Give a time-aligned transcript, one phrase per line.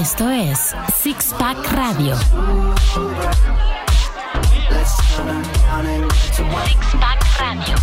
[0.00, 2.16] Esto es Six Pack Radio.
[2.16, 2.32] Six
[6.98, 7.76] Pack Radio.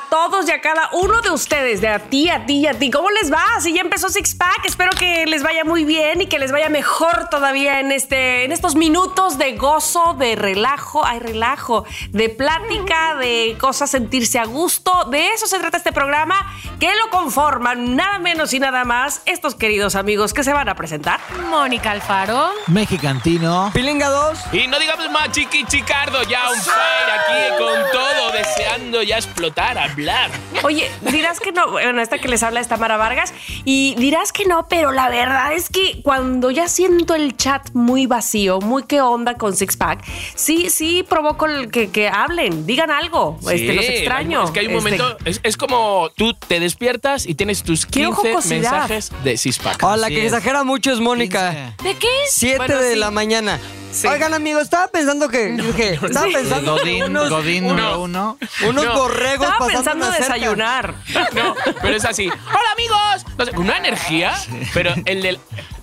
[0.00, 1.80] A todos y a cada uno de ustedes?
[1.80, 2.90] De a ti, a ti y a ti.
[2.90, 3.44] ¿Cómo les va?
[3.60, 6.68] Si ya empezó Six Pack, espero que les vaya muy bien y que les vaya
[6.68, 13.16] mejor todavía en, este, en estos minutos de gozo, de relajo, hay relajo, de plática,
[13.16, 15.04] de cosas sentirse a gusto.
[15.10, 19.54] De eso se trata este programa que lo conforman nada menos y nada más estos
[19.54, 21.20] queridos amigos que se van a presentar.
[21.48, 22.50] Mónica Alfaro.
[22.68, 23.70] Mexicantino.
[23.74, 24.38] Pilinga 2.
[24.52, 29.89] Y no digamos más chiqui chicardo, ya un fire aquí con todo, deseando ya explotar,
[29.90, 30.30] hablar.
[30.62, 33.32] Oye, dirás que no, bueno, esta que les habla es Tamara Vargas,
[33.64, 38.06] y dirás que no, pero la verdad es que cuando ya siento el chat muy
[38.06, 40.04] vacío, muy qué onda con Six Pack,
[40.34, 44.44] sí, sí provoco el que, que hablen, digan algo, este, los extraño.
[44.44, 47.86] Es que hay un Este, momento, es, es como tú te despiertas y tienes tus
[47.86, 48.60] Quiero 15 jocosidad.
[48.72, 49.82] mensajes de Sixpack.
[49.82, 50.32] Oh, la Así que es.
[50.32, 51.74] exagera mucho es Mónica.
[51.82, 52.08] ¿De qué?
[52.28, 52.98] 7 Bueno, de sí.
[52.98, 53.58] la mañana.
[53.92, 54.06] Sí.
[54.06, 55.54] Oigan, amigos, estaba pensando que.
[55.54, 58.38] estaba pensando que Godín, unos, Godín número uno.
[58.68, 58.94] unos No.
[58.94, 60.34] borregos Estaba pasando pensando cerca.
[60.34, 60.94] desayunar.
[61.34, 62.28] No, pero es así.
[62.28, 63.50] ¡Hola, amigos!
[63.50, 64.32] Sé, una energía,
[64.74, 65.40] pero el del.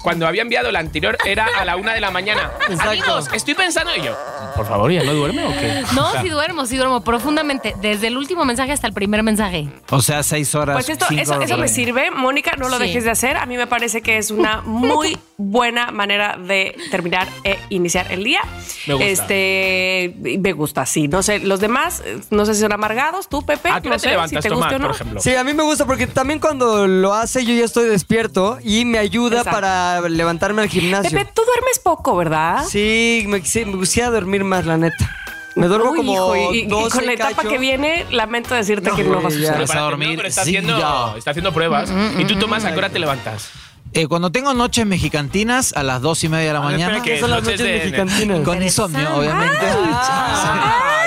[0.08, 2.50] Cuando había enviado el anterior era a la una de la mañana.
[2.70, 2.90] Exacto.
[2.92, 3.92] Amigos, estoy pensando.
[3.96, 4.16] Y yo,
[4.56, 5.84] por favor, ¿ya no duerme o qué?
[5.94, 7.76] No, sí duermo, sí duermo profundamente.
[7.82, 9.68] Desde el último mensaje hasta el primer mensaje.
[9.90, 10.76] O sea, seis horas.
[10.76, 11.72] Pues esto, cinco eso, eso me horas.
[11.74, 12.10] sirve.
[12.12, 12.84] Mónica, no lo Sí.
[12.84, 13.36] dejes de hacer.
[13.38, 18.24] A mí me parece que es una muy buena manera de terminar e iniciar el
[18.24, 18.40] día.
[18.88, 19.08] Me gusta.
[19.10, 21.08] Este, me gusta, sí.
[21.08, 23.70] No sé, los demás, no sé si son amargados, tú, Pepe.
[23.70, 24.88] ¿A qué no hora te sé levantas, si te gusta o no.
[24.88, 25.20] por ejemplo?
[25.22, 28.86] Sí, a mí me gusta porque también cuando lo hace yo ya estoy despierto y
[28.86, 29.52] me ayuda Exacto.
[29.60, 31.18] para levantarme al gimnasio.
[31.18, 32.64] Pepe, tú duermes poco, ¿verdad?
[32.68, 35.12] Sí, me, sí, me quisiera dormir más, la neta.
[35.56, 37.50] Me duermo Uy, como hijo, y, y 12 con la etapa cacho.
[37.50, 39.58] que viene, lamento decirte No, que no vas a.
[39.60, 41.18] Vas a dormir, no, pero está sí, haciendo, ya.
[41.18, 41.92] está haciendo pruebas.
[42.20, 43.50] ¿Y tú, Tomás, a qué hora te levantas?
[43.94, 47.02] Eh, cuando tengo noches mexicantinas a las dos y media de la A ver, mañana.
[47.02, 48.42] ¿Qué son las noches mexicantinas?
[48.42, 49.58] Con insomnio, obviamente.
[49.66, 51.06] Ah,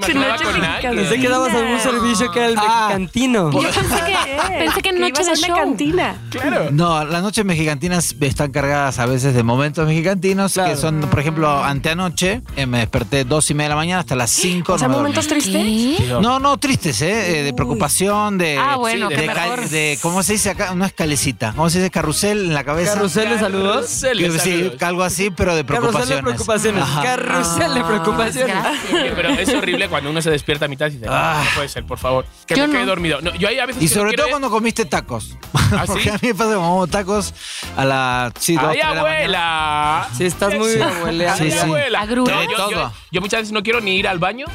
[0.00, 0.96] con alguien.
[0.96, 2.86] Pensé que dabas algún servicio que era el Ah.
[2.88, 3.50] mexicantino.
[3.52, 5.56] Yo pensé que, pensé que en noche de show.
[5.56, 6.16] cantina.
[6.30, 6.68] Claro.
[6.70, 10.70] No, las noches mexicantinas están cargadas a veces de momentos mexicantinos Claro.
[10.70, 14.16] que son, por ejemplo, anteanoche eh, me desperté dos y media de la mañana hasta
[14.16, 14.74] las cinco.
[14.74, 15.52] O sea, no me momentos tristes.
[15.52, 16.06] ¿Qué?
[16.20, 17.40] No, no, tristes, ¿eh?
[17.40, 18.58] Eh, De preocupación, de.
[18.58, 19.68] Ah, bueno, Sí, qué de de, ca- mejor.
[19.68, 20.74] de- ¿Cómo se dice acá?
[20.74, 21.52] No es calecita.
[21.54, 21.90] ¿Cómo se dice?
[21.90, 22.94] Carrusel en la cabeza.
[22.94, 23.74] Carrusel de saludos.
[23.76, 24.82] Carrusel de Que Sí, saludos.
[24.82, 26.16] algo así, pero de Carrusel preocupaciones.
[26.16, 26.82] de preocupaciones.
[26.82, 27.02] Ajá.
[27.02, 28.54] Carrusel de preocupaciones.
[28.54, 28.92] Gracias.
[28.92, 31.42] Oye, pero es horrible cuando uno se despierta a mitad y dice, no, Ah.
[31.44, 32.24] no puede ser, por favor.
[32.46, 32.86] Que Yo me quede no.
[32.88, 33.20] dormido.
[33.20, 35.36] No, yo ahí a veces Y sobre todo ir- cuando comiste tacos.
[35.54, 36.08] ¿Ah, Porque sí?
[36.10, 37.34] a mí me pasa como tacos
[37.76, 40.08] a las sí, dos, ¡Ay, la abuela!
[40.16, 40.80] Sí, estás muy Sí.
[40.80, 41.36] abueleada.
[41.36, 41.58] Sí, ¡Ay, sí.
[41.58, 42.00] abuela!
[42.00, 42.34] Agrura.
[42.34, 42.70] No, De yo, todo.
[42.70, 44.46] yo- yo muchas veces no quiero ni ir al baño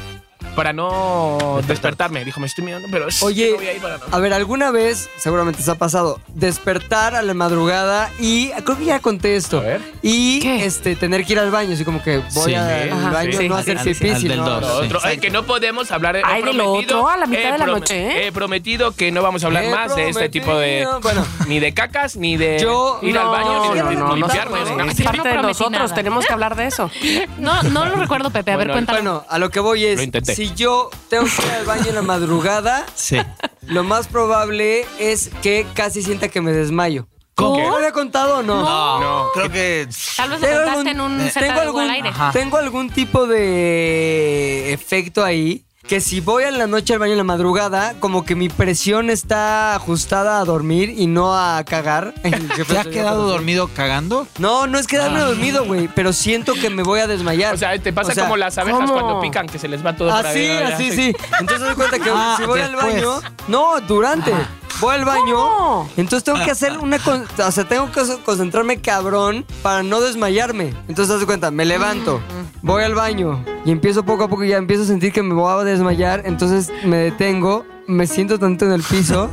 [0.54, 2.24] para no despertarme.
[2.24, 4.04] Dijo, me estoy mirando, pero es Oye, no voy a ir para no.
[4.10, 8.84] a ver, alguna vez, seguramente se ha pasado, despertar a la madrugada y creo que
[8.84, 9.58] ya conté esto.
[9.58, 9.80] A ver.
[10.02, 10.64] Y ¿Qué?
[10.64, 12.54] este tener que ir al baño, así como que voy Sí.
[12.54, 13.48] al Ajá, baño, sí.
[13.48, 14.86] no hacer Al- pipí, al del sino- dos, Lo sí.
[14.86, 16.16] otro, ay, que no podemos hablar.
[16.16, 18.26] he Ay, de lo prometido- otro, a la mitad de la noche, ¿eh?
[18.28, 20.82] He prometido que no vamos a hablar He más de este tipo de.
[20.82, 21.26] prometido, bueno.
[21.48, 24.22] Ni de cacas, ni de Yo- ir al baño, ni de no, no, no ni
[24.22, 24.34] puede.
[24.44, 24.90] nada.
[24.90, 26.90] Es no parte de nosotros, tenemos que hablar de eso.
[27.38, 28.52] No, no lo recuerdo, Pepe.
[28.52, 28.98] A ver, cuéntalo.
[28.98, 30.34] Bueno, a lo que voy Lo es, intenté.
[30.48, 33.16] Si yo tengo que ir al baño en la madrugada, Sí.
[33.62, 37.06] lo más probable es que casi sienta que me desmayo.
[37.34, 37.58] ¿Cómo?
[37.68, 38.62] ¿Lo había contado o no?
[38.62, 39.28] No, No.
[39.34, 39.88] creo que.
[40.16, 42.08] Tal vez lo contaste algún- en un tengo de algún, al aire.
[42.10, 42.30] Ajá.
[42.32, 47.18] tengo algún tipo de efecto ahí que si voy en la noche al baño en
[47.18, 52.14] la madrugada, como que mi presión está ajustada a dormir y no a cagar.
[52.22, 54.26] ¿Te has quedado dormido cagando?
[54.38, 57.54] No, no es quedarme dormido, güey, pero siento que me voy a desmayar.
[57.54, 58.94] O sea, te pasa O sea, como las abejas ¿cómo?
[58.94, 61.14] cuando pican, que se les va todo para Así, arriba, así, sí.
[61.38, 64.32] Entonces doy cuenta que Ah, si voy al baño, no, durante.
[64.80, 65.88] Voy al baño, ¿Cómo?
[65.96, 70.74] entonces tengo que hacer una, con- o sea, tengo que concentrarme cabrón para no desmayarme.
[70.88, 72.20] Entonces haz cuenta, me levanto,
[72.62, 75.50] voy al baño y empiezo poco a poco ya empiezo a sentir que me voy
[75.60, 79.30] a desmayar, entonces me detengo, me siento tanto en el piso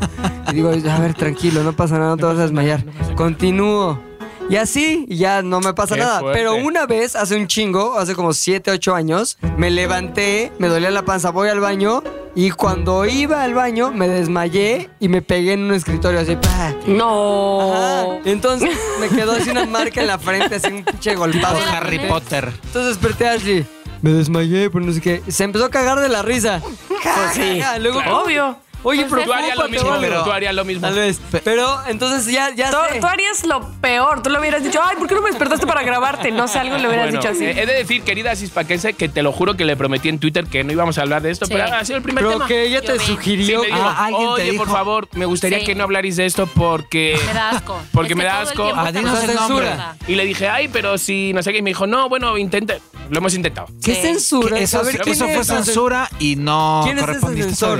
[0.51, 2.83] y digo, a ver, tranquilo, no pasa nada, no te vas a desmayar.
[3.15, 4.10] Continúo.
[4.51, 6.19] Y así, y ya no me pasa Qué nada.
[6.19, 6.37] fuerte.
[6.37, 10.91] Pero una vez, hace un chingo, hace como 7, 8 años, me levanté, me dolía
[10.91, 12.03] la panza, voy al baño
[12.35, 16.35] y cuando iba al baño me desmayé y me pegué en un escritorio así.
[16.35, 16.73] ¡pah!
[16.85, 17.73] No.
[17.73, 18.05] Ajá.
[18.25, 21.57] Entonces me quedó así una marca en la frente, así un pinche golpazo.
[21.71, 22.51] Harry Potter.
[22.65, 23.65] Entonces desperté a Ashley.
[24.01, 25.21] Me desmayé, pero no sé qué.
[25.29, 26.59] Se empezó a cagar de la risa.
[27.03, 27.79] Ja, Pues sí, ja, ja.
[27.79, 28.57] Luego, obvio.
[28.83, 30.81] Oye, Pues Tú harías lo mismo, pero tú harías lo mismo.
[30.81, 31.19] Tal vez.
[31.43, 32.99] Pero entonces ya, ya Tú, sé.
[32.99, 34.23] tú harías lo peor.
[34.23, 36.31] Tú le hubieras dicho, ay, ¿por qué no me despertaste para grabarte?
[36.31, 37.45] No sé, algo le hubieras Bueno, dicho así.
[37.45, 40.63] he de decir, querida Cispaquense, que te lo juro que le prometí en Twitter que
[40.63, 41.53] no íbamos a hablar de esto, Sí.
[41.53, 42.47] pero ha sido el primer Pero tema.
[42.47, 42.97] que ella te.
[42.99, 43.61] Sí, sugirió.
[43.61, 45.65] me dijo, Ah, ¿alguien te oye, por favor, me gustaría Sí.
[45.65, 47.19] que no hablarais de esto porque...
[47.27, 47.77] Me da asco.
[47.91, 48.71] Porque Es me da asco.
[48.75, 49.27] Ah, nombre.
[49.27, 49.95] censura.
[50.07, 52.79] Y le dije, ay, pero si no sé qué, y me dijo, no, bueno, intente.
[53.09, 53.67] Lo hemos intentado.
[53.83, 54.01] ¿Qué Sí.
[54.01, 54.57] censura?
[54.59, 57.79] Eso, A ver, ¿quién eso fue censura y no ¿Quién es ese censor?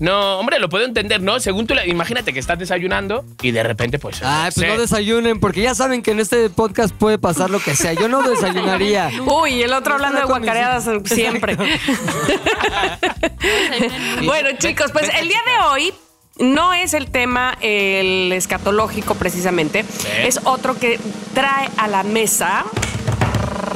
[0.00, 1.40] No, hombre, lo puedo entender, ¿no?
[1.40, 4.22] Según tú, imagínate que estás desayunando y de repente, pues.
[4.22, 4.68] Ay, pues sé.
[4.68, 7.94] no desayunen, porque ya saben que en este podcast puede pasar lo que sea.
[7.94, 9.10] Yo no desayunaría.
[9.26, 11.56] Uy, el otro hablando de guacareadas siempre.
[14.24, 15.94] bueno, chicos, pues el día de hoy
[16.38, 19.84] no es el tema el escatológico precisamente,
[20.22, 21.00] es otro que
[21.34, 22.64] trae a la mesa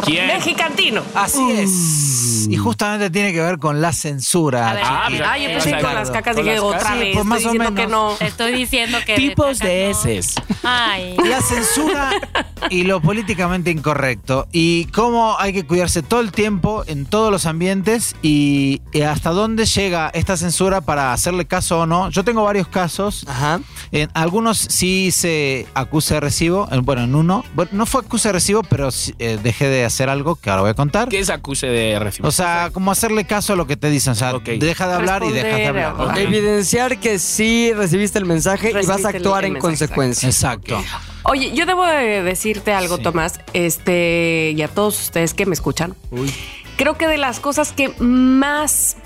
[0.04, 0.26] ¿Quién?
[0.28, 1.02] mexicantino.
[1.14, 2.48] Así es.
[2.48, 4.70] Y justamente tiene que ver con la censura.
[4.70, 7.14] A ver, Ah, pues, Ay, yo pensé con las cacas dije otra vez.
[7.14, 8.14] pues, más estoy o diciendo que no.
[8.18, 9.14] Te estoy diciendo que.
[9.16, 9.90] Tipos de no.
[9.90, 10.34] heces.
[10.62, 11.16] Ay.
[11.24, 12.10] La censura
[12.70, 14.48] y lo políticamente incorrecto.
[14.52, 19.30] Y cómo hay que cuidarse todo el tiempo en todos los ambientes y, y hasta
[19.30, 22.10] dónde llega esta censura para hacerle caso o no.
[22.10, 23.24] Yo tengo varios casos.
[23.28, 23.60] Ajá.
[23.92, 26.68] En algunos sí se acuse de recibo.
[26.70, 27.44] En- Bueno, en uno.
[27.54, 30.62] Bueno, no fue acuse de recibo, pero sí, eh, dejé de hacer algo que ahora
[30.62, 31.08] voy a contar.
[31.08, 32.28] ¿Qué es acuse de recibo?
[32.28, 34.12] O sea, como hacerle caso a lo que te dicen.
[34.12, 36.18] O sea, deja de hablar y dejas de hablar.
[36.18, 40.28] Evidenciar que sí recibiste el mensaje y vas a actuar el en consecuencia.
[40.28, 40.82] Exacto.
[41.24, 43.02] Oye, yo debo de decirte algo, Sí.
[43.02, 45.94] Tomás, este, y a todos ustedes que me escuchan.
[46.76, 48.96] Creo que de las cosas que más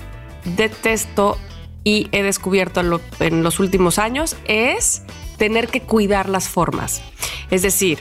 [0.55, 1.37] detesto
[1.83, 5.03] y he descubierto en, lo- en los últimos años es
[5.37, 7.01] tener que cuidar las formas.
[7.51, 7.99] Es decir,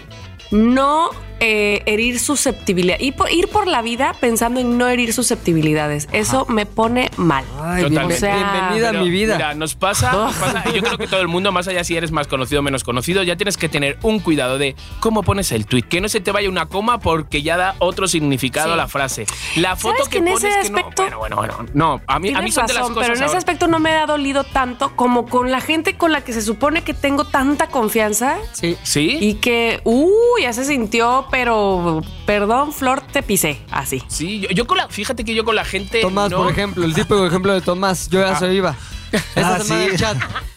[0.50, 1.10] no
[1.40, 2.98] eh, herir susceptibilidad.
[3.00, 6.08] Ir por, ir por la vida pensando en no herir susceptibilidades.
[6.12, 7.44] Eso me pone mal.
[7.60, 9.34] Ay, O sea, bienvenida a mi vida.
[9.36, 12.10] Mira, nos pasa, nos pasa- Yo creo que todo el mundo, más allá si eres
[12.12, 15.66] más conocido o menos conocido, ya tienes que tener un cuidado de cómo pones el
[15.66, 15.82] tweet.
[15.82, 18.72] Que no se te vaya una coma porque ya da otro significado Sí.
[18.72, 19.26] a la frase.
[19.56, 21.66] La foto ¿Sabes que, que en ese pones que no- aspecto- bueno, bueno, bueno.
[21.74, 23.08] No, a mí, a mí son de las razón, cosas.
[23.10, 26.22] pero en ese aspecto no me ha dolido tanto como con la gente con la
[26.22, 28.76] que se supone que tengo tanta confianza Sí.
[28.82, 29.18] ¿Sí?
[29.20, 34.02] y que, uy, ya se sintió, pero perdón, Flor, te pisé, así.
[34.08, 34.88] Sí, yo, yo con la.
[34.88, 36.00] Fíjate que yo con la gente.
[36.00, 38.08] Tomás, no- por ejemplo, el típico ejemplo de Tomás.
[38.08, 38.38] Yo ya Ah.
[38.38, 38.74] se iba.
[39.12, 39.96] Esta Ah, semana sí.
[39.96, 40.16] chat.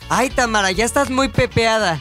[0.10, 2.00] Ay, Tamara, ya estás muy pepeada.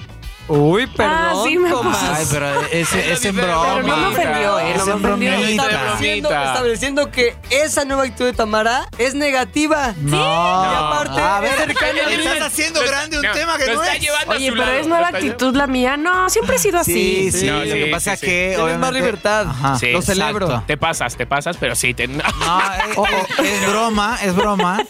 [0.49, 1.97] Uy, perdón, Ah, sí, me Tomás.
[1.99, 2.13] pasó.
[2.15, 3.75] Ay, pero ese es en broma.
[3.77, 4.75] Pero no me ofendió, ¿eh?
[4.77, 5.33] No Es me en ofendió.
[5.33, 9.95] Estableciendo, estableciendo que esa nueva actitud de Tamara es negativa.
[9.99, 10.17] No.
[10.17, 12.15] Y aparte, A ver, es cercana a mí.
[12.15, 14.01] estás haciendo grande un No, tema que no está es.
[14.03, 15.97] llevando a Oye, su pero lado, es nueva actitud la mía.
[15.99, 17.41] No, siempre he sido Sí, así.
[17.41, 18.27] sí, No, lo sí, que pasa sí, es sí.
[18.27, 19.47] que Tienes obviamente- más libertad.
[19.49, 19.79] Ajá.
[19.79, 20.47] Sí, Lo celebro.
[20.47, 20.67] exacto.
[20.67, 21.93] Te pasas, te pasas, pero sí.
[21.93, 22.09] Te...
[22.09, 24.83] No, eh, es broma, es broma.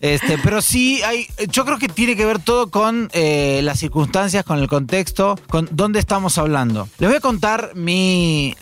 [0.00, 1.28] Este, pero sí hay.
[1.48, 5.03] Yo creo que tiene que ver todo con eh, las circunstancias, con el contexto,
[5.48, 6.88] con dónde estamos hablando.
[6.98, 8.54] Les voy a contar mi.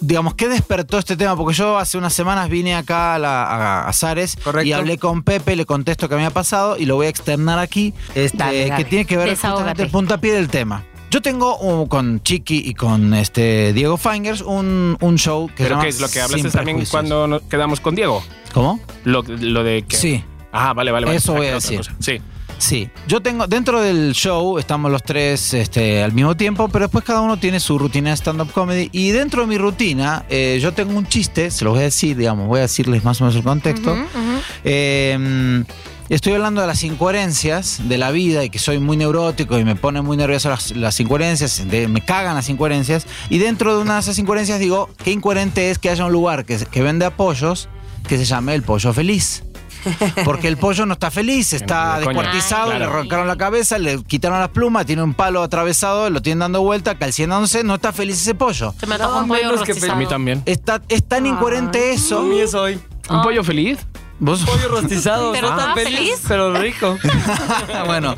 [0.00, 3.92] digamos, qué despertó este tema, porque yo hace unas semanas vine acá a, la, a,
[3.92, 7.10] Zares y hablé con Pepe, le contesto que me ha pasado y lo voy a
[7.10, 7.94] externar aquí.
[8.14, 8.82] Este, Dale, dale.
[8.84, 9.56] que tiene que ver Desahógate.
[9.62, 10.84] justamente el puntapié del tema.
[11.10, 15.62] Yo tengo uh, con Chiqui y con este Diego Fingers un, un show que se
[15.62, 18.20] ¿Pero llama qué es lo que hablaste Sin también cuando nos quedamos con Diego?
[18.52, 18.80] ¿Cómo?
[19.04, 19.96] Lo, lo de que.
[19.96, 20.24] Sí.
[20.50, 21.16] Ah, vale, vale, vale.
[21.18, 21.78] Eso Ah, voy que a otra decir.
[21.78, 21.94] cosa.
[22.00, 22.20] Sí.
[22.58, 27.04] Sí, yo tengo, dentro del show estamos los tres este, al mismo tiempo, pero después
[27.04, 30.72] cada uno tiene su rutina de stand-up comedy y dentro de mi rutina eh, yo
[30.72, 33.36] tengo un chiste, se los voy a decir, digamos, voy a decirles más o menos
[33.36, 33.94] el contexto.
[34.64, 35.64] Eh,
[36.08, 39.76] estoy hablando de las incoherencias de la vida y que soy muy neurótico y me
[39.76, 43.94] pone muy nervioso las, las incoherencias, de- me cagan las incoherencias y dentro de una
[43.94, 47.68] de esas incoherencias digo, qué incoherente es que haya un lugar que, que vende apoyos
[48.08, 49.42] que se llame el pollo feliz.
[50.24, 52.78] Porque el pollo no está feliz, está descuartizado, Ay.
[52.78, 56.62] le arrancaron la cabeza, le quitaron las plumas, tiene un palo atravesado, lo tienen dando
[56.62, 58.74] vuelta, calcinándose, no está feliz ese pollo.
[58.78, 59.92] Se me un pollo menos que rostizado.
[59.92, 60.42] A mí también.
[60.46, 62.18] Está, es tan incoherente eso.
[62.20, 62.80] A mí es hoy.
[63.10, 63.78] ¿Un pollo feliz?
[64.20, 66.20] Vos- Pollo rostizado, Pero no tan estaba feliz, feliz.
[66.28, 66.96] pero rico.
[67.86, 68.16] bueno,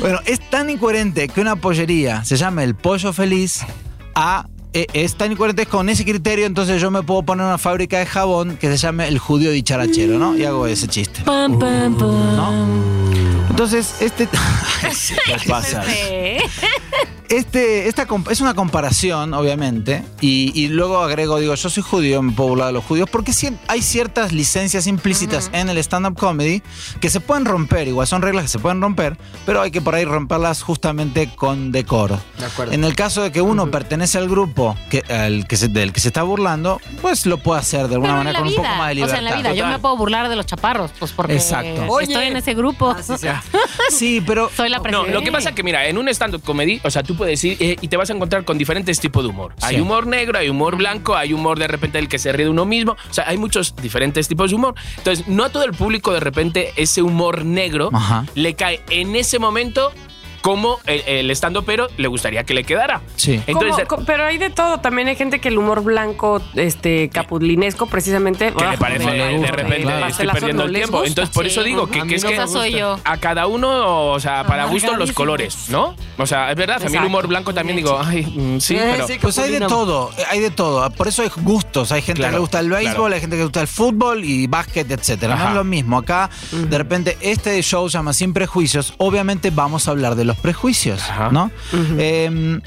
[0.00, 3.62] bueno, es tan incoherente que una pollería se llame el pollo feliz
[4.14, 4.46] a
[4.78, 8.06] eh, es tan incoherente con ese criterio, entonces yo me puedo poner una fábrica de
[8.06, 10.36] jabón que se llame el judío dicharachero, ¿no?
[10.36, 11.22] Y hago ese chiste.
[11.24, 12.36] Pam, pam, pam.
[12.36, 13.48] ¿No?
[13.50, 14.28] Entonces, este.
[15.26, 15.82] ¿Qué pasa?
[17.28, 17.88] Este.
[17.88, 22.50] Esta es una comparación, obviamente, y, y luego agrego, digo, yo soy judío, me puedo
[22.50, 23.32] burlar de los judíos, porque
[23.68, 26.62] hay ciertas licencias implícitas en el stand-up comedy
[27.00, 29.16] que se pueden romper, igual son reglas que se pueden romper,
[29.46, 32.18] pero hay que por ahí romperlas justamente con decoro.
[32.38, 32.72] De acuerdo.
[32.72, 36.00] En el caso de que uno pertenece al grupo que, al que se- del que
[36.00, 38.86] se está burlando, pues lo puede hacer de alguna Pero manera con un poco más
[38.88, 39.10] de o libertad.
[39.10, 41.84] sea, en la vida, yo me puedo burlar de los chaparros, pues porque Exacto.
[41.88, 42.04] Oye.
[42.12, 42.90] estoy en ese grupo.
[42.90, 43.28] Ah, sí, sí.
[43.90, 45.12] Sí, pero Soy la No, presidenta.
[45.12, 47.56] lo que pasa es que, mira, en un stand-up comedy, o sea, tú puedes ir
[47.60, 49.54] eh, y te vas a encontrar con diferentes tipos de humor.
[49.60, 52.50] Hay humor negro, hay humor blanco, hay humor de repente del que se ríe de
[52.50, 52.92] uno mismo.
[52.92, 54.74] O sea, hay muchos diferentes tipos de humor.
[54.96, 58.24] Entonces, no a todo el público de repente ese humor negro Ajá.
[58.34, 59.92] le cae en ese momento
[60.42, 63.00] como el, el stand pero le gustaría que le quedara.
[63.16, 63.40] Sí.
[63.46, 64.78] Entonces, co- pero hay de todo.
[64.80, 68.52] También hay gente que el humor blanco, este, capulinesco, precisamente.
[68.52, 70.96] que ah, le parece no de, repente el estoy perdiendo no el tiempo.
[70.98, 71.08] gusta.
[71.08, 72.98] Entonces, por eso digo que, que es que soy yo.
[73.04, 75.94] a cada uno, o sea, para gustos los colores, ¿no?
[76.16, 78.88] O sea, es verdad, a mí el humor blanco también digo, ay, mm, sí, Eh,
[78.92, 79.06] pero...
[79.06, 80.88] sí, Pues hay de todo, eh, hay de todo.
[80.90, 81.92] Por eso hay gustos.
[81.92, 83.14] Hay gente que Claro, le gusta el béisbol, claro.
[83.14, 85.36] hay gente que le gusta el fútbol y básquet, etcétera.
[85.36, 85.98] No es lo mismo.
[85.98, 88.94] Acá, de repente, este show se llama Sin Prejuicios.
[88.98, 91.30] Obviamente vamos a hablar de los prejuicios, Ajá.
[91.32, 91.50] ¿no?
[91.98, 92.60] Eh,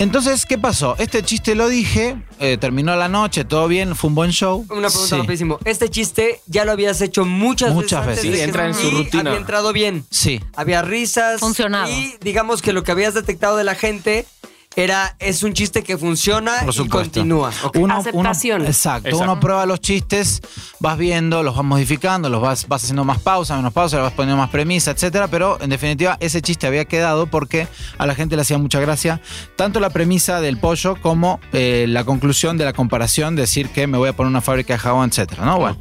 [0.00, 0.96] entonces, ¿qué pasó?
[0.98, 4.66] Este chiste lo dije, eh, terminó la noche, todo bien, fue un buen show.
[4.70, 5.16] Una pregunta Sí.
[5.20, 5.58] rapidísimo.
[5.64, 8.24] Este chiste ya lo habías hecho muchas, Muchas veces.
[8.24, 8.38] veces.
[8.40, 9.30] Sí, entra en su rutina.
[9.30, 10.04] Había entrado bien.
[10.10, 10.40] Sí.
[10.56, 11.38] Había risas.
[11.38, 11.88] Funcionado.
[11.92, 14.26] Y digamos que lo que habías detectado de la gente
[14.76, 16.52] era es un chiste que funciona
[16.84, 17.50] y continúa.
[17.62, 17.76] Ok.
[17.76, 18.60] Uno- Aceptación.
[18.60, 19.30] uno- exacto, Exacto.
[19.32, 20.40] Uno prueba los chistes,
[20.80, 24.12] vas viendo, los vas modificando, los vas, vas haciendo más pausa, menos pausa, le vas
[24.12, 25.28] poniendo más premisa, etcétera.
[25.28, 29.20] Pero en definitiva, ese chiste había quedado porque a la gente le hacía mucha gracia
[29.56, 33.96] tanto la premisa del pollo como eh, la conclusión de la comparación, decir que me
[33.98, 35.44] voy a poner una fábrica de jabón, etcétera.
[35.44, 35.58] ¿no?
[35.58, 35.76] Bueno,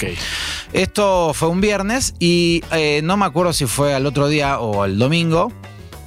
[0.73, 4.85] esto fue un viernes y eh, no me acuerdo si fue al otro día o
[4.85, 5.51] el domingo.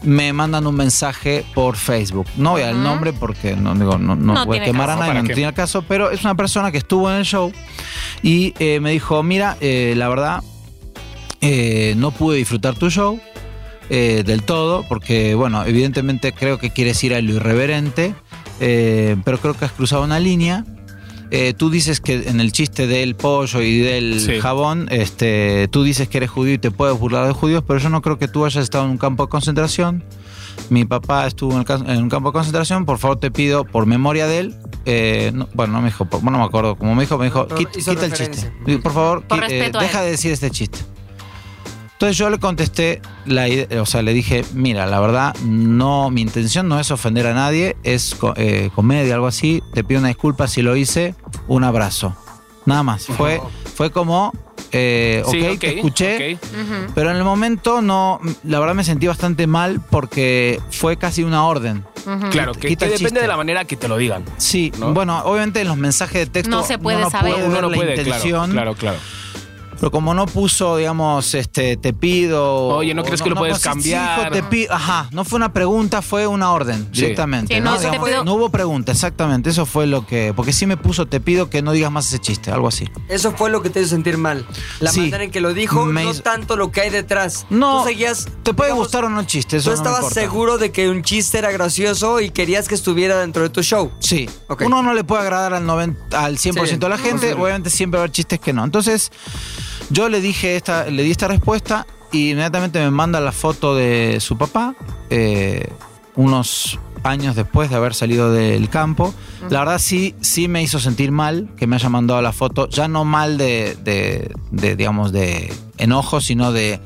[0.02, 2.26] Me mandan un mensaje por Facebook.
[2.36, 5.08] No voy al nombre porque no, digo, no, no No voy a quemar a nadie,
[5.08, 7.50] ¿Para no tiene caso, pero es una persona que estuvo en el show
[8.22, 10.42] y eh, me dijo, mira, eh, la verdad,
[11.40, 13.20] eh, no pude disfrutar tu show
[13.88, 18.14] eh, del todo, porque, bueno, evidentemente creo que quieres ir a lo irreverente,
[18.58, 20.64] eh, pero creo que has cruzado una línea.
[21.30, 24.38] Eh, tú dices que en el chiste del pollo y del Sí.
[24.40, 27.88] jabón, este, tú dices que eres judío y te puedes burlar de judíos, pero yo
[27.90, 30.04] no creo que tú hayas estado en un campo de concentración.
[30.70, 33.64] Mi papá estuvo en, el ca- en un campo de concentración, por favor te pido,
[33.64, 34.54] por memoria de él,
[34.86, 37.60] eh, no- bueno, no me dijo, no me acuerdo, como me dijo, me dijo, Pero
[37.60, 38.52] "Quit- hizo quita el chiste.
[38.78, 40.78] Por favor, Por eh, deja de decir este chiste.
[41.96, 43.46] Entonces yo le contesté, la
[43.80, 47.74] o sea, le dije, mira, la verdad, no, mi intención no es ofender a nadie,
[47.84, 51.14] es co- eh, comedia, algo así, te pido una disculpa si lo hice,
[51.48, 52.14] un abrazo.
[52.66, 53.06] Nada más.
[53.06, 53.40] Fue,
[53.74, 54.32] fue como,
[54.72, 56.38] eh, ok, Sí, te escuché,
[56.94, 61.46] pero en el momento no, la verdad me sentí bastante mal porque fue casi una
[61.46, 61.82] orden.
[62.30, 64.22] Claro, que, que depende de la manera que te lo digan.
[64.36, 64.92] Sí, ¿No?
[64.92, 67.32] bueno, obviamente en los mensajes de texto No se puede uno saber.
[67.32, 68.98] puede Uno ver la puede, claro, intención, claro, claro.
[69.78, 72.68] Pero como no puso, digamos, este, te pido.
[72.68, 74.20] Oye, ¿no crees que lo puedes sí, sí, cambiar?
[74.20, 74.72] hijo, te pido.
[74.72, 77.02] Ajá, no fue una pregunta, fue una orden Sí.
[77.02, 77.54] directamente.
[77.54, 77.70] Sí, ¿no?
[77.72, 79.50] no, te Digamos, pido- no hubo pregunta, exactamente.
[79.50, 80.32] Eso fue lo que.
[80.34, 82.88] Porque sí me puso, te pido que no digas más ese chiste, algo así.
[83.08, 84.46] Eso fue lo que te hizo sentir mal.
[84.80, 85.00] La Sí.
[85.00, 87.46] manera en que lo dijo, Me no tanto lo que hay detrás.
[87.50, 88.26] No, Tú seguías.
[88.42, 90.72] Te puede digamos, gustar o no el chiste, eso Tú no me estabas seguro de
[90.72, 93.90] que un chiste era gracioso y querías que estuviera dentro de tu show.
[94.00, 94.28] Sí.
[94.60, 98.02] Uno no le puede agradar al, 90, al 100% de la gente, obviamente siempre va
[98.02, 98.64] a haber chistes que no.
[98.64, 99.10] Entonces,
[99.90, 104.18] yo le dije esta, le di esta respuesta y inmediatamente me manda la foto de
[104.20, 104.74] su papá,
[105.10, 105.68] eh,
[106.14, 109.14] unos años después de haber salido del campo.
[109.50, 112.88] La verdad sí, sí me hizo sentir mal que me haya mandado la foto, ya
[112.88, 116.80] no mal de, de- de, digamos, de enojo, sino de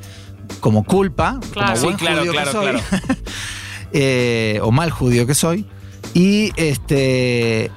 [0.59, 1.67] como culpa, Claro.
[1.69, 2.71] como Sí, buen claro, judío que claro, soy.
[2.71, 3.15] claro.
[3.93, 5.65] eh, o mal judío que soy.
[6.13, 7.71] Y este.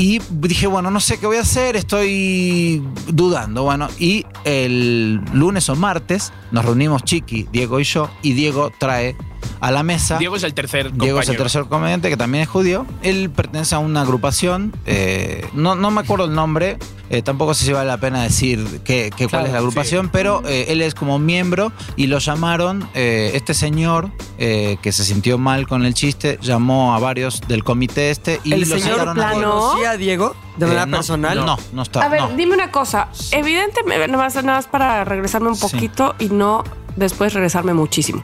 [0.00, 3.64] Y dije, bueno, no sé qué voy a hacer, estoy dudando.
[3.64, 9.14] Bueno, y el lunes o martes nos reunimos Chiqui, Diego y yo, y Diego trae
[9.60, 10.18] a la mesa.
[10.18, 11.04] Diego es el tercer compañero.
[11.04, 12.86] Diego es el tercer comediante que también es judío.
[13.02, 16.78] Él pertenece a una agrupación, eh, no, no me acuerdo el nombre,
[17.10, 20.42] eh, tampoco sé si vale la pena decir qué, qué- cuál es la agrupación, pero
[20.46, 25.36] eh, él es como miembro y lo llamaron, eh, este señor eh, que se sintió
[25.36, 29.20] mal con el chiste, llamó a varios del comité este y ¿El lo señor sacaron
[29.20, 29.72] a plano?
[29.86, 31.44] a Diego de Eh, manera no, personal?
[31.44, 32.00] No, no está.
[32.02, 32.28] A ver, no.
[32.36, 33.08] dime una cosa.
[33.32, 35.62] Evidentemente, nada más, nada más para regresarme un Sí.
[35.62, 36.64] poquito y no
[36.96, 38.22] después regresarme muchísimo.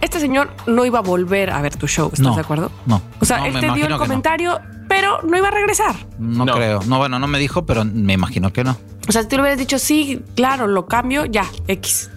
[0.00, 2.70] Este señor no iba a volver a ver tu show, ¿estás No, de acuerdo?
[2.86, 3.02] no.
[3.20, 3.98] O sea, No, él te dio el no.
[3.98, 5.94] comentario, pero no iba a regresar.
[6.18, 6.52] No, No.
[6.54, 6.80] creo.
[6.86, 8.76] No, bueno, no me dijo, pero me imagino que no.
[9.08, 12.10] O sea, si tú le hubieras dicho, sí, claro, lo cambio, ya, X.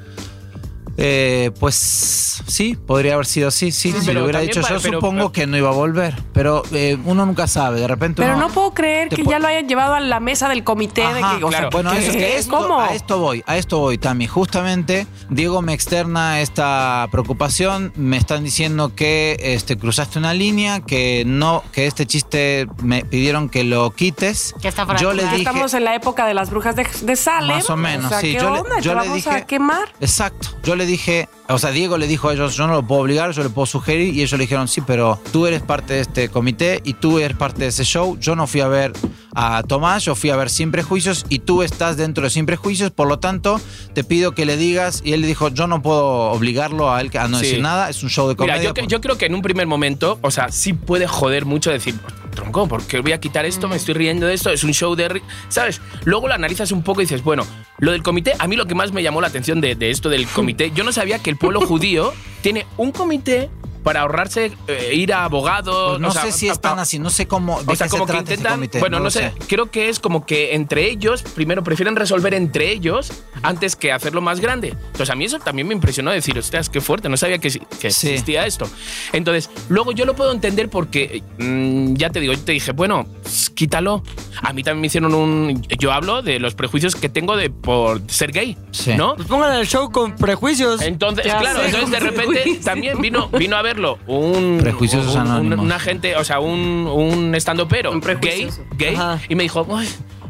[1.02, 3.94] Eh, pues sí, podría haber sido así, sí.
[3.94, 6.22] si lo hubiera dicho para- yo, pero- supongo que no iba a volver.
[6.34, 9.48] Pero eh, uno nunca sabe, de repente Pero uno- no puedo creer que ya lo
[9.48, 11.70] hayan llevado a la mesa del comité de Ajá, que, o sea, claro.
[11.72, 12.82] Bueno, eso, que esto- ¿cómo?
[12.82, 14.28] a esto voy, a esto voy, Tami.
[14.28, 21.24] Justamente Diego me externa esta preocupación, me están diciendo que este, cruzaste una línea, que
[21.26, 24.54] no, que este chiste me pidieron que lo quites.
[24.62, 27.16] Que está yo de le dije, Estamos en la época de las brujas de, de
[27.16, 27.56] Salem.
[27.56, 28.34] más o menos, o sea, sí.
[28.34, 28.80] ¿qué Yo, onda?
[28.82, 29.88] yo ¿Te le vamos dije, a quemar?
[30.02, 30.50] Exacto.
[30.64, 33.32] Yo le dije, o sea, Diego le dijo a ellos, yo no lo puedo obligar,
[33.32, 36.30] yo le puedo sugerir, y ellos le dijeron, sí, pero tú eres parte de este
[36.30, 38.18] comité y tú eres parte de ese show.
[38.20, 38.92] Yo no fui a ver
[39.34, 42.92] a Tomás, yo fui a ver Sin Prejuicios y tú estás dentro de Sin Prejuicios,
[42.92, 43.62] por lo tanto,
[43.94, 47.10] te pido que le digas, y él le dijo, yo no puedo obligarlo a él
[47.18, 47.46] a no Sí.
[47.46, 48.70] decir nada, es un show de Mira, comedia.
[48.70, 51.70] yo, que- yo creo que en un primer momento, o sea, sí puede joder mucho
[51.72, 51.96] decir,
[52.40, 53.68] tronco, ¿por qué voy a quitar esto?
[53.68, 55.10] Me estoy riendo de esto, es un show de...
[55.10, 55.82] ri-", ¿Sabes?
[56.06, 57.46] Luego lo analizas un poco y dices, bueno,
[57.80, 60.10] lo del comité, a mí lo que más me llamó la atención de, de esto
[60.10, 63.50] del comité, yo no sabía que el pueblo judío tiene un comité
[63.84, 65.90] para ahorrarse eh, ir a abogados.
[65.92, 67.88] Pues no o sea, sé si están a- así, no sé cómo, de o sea,
[67.88, 68.54] qué como se que intentan.
[68.54, 72.34] comité, bueno, no, lo sé, creo que es como que entre ellos, primero prefieren resolver
[72.34, 74.70] entre ellos antes que hacerlo más grande.
[74.70, 77.92] Entonces, a mí eso también me impresionó decir, ostras, qué fuerte, no sabía que, que
[77.92, 78.10] Sí.
[78.10, 78.68] existía esto.
[79.14, 83.08] Entonces, luego yo lo puedo entender porque, mm, ya te digo, yo te dije, bueno,
[83.24, 84.04] pues, quítalo.
[84.42, 85.62] A mí también me hicieron un.
[85.80, 88.94] Yo hablo de los prejuicios que tengo de por ser gay, Sí.
[88.96, 89.16] ¿no?
[89.16, 90.82] Pues pongan el show con prejuicios.
[90.82, 92.66] Entonces, claro, sé, entonces de repente prejuicios.
[92.66, 94.58] también vino, vino a verlo un.
[94.62, 95.66] Prejuiciosos un, un, anónimos.
[95.66, 99.20] un agente, o sea, un, un estando pero Un gay, gay, Ajá.
[99.30, 99.88] y me dijo, "Uy,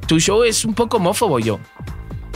[0.07, 1.39] tu show es un poco homófobo.
[1.39, 1.59] Yo,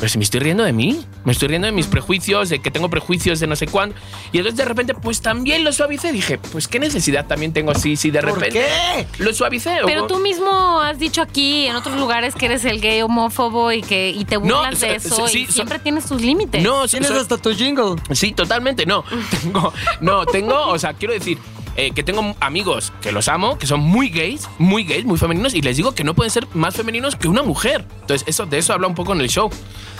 [0.03, 2.69] pero si me estoy riendo de mí, me estoy riendo de mis prejuicios, de que
[2.71, 3.95] tengo prejuicios de no sé cuándo.
[4.33, 6.11] Y entonces de repente, pues también lo suavicé.
[6.11, 8.65] Dije, pues qué necesidad también tengo si, si de ¿Por repente
[8.97, 9.23] qué?
[9.23, 9.77] lo suavicé.
[9.85, 13.81] Pero tú mismo has dicho aquí en otros lugares que eres el gay homófobo y
[13.81, 16.61] que y te No, burlas de sí, eso sí, y so- siempre tienes tus límites.
[16.61, 17.95] No, Tienes so- hasta tu jingle.
[18.11, 18.85] Sí, totalmente.
[18.85, 19.05] No,
[19.41, 21.37] tengo, no, tengo, o sea, quiero decir
[21.75, 25.53] eh, que tengo amigos que los amo, que son muy gays, muy gays, muy femeninos,
[25.53, 27.85] y les digo que no pueden ser más femeninos que una mujer.
[28.01, 29.49] Entonces, eso, de eso habla un poco en el show.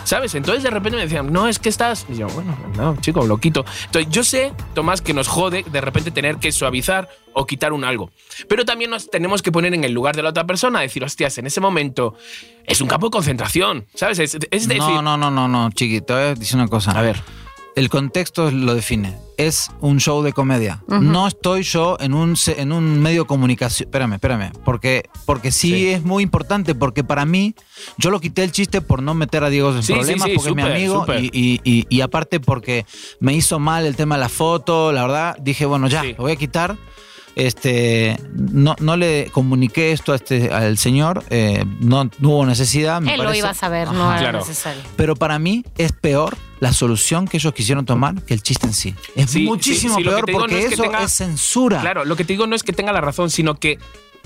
[0.04, 0.36] ¿Sabes?
[0.36, 2.06] Entonces de repente me decían, no, es que estás.
[2.10, 3.64] Y yo, bueno, no, chico, lo quito.
[3.86, 7.86] Entonces yo sé, Tomás, que nos jode de repente tener que suavizar o quitar un
[7.86, 8.12] algo.
[8.50, 11.38] Pero también nos tenemos que poner en el lugar de la otra persona, decir, hostias,
[11.38, 12.16] en ese momento
[12.66, 13.86] es un campo de concentración.
[13.96, 14.20] ¿Sabes?
[14.20, 16.92] Es, es decir, No, no, no, no, no, chiqui, te voy a decir una cosa.
[16.92, 17.22] A ver.
[17.76, 19.18] El contexto lo define.
[19.38, 20.84] Es un show de comedia.
[20.88, 23.88] No estoy yo en un, se- en un medio de comunicación.
[23.88, 24.52] Espérame, espérame.
[24.64, 25.88] Porque, porque sí, Sí.
[25.88, 26.76] es muy importante.
[26.76, 27.56] Porque para mí,
[27.98, 30.50] yo lo quité el chiste por no meter a Diego en Sí, problemas, sí, porque
[30.52, 31.06] es mi amigo.
[31.20, 32.86] Y, y- y- y aparte, porque
[33.20, 34.92] me hizo mal el tema de la foto.
[34.92, 36.10] La verdad, dije, bueno, ya, Sí.
[36.16, 36.78] lo voy a quitar.
[37.36, 41.24] Este, no, no le comuniqué esto a este, al señor.
[41.30, 43.02] eh, no, no hubo necesidad.
[43.02, 44.40] me Él lo iba a saber, no era Claro.
[44.40, 44.82] necesario.
[44.96, 48.74] Pero para mí es peor la solución que ellos quisieron tomar que el chiste en
[48.74, 48.96] sí.
[49.16, 51.82] Es Sí, muchísimo sí, sí, peor porque no es que eso tenga- es censura.
[51.82, 53.80] Claro, lo que te digo no es que tenga la razón, sino que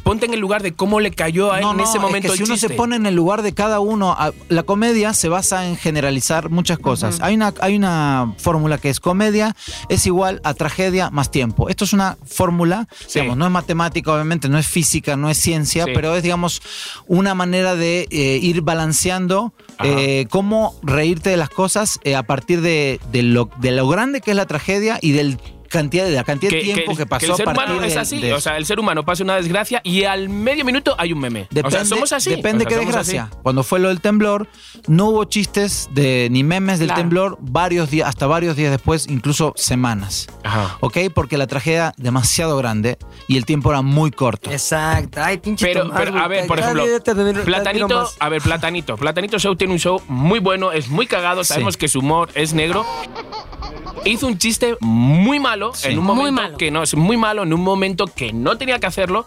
[0.04, 2.28] ponte en el lugar de cómo le cayó a él No, en no, ese momento
[2.28, 4.16] es que si uno se pone en el lugar de cada uno,
[4.48, 7.20] la comedia se basa en generalizar muchas cosas.
[7.22, 9.56] Hay una, hay una fórmula que es comedia
[9.90, 11.70] es igual a tragedia más tiempo.
[11.70, 13.20] Esto es una fórmula, Sí.
[13.20, 15.92] digamos, no es matemática, obviamente, no es física, no es ciencia, Sí.
[15.94, 16.62] pero es, digamos,
[17.08, 22.62] una manera de eh, ir balanceando eh, cómo reírte de las cosas eh, a partir
[22.62, 26.24] de, de lo, de lo grande que es la tragedia y del cantidad, de la
[26.24, 28.42] cantidad de tiempo que, pasó el ser a partir humano es de- así, de o
[28.42, 31.48] sea, el ser humano pasa una desgracia y al medio minuto hay un meme.
[31.52, 32.30] Depende, o sea, somos así.
[32.32, 33.24] Depende o sea, qué desgracia.
[33.32, 33.38] así.
[33.44, 34.48] Cuando fue lo del temblor,
[34.88, 37.02] no hubo chistes de ni memes del Claro.
[37.02, 40.28] temblor varios días, hasta varios días después, incluso semanas.
[40.44, 40.78] Ajá.
[40.80, 40.98] ¿Ok?
[41.14, 44.52] Porque la tragedia demasiado grande y el tiempo era muy corto.
[44.52, 45.20] Exacto.
[45.24, 46.84] Ay, pinche Pero, pero, a ver, por ejemplo,
[47.46, 48.96] Platanito, a ver, Platanito.
[48.98, 51.80] Platanito Show tiene un show muy bueno, es muy cagado, sabemos Sí.
[51.80, 52.86] que su humor es negro.
[54.06, 55.90] Hizo un chiste muy malo Sí.
[55.90, 56.58] en un Muy momento malo.
[56.58, 59.26] que no, es muy malo en un momento que no tenía que hacerlo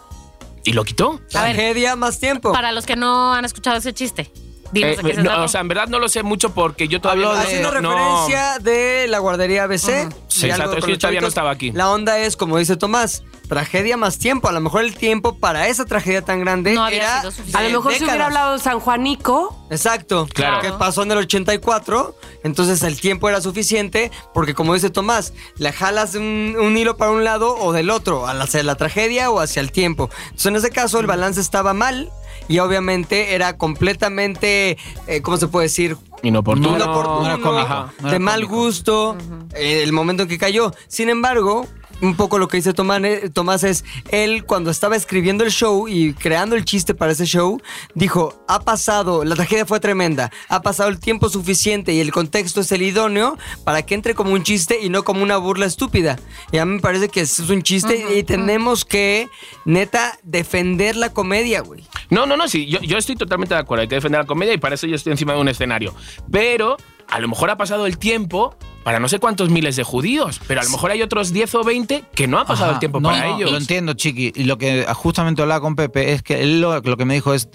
[0.63, 1.19] y lo quitó.
[1.33, 2.51] A ver, Tragedia más tiempo.
[2.51, 4.31] para los que no han escuchado ese chiste,
[4.71, 5.41] dinos Eh, se no, trata.
[5.43, 7.91] o sea, en verdad no lo sé mucho porque yo todavía Habló no- Haciendo no-
[7.93, 10.09] referencia de la guardería ABC.
[10.27, 11.71] Sí, exacto, es que yo todavía no estaba aquí.
[11.71, 14.47] La onda es, como dice Tomás, tragedia más tiempo.
[14.47, 17.57] A lo mejor el tiempo para esa tragedia tan grande No había era sido suficiente.
[17.57, 18.27] A lo mejor si hubiera décadas.
[18.37, 20.27] hablado San Juanico, Exacto.
[20.33, 20.61] Claro.
[20.61, 22.15] Que pasó en el 84.
[22.43, 24.09] Entonces el tiempo era suficiente.
[24.33, 28.25] Porque como dice Tomás, le jalas un, un hilo para un lado o del otro.
[28.27, 30.09] Hacia la tragedia o hacia el tiempo.
[30.25, 32.09] Entonces en ese caso el balance estaba mal.
[32.51, 35.95] Y obviamente era completamente, eh, ¿cómo se puede decir?
[36.21, 36.71] Inoportuno.
[36.71, 37.93] No era Inoportuno, no era cómico, Ajá.
[38.01, 38.55] no era de mal cómico.
[38.55, 39.17] gusto,
[39.55, 40.73] eh, el momento en que cayó.
[40.89, 41.65] Sin embargo,
[42.01, 46.55] un poco lo que dice Tomás, es, él cuando estaba escribiendo el show y creando
[46.55, 47.61] el chiste para ese show,
[47.93, 52.61] dijo, ha pasado, la tragedia fue tremenda, ha pasado el tiempo suficiente y el contexto
[52.61, 56.19] es el idóneo para que entre como un chiste y no como una burla estúpida.
[56.51, 59.29] Y a mí me parece que es un chiste y tenemos que,
[59.65, 61.83] neta, defender la comedia, güey.
[62.09, 63.83] No, no, no, sí, yo, yo estoy totalmente de acuerdo.
[63.83, 65.93] Hay que defender la comedia y para eso yo estoy encima de un escenario.
[66.31, 70.39] Pero a lo mejor ha pasado el tiempo para no sé cuántos miles de judíos,
[70.47, 72.79] pero a lo mejor hay otros 10 o 20 que no ha pasado Ajá, el
[72.79, 73.51] tiempo no, para no, ellos.
[73.51, 74.31] Lo entiendo, Chiqui.
[74.35, 77.33] Y lo que justamente hablaba con Pepe es que él lo, lo que me dijo
[77.33, 77.49] es: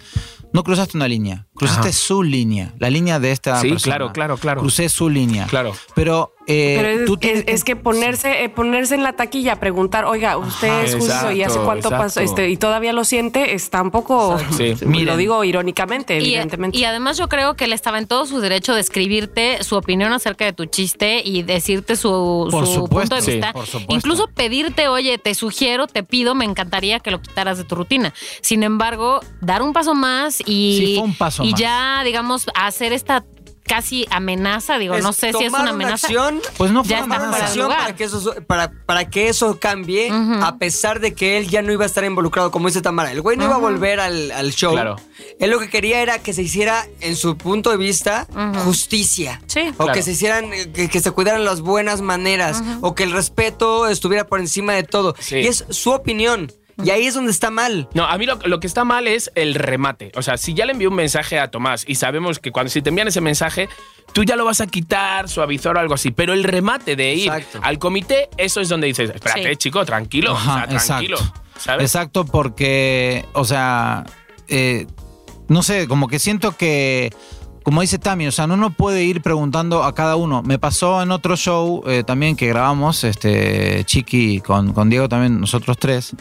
[0.53, 1.99] no cruzaste una línea, cruzaste Ajá.
[1.99, 3.97] su línea, la línea de esta Sí, persona.
[3.97, 4.61] claro, claro, claro.
[4.61, 5.47] Crucé su línea.
[5.47, 5.75] Claro.
[5.95, 9.57] Pero, eh, Pero es, tú es- tienes es que ponerse, eh, ponerse en la taquilla,
[9.59, 13.05] preguntar, oiga, usted Ajá, es judío y hace exacto, cuánto pasó, este, y todavía lo
[13.05, 14.75] siente, está un poco, Sí.
[15.05, 16.79] lo digo irónicamente, Y, evidentemente.
[16.79, 20.13] y además yo creo que él estaba en todo su derecho de escribirte su opinión
[20.13, 23.53] acerca de tu chiste y decirte su, Por su supuesto, punto de sí, vista.
[23.53, 23.95] por supuesto.
[23.95, 28.13] Incluso pedirte, oye, te sugiero, te pido, me encantaría que lo quitaras de tu rutina.
[28.41, 31.61] Sin embargo, dar un paso más y, Sí, fue un paso y más.
[31.61, 33.25] ya, digamos, hacer esta
[33.67, 36.07] casi amenaza, digo, Es no sé si es una amenaza.
[36.07, 40.09] acción Pues no fue Ya una acción para que eso para, para que eso cambie
[40.11, 43.21] a pesar de que él ya no iba a estar involucrado como dice Tamara el
[43.23, 44.97] güey no iba a volver al, al show Claro.
[45.39, 48.27] él lo que quería era que se hiciera en su punto de vista
[48.65, 49.61] justicia Sí.
[49.77, 49.93] o Claro.
[49.93, 54.27] que se hicieran que, que se cuidaran las buenas maneras o que el respeto estuviera
[54.27, 55.37] por encima de todo Sí.
[55.39, 58.61] y es su opinión y ahí es donde está mal No, a mí lo, lo
[58.61, 60.13] que está mal es el remate.
[60.15, 62.83] O sea, si ya le envió un mensaje a Tomás y sabemos que cuando si
[62.83, 63.69] te envían ese mensaje,
[64.13, 66.11] tú ya lo vas a quitar, suavizar o algo así.
[66.11, 67.61] Pero el remate de ir Exacto.
[67.63, 69.57] al comité, eso es donde dices, espérate, Sí.
[69.57, 70.33] chico, tranquilo.
[70.33, 71.17] o Ajá, sea, tranquilo.
[71.19, 71.41] exacto.
[71.59, 71.85] ¿Sabes?
[71.85, 74.05] Exacto, porque, o sea,
[74.49, 74.87] eh,
[75.49, 77.11] no sé, como que siento que,
[77.63, 80.43] como dice Tami, o sea, uno puede ir preguntando a cada uno.
[80.43, 85.41] Me pasó en otro show eh, también que grabamos, este, Chiqui con, con Diego también,
[85.41, 86.15] nosotros tres,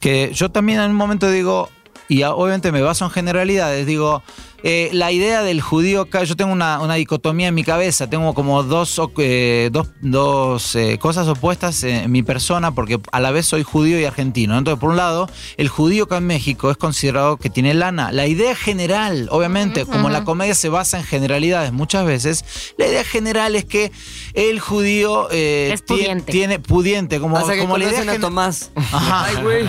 [0.00, 1.68] que yo también en un momento digo,
[2.08, 4.22] y obviamente me baso en generalidades, digo,
[4.62, 8.34] eh, la idea del judío acá, yo tengo una, una dicotomía en mi cabeza, tengo
[8.34, 13.30] como dos, o- eh, dos, dos, eh, cosas opuestas en mi persona, porque a la
[13.30, 14.56] vez soy judío y argentino.
[14.58, 18.12] Entonces, por un lado, el judío acá en México es considerado que tiene lana.
[18.12, 22.44] La idea general, obviamente, como la comedia se basa en generalidades muchas veces,
[22.76, 23.92] la idea general es que
[24.34, 26.30] el judío eh, Es pudiente.
[26.32, 29.24] tiene pudiente, como, hasta que como la idea a Tomás Ajá.
[29.26, 29.66] ay güey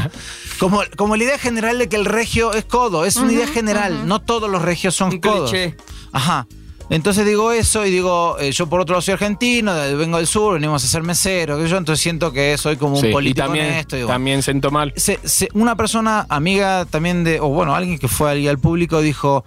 [0.61, 4.07] como, como la idea general de que el regio es codo, es una idea general.
[4.07, 5.49] No todos los regios son Un codos.
[5.49, 5.75] cliché.
[6.11, 6.45] Ajá.
[6.91, 10.27] Entonces digo eso y digo, eh, yo por otro lado soy argentino, de- vengo del
[10.27, 13.11] sur, venimos a ser mesero, que yo, entonces siento que soy como un Sí, y
[13.11, 13.95] político también, en esto.
[13.95, 14.07] digo.
[14.07, 14.93] también siento mal.
[14.95, 19.01] Se- se- una persona amiga también de, o bueno, alguien que fue ahí al público
[19.01, 19.43] dijo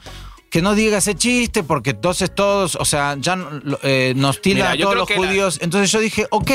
[0.51, 3.37] que no diga ese chiste porque entonces todos, o sea, ya
[3.83, 5.59] eh, nos tildan a todos los la- judíos.
[5.61, 6.51] Entonces yo dije, ok,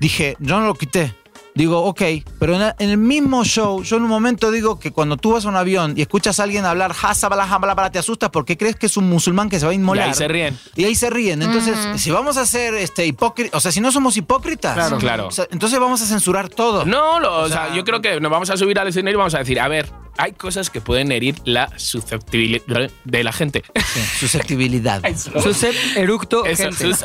[0.00, 1.14] dije, yo no lo quité.
[1.54, 2.02] Digo, ok,
[2.40, 5.48] pero en el, mismo show, yo en un momento digo que cuando tú vas a
[5.48, 8.86] un avión y escuchas a alguien hablar, "Hasabala, jamala, para", te asustas porque crees que
[8.86, 10.06] es un musulmán que se va a inmolar.
[10.06, 10.58] Y ahí se ríen.
[10.74, 11.42] Y ahí se ríen.
[11.42, 14.98] Entonces, si vamos a ser este, hipócritas, o sea, si no somos hipócritas, Claro.
[14.98, 15.26] Claro.
[15.28, 16.84] o sea, entonces vamos a censurar todo.
[16.84, 19.18] No, lo- o, sea, sea, yo creo que nos vamos a subir al escenario y
[19.18, 23.62] vamos a decir, a ver, hay cosas que pueden herir la susceptibilidad de la gente.
[23.74, 25.02] Sí, susceptibilidad.
[25.42, 26.76] Susep eructo Eso, gente.
[26.94, 27.00] sus-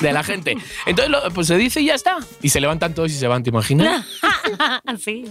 [0.00, 0.56] de la gente.
[0.86, 2.18] Entonces, lo- pues se dice y ya está.
[2.42, 4.04] Y se levantan todos y se van, ¿te imaginas?
[5.02, 5.24] sí.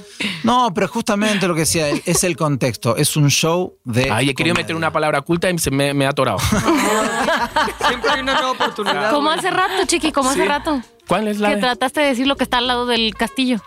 [0.43, 2.95] No, pero justamente lo que decía él, es el contexto.
[2.97, 4.10] Es un show de.
[4.12, 6.39] Ay, he querido meter una palabra oculta y se me, me ha atorado.
[7.88, 10.82] siempre hay una nueva oportunidad Como hace rato, chiqui, como hace rato.
[11.08, 13.58] ¿Cuál es la Que de- trataste de decir lo que está al lado del castillo.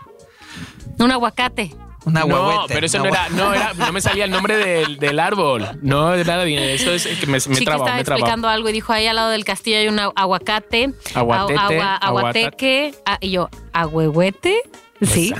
[0.99, 1.75] Un aguacate.
[2.05, 4.99] Una no, huehuete, pero eso no era, no era, no me salía el nombre del,
[4.99, 5.67] del árbol.
[5.83, 6.45] No, de nada.
[6.45, 8.19] Esto es que me, me Chiqui traba, estaba me traba.
[8.19, 10.93] explicando algo y dijo, ahí al lado del castillo hay un agu- aguacate.
[11.15, 12.95] Aguatete, agua- aguateque.
[13.07, 14.61] ah, y yo, ¿ahuehuete?
[15.03, 15.35] Sí.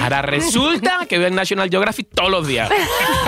[0.00, 2.70] Ahora resulta que veo el National Geographic todos los días.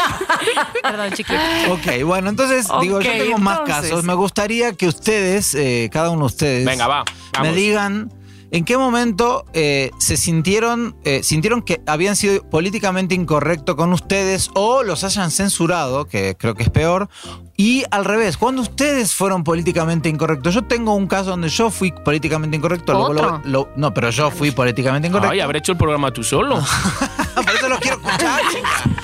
[0.82, 1.34] Perdón, chiqui.
[1.70, 4.04] Ok, bueno, entonces digo, yo tengo más casos.
[4.04, 7.04] Me gustaría que ustedes, eh, cada uno de ustedes, Venga, va.
[7.40, 8.10] me digan
[8.52, 14.50] en qué momento eh, se sintieron, eh, sintieron que habían sido políticamente incorrecto con ustedes
[14.54, 17.08] o los hayan censurado, que creo que es peor.
[17.56, 20.54] Y al revés, cuando ustedes fueron políticamente incorrectos.
[20.54, 22.92] Yo tengo un caso donde yo fui políticamente incorrecto.
[22.92, 25.32] luego lo- no, pero yo fui políticamente incorrecto.
[25.32, 26.56] Ay, habré hecho el programa tú solo.
[27.34, 28.40] Por eso lo quiero escuchar.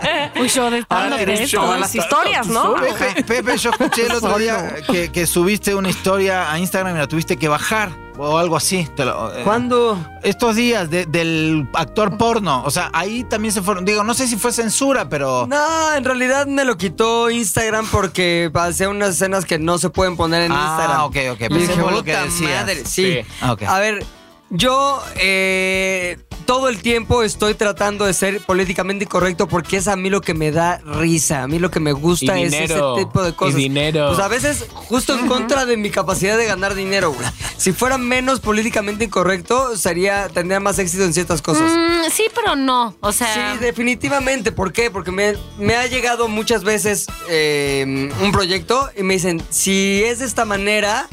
[0.40, 2.74] Un show de Ahora stand-up eres de show, esto, a las la- historias, ¿no?
[2.74, 6.98] Pepe, Pepe, yo escuché el otro día que, que subiste una historia a Instagram y
[6.98, 8.88] la tuviste que bajar o algo así.
[8.96, 9.98] Te lo- eh, ¿Cuándo?
[10.22, 12.62] Estos días de- del actor porno.
[12.64, 13.84] O sea, ahí también se fueron.
[13.84, 15.46] Digo, no sé si fue censura, pero.
[15.48, 20.16] No, en realidad me lo quitó Instagram porque hacía unas escenas que no se pueden
[20.16, 21.00] poner en Ah, Instagram.
[21.04, 21.40] ok, ok.
[21.40, 22.60] Y Pensé dije, por lo que "Puta decías".
[22.60, 23.12] madre, sí.
[23.14, 23.18] Sí.
[23.40, 23.62] Ah, ok.
[23.64, 24.04] A ver,
[24.56, 30.10] Yo eh, todo el tiempo estoy tratando de ser políticamente incorrecto porque es a mí
[30.10, 31.42] lo que me da risa.
[31.42, 33.58] A mí lo que me gusta Y es dinero, ese tipo de cosas.
[33.58, 34.08] y dinero.
[34.08, 37.26] Pues a veces justo en contra de mi capacidad de ganar dinero, güey.
[37.56, 41.72] Si fuera menos políticamente incorrecto, sería, tendría más éxito en ciertas cosas.
[41.72, 42.94] Mm, sí, pero no.
[43.00, 44.52] O sea, Sí, definitivamente.
[44.52, 44.88] ¿Por qué?
[44.88, 50.20] Porque me, me ha llegado muchas veces eh, un proyecto y me dicen, si es
[50.20, 51.08] de esta manera,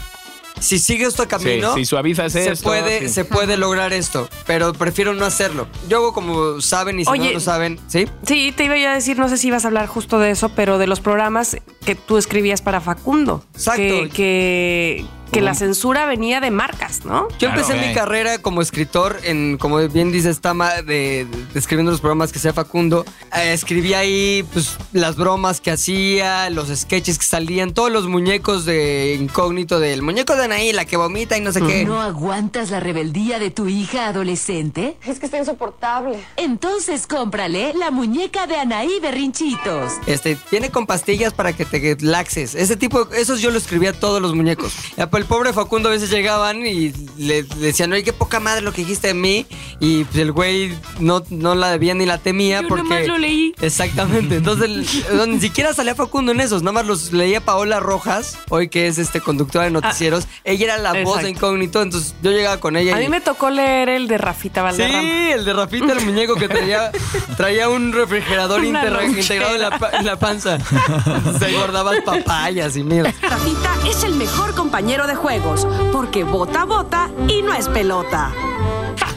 [0.62, 3.10] si sigue este camino, Sí, si suavizas se, esto, puede, sí.
[3.10, 4.30] se puede lograr esto.
[4.46, 5.68] Pero prefiero no hacerlo.
[5.90, 8.08] Yo hago como saben y si no lo saben, ¿sí?
[8.26, 10.50] Sí, te iba yo a decir, no sé si ibas a hablar justo de eso,
[10.50, 13.44] pero de los programas que tú escribías para Facundo.
[13.54, 13.82] Exacto.
[13.82, 17.28] Que, que, que la censura venía de marcas, ¿no?
[17.40, 17.62] Yo Claro.
[17.62, 22.32] empecé mi carrera como escritor en, como bien dice Stama, de, de- escribiendo los programas
[22.32, 23.06] que sea Facundo.
[23.38, 28.66] Eh, escribí ahí pues las bromas que hacía, los sketches que salían, todos los muñecos
[28.66, 31.86] de incógnito del muñeco de Anaí, la que vomita y no sé qué.
[31.86, 34.98] ¿No aguantas la rebeldía de tu hija adolescente?
[35.06, 36.20] Es que está insoportable.
[36.36, 39.94] Entonces cómprale la muñeca de Anaí Berrinchitos.
[40.08, 42.56] Este, viene con pastillas para que te laxes.
[42.56, 44.74] Ese tipo, esos yo lo escribía a todos los muñecos.
[45.22, 48.72] El pobre Facundo a veces llegaban y le, le decían, oye, qué poca madre lo
[48.74, 49.46] que dijiste de mí.
[49.80, 52.84] Y pues, el güey no, no la debía ni la temía Yo porque...
[52.84, 53.54] nomás lo leí.
[53.62, 54.38] Exactamente.
[54.38, 56.64] Entonces, el- no, ni siquiera salía Facundo en esos.
[56.64, 60.28] Nada más los leía Paola Rojas, hoy que es este conductora de noticieros.
[60.44, 62.96] ella era la voz de incógnito, entonces yo llegaba con ella.
[62.96, 65.34] A y- mí me tocó leer el de Rafita Sí, Valderrama.
[65.34, 66.92] el de Rafita, el muñeco que traía,
[67.38, 70.58] traía un refrigerador integrado en la, en la panza.
[71.40, 73.14] Se guardaba papayas y mierda.
[73.22, 78.34] Rafita es el mejor compañero de juegos, porque bota bota y no es pelota.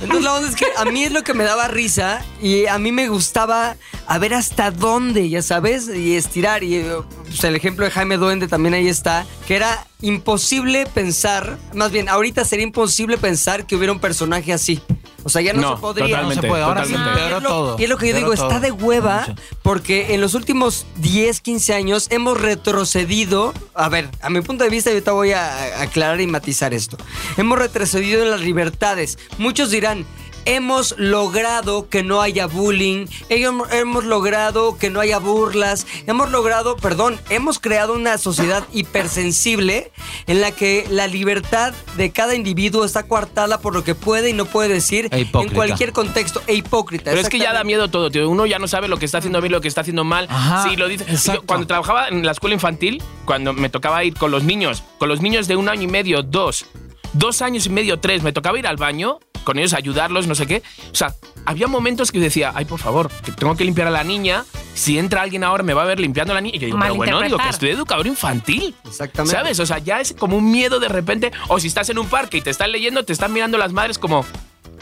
[0.03, 2.79] Entonces la onda es que a mí es lo que me daba risa y a
[2.79, 3.77] mí me gustaba
[4.07, 6.63] a ver hasta dónde, ya sabes, y estirar.
[6.63, 11.59] Y eh, pues, el ejemplo de Jaime Duende también ahí está, que era imposible pensar,
[11.73, 14.83] más bien, ahorita sería imposible pensar que hubiera un personaje así.
[15.25, 16.23] O sea, ya no, No, se podría.
[16.23, 16.95] No se puede, ahora sí Y
[17.35, 17.77] es lo- todo.
[17.79, 19.27] Y es lo que yo digo, está de hueva
[19.63, 23.55] porque en los últimos 10, 15 años hemos retrocedido.
[23.75, 26.97] A ver, a mi punto de vista, yo te voy a aclarar y matizar esto.
[27.37, 29.19] Hemos retrocedido en las libertades.
[29.39, 30.05] Muchos dirán.
[30.47, 36.77] Hemos logrado que no haya bullying, hemos, hemos logrado que no haya burlas, hemos logrado,
[36.77, 39.91] perdón, hemos creado una sociedad hipersensible
[40.27, 44.33] en la que la libertad de cada individuo está coartada por lo que puede y
[44.33, 47.11] no puede decir E en cualquier contexto e hipócrita.
[47.11, 48.29] Pero es que ya da miedo todo, tío.
[48.29, 50.27] Uno ya no sabe lo que está haciendo bien, lo que está haciendo mal.
[50.31, 51.05] Ajá, sí, lo dice.
[51.33, 55.09] Yo, cuando trabajaba en la escuela infantil, cuando me tocaba ir con los niños, con
[55.09, 56.67] los niños de un año y medio, dos,
[57.13, 60.47] dos años y medio, tres, me tocaba ir al baño con ellos, ayudarlos, no sé
[60.47, 60.63] qué.
[60.91, 61.15] O sea,
[61.47, 64.45] había momentos que decía, ay, por favor, que tengo que limpiar a la niña.
[64.75, 66.57] Si entra alguien ahora, me va a ver limpiando a la niña.
[66.57, 68.75] Y yo digo, pero bueno, digo que estoy educador infantil.
[68.85, 69.37] Exactamente.
[69.37, 69.61] ¿Sabes?
[69.61, 71.31] O sea, ya es como un miedo de repente.
[71.49, 73.99] O si estás en un parque y te están leyendo, te están mirando las madres
[73.99, 74.25] como,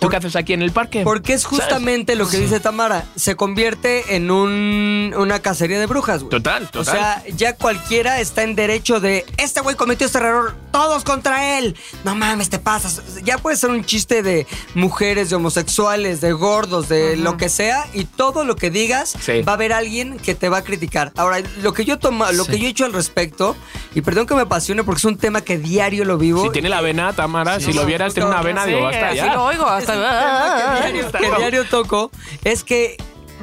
[0.03, 1.03] ¿tú qué haces aquí en el parque?
[1.05, 1.61] Porque es ¿Sabes?
[1.61, 3.05] justamente lo que dice Tamara.
[3.17, 6.31] Se convierte en un, una cacería de brujas, güey.
[6.31, 6.95] Total, O total.
[6.95, 9.25] sea, ya cualquiera está en derecho de.
[9.38, 10.55] Este güey cometió este error.
[10.73, 11.77] Todos contra él.
[12.05, 13.23] No mames, te pasas.
[13.25, 17.87] Ya puede ser un chiste de mujeres, de homosexuales, de gordos, de lo que sea.
[17.93, 19.43] Y todo lo que digas Sí.
[19.43, 21.12] va a haber alguien que te va a criticar.
[21.17, 22.53] Ahora, lo que yo toma, lo Sí.
[22.53, 23.55] que yo he hecho al respecto,
[23.95, 26.43] y perdón que me apasione porque es un tema que diario lo vivo.
[26.45, 29.35] Si tiene la vena, Tamara, si lo vieras, tiene una vena, digo, basta sí, ya.
[29.35, 29.67] lo oigo.
[29.67, 29.92] Hasta,
[30.83, 32.11] que diario, que diario toco
[32.45, 32.97] es que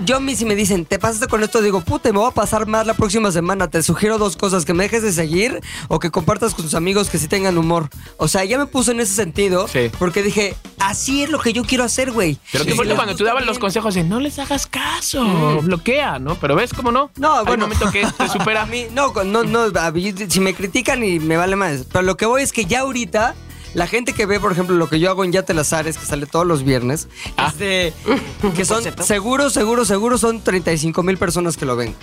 [0.05, 2.33] yo a mí si me dicen, te pasaste con esto, digo, puta, me voy a
[2.33, 3.67] pasar más la próxima semana.
[3.69, 5.59] Te sugiero dos cosas, que me dejes de seguir
[5.89, 7.89] o que compartas con tus amigos que sí tengan humor.
[8.15, 9.91] O sea, ya me puse en ese sentido Sí.
[9.99, 12.39] porque dije, así es lo que yo quiero hacer, güey.
[12.53, 16.35] Pero fuerte les cuando tú dabas los consejos de no les hagas caso, bloquea, ¿no?
[16.35, 17.11] Pero ves cómo no.
[17.17, 17.65] No, Hay bueno.
[17.65, 18.61] un momento que te supera.
[18.61, 21.83] A mí, no, con- no, no, a mí, si me critican y me vale más.
[21.91, 23.35] Pero lo que voy es que ya ahorita,
[23.73, 25.97] la gente que ve, por ejemplo, lo que yo hago en Ya te las Ares,
[25.97, 27.49] que sale todos los viernes, Ah.
[27.51, 27.93] es de,
[28.55, 31.95] que son, seguro, seguro, seguro, son 35 mil personas que lo ven.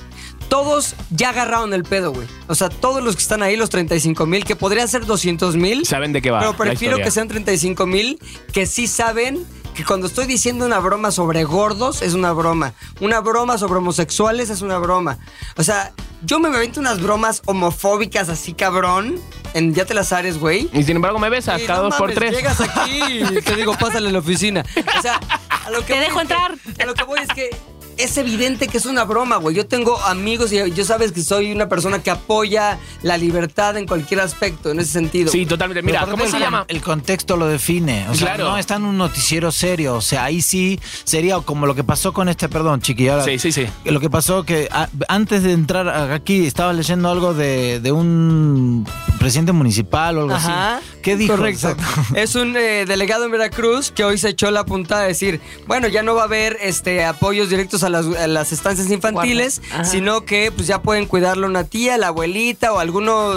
[0.48, 2.26] Todos ya agarraron el pedo, güey.
[2.46, 5.84] O sea, todos los que están ahí, los 35 mil, que podrían ser 200 mil.
[5.84, 8.18] Saben de qué va Pero prefiero que sean 35 mil
[8.52, 9.44] que sí saben
[9.76, 12.72] que cuando estoy diciendo una broma sobre gordos es una broma.
[13.00, 15.18] Una broma sobre homosexuales es una broma.
[15.56, 19.20] O sea, yo me avento unas bromas homofóbicas así cabrón.
[19.54, 20.68] En Ya te las ares, güey.
[20.72, 22.32] Y sin embargo me besas Y cada no dos por tres.
[22.34, 24.64] Llegas aquí y te digo, pásale a la oficina.
[24.98, 25.20] O sea,
[25.64, 26.54] a lo que Te voy dejo es que- entrar.
[26.80, 27.50] a lo que voy es que
[27.96, 29.54] es evidente que es una broma, güey.
[29.56, 33.86] Yo tengo amigos y yo sabes que soy una persona que apoya la libertad en
[33.86, 35.30] cualquier aspecto, en ese sentido.
[35.32, 35.82] Sí, totalmente.
[35.82, 36.64] Mira, ¿cómo el se llama?
[36.68, 38.06] El contexto lo define.
[38.08, 38.50] O sea, Claro.
[38.50, 39.94] no está en un noticiero serio.
[39.96, 43.08] O sea, ahí sí sería como lo que pasó con este, perdón, chiqui.
[43.08, 43.66] ahora- Sí, sí, sí.
[43.84, 48.86] Lo que pasó que a- antes de entrar aquí estaba leyendo algo de, de un
[49.18, 50.76] presidente municipal o algo Ajá.
[50.78, 50.86] así.
[51.02, 51.36] ¿Qué dijo?
[51.36, 51.70] Correcto.
[51.70, 51.84] Exacto.
[52.16, 55.88] Es un eh, delegado en Veracruz que hoy se echó la puntada de decir, bueno,
[55.88, 60.24] ya no va a haber este apoyos directos a las, a las estancias infantiles, sino
[60.24, 63.34] que pues ya pueden cuidarlo una tía, la abuelita o alguno,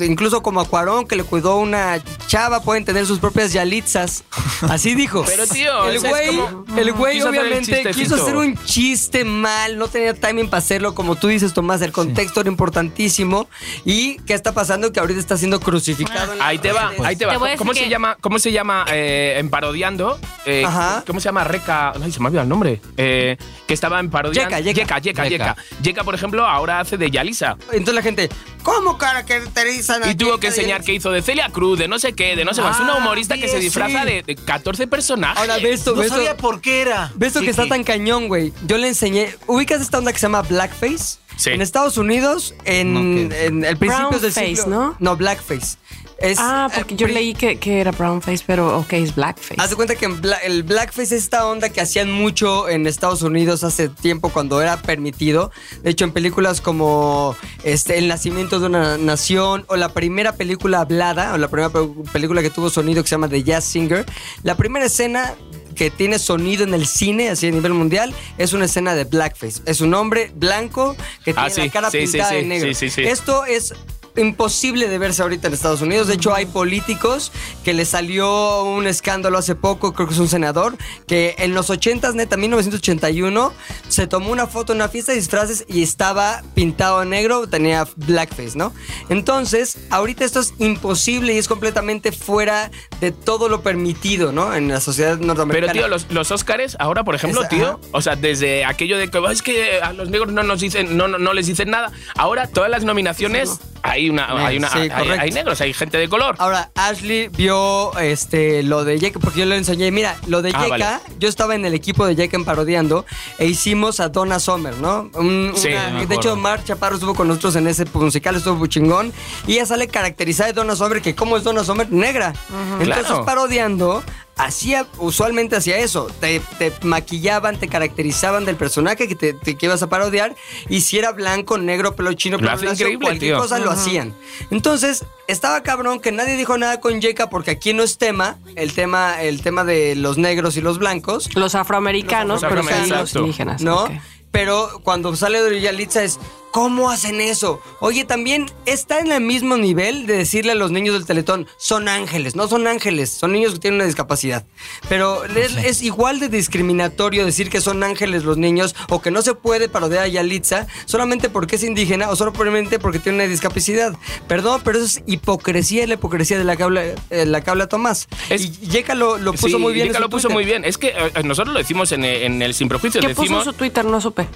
[0.00, 4.24] incluso como Acuarón que le cuidó una chava, pueden tener sus propias yalitzas.
[4.68, 5.24] Así dijo.
[5.26, 9.24] Pero, tío, el güey, como- el güey quiso hacer el obviamente quiso hacer un chiste
[9.24, 13.48] mal, no tenía timing para hacerlo, como tú dices, Tomás, el contexto era importantísimo.
[13.84, 14.92] ¿Y qué está pasando?
[14.92, 16.32] Que ahorita está siendo crucificado.
[16.40, 17.38] Ahí te va, ahí te va.
[17.38, 18.16] Te a ¿Cómo se que- llama?
[18.20, 20.18] ¿Cómo se llama eh, en parodiando?
[20.46, 21.02] Eh, Ajá.
[21.06, 21.44] ¿Cómo se llama?
[21.44, 21.92] Reca.
[22.00, 22.80] Ay, se me ha olvidado el nombre.
[22.96, 23.36] Eh,
[23.66, 24.56] que estaba en parodiando.
[24.58, 25.24] Yeka, Yeka.
[25.28, 27.56] Yeka, Yeka, por ejemplo, ahora hace de Yalisa.
[27.72, 28.28] Entonces la gente,
[28.62, 32.12] ¿cómo caracterizan a Y tuvo que enseñar que hizo de Celia Cruz, de no sé
[32.12, 32.76] qué, de no sé más.
[32.78, 34.06] Ah, Una humorista que se disfraza sí.
[34.06, 35.38] de, de 14 personajes.
[35.38, 37.10] Ahora ves esto, No sabía por qué era.
[37.16, 38.52] ¿Ves esto que está tan cañón, güey?
[38.66, 39.34] Yo le enseñé.
[39.46, 41.18] ¿Ubicas esta onda que se llama blackface?
[41.36, 41.50] Sí.
[41.50, 43.46] En Estados Unidos, en, ¿qué?
[43.46, 44.66] en el principio del siglo.
[44.66, 44.96] ¿no?
[44.98, 45.78] No, blackface.
[46.20, 49.54] Es, Ah, eh, porque yo leí que, que era brownface, pero ok, es blackface.
[49.58, 52.86] Haz de cuenta que en bla- el blackface es esta onda que hacían mucho en
[52.86, 55.50] Estados Unidos hace tiempo cuando era permitido.
[55.82, 60.80] De hecho, en películas como este, El nacimiento de una nación o la primera película
[60.80, 64.04] hablada o la primera pe- película que tuvo sonido que se llama The Jazz Singer,
[64.42, 65.34] la primera escena
[65.74, 69.62] que tiene sonido en el cine, así a nivel mundial, es una escena de blackface.
[69.64, 72.42] Es un hombre blanco que tiene Ah, sí, la cara sí, sí, pintada sí, de
[72.42, 72.68] negro.
[72.74, 73.02] sí, sí, sí.
[73.08, 73.72] Esto es
[74.20, 76.06] imposible de verse ahorita en Estados Unidos.
[76.06, 77.32] De hecho, hay políticos
[77.64, 81.70] que le salió un escándalo hace poco, creo que es un senador, que en los
[81.70, 83.52] 80s, neta, 1981,
[83.88, 87.86] se tomó una foto en una fiesta de disfraces y estaba pintado en negro, tenía
[87.96, 88.72] blackface, ¿no?
[89.08, 94.54] Entonces, ahorita esto es imposible y es completamente fuera de todo lo permitido, ¿no?
[94.54, 95.72] En la sociedad Pero, norteamericana.
[95.72, 97.78] tío, los, los Óscares, ahora, por ejemplo, Es- tío, ajá.
[97.92, 100.96] o sea, desde aquello de que "Oh, es que a los negros no nos dicen,
[100.96, 104.78] no, no, no les dicen nada, ahora todas las nominaciones hay una, hay una, Sí,
[104.78, 105.20] hay, correcto.
[105.20, 106.36] hay negros, hay gente de color.
[106.38, 110.62] Ahora, Ashley vio este lo de Yeka, porque yo le enseñé, mira, lo de Ah,
[110.64, 110.86] Yeka, vale.
[111.18, 113.04] yo estaba en el equipo de Yeka en Parodiando
[113.38, 115.10] e hicimos a Donna Summer, ¿no?
[115.14, 116.36] Un- Sí, una- de hecho.
[116.36, 119.12] Mar Chaparro estuvo con nosotros en ese musical, estuvo chingón,
[119.46, 121.90] y ella sale caracterizada de Donna Summer, que ¿cómo es Donna Summer?
[121.90, 122.32] Negra.
[122.80, 123.24] Entonces, Claro.
[123.24, 124.02] parodiando,
[124.44, 129.66] hacía, usualmente hacía eso, te, te maquillaban, te caracterizaban del personaje que, te, te- que
[129.66, 130.34] ibas a parodiar,
[130.68, 133.38] y si era blanco, negro, pelo chino, Lo pelo cualquier tío.
[133.38, 134.14] cosa lo hacían.
[134.50, 138.72] Entonces, estaba cabrón que nadie dijo nada con Yeka porque aquí no es tema, el
[138.72, 143.14] tema, el tema de los negros y los blancos, Los afroamericanos, Los pero sí afroamericanos,
[143.14, 143.62] los indígenas.
[143.62, 143.88] ¿no?
[144.30, 146.18] Pero cuando sale de Yalitza es,
[146.50, 147.60] ¿cómo hacen eso?
[147.80, 151.88] Oye, también está en el mismo nivel de decirle a los niños del Teletón, son
[151.88, 154.44] ángeles, no son ángeles, son niños que tienen una discapacidad.
[154.88, 159.22] Pero es, es igual de discriminatorio decir que son ángeles los niños o que no
[159.22, 163.94] se puede parodiar a Yalitza solamente porque es indígena o solamente porque tiene una discapacidad.
[164.28, 167.68] Perdón, pero eso es hipocresía, la hipocresía de la que habla, eh, la que habla
[167.68, 168.08] Tomás.
[168.28, 169.86] Es- y Yeka lo, lo puso Sí, muy bien.
[169.86, 170.34] en Yeka lo puso Twitter.
[170.34, 170.64] muy bien.
[170.64, 173.04] Es que eh, nosotros lo decimos en, eh, en el Sin Prejuicios.
[173.04, 173.84] ¿Qué puso decimos, en su Twitter?
[173.84, 174.26] No supe.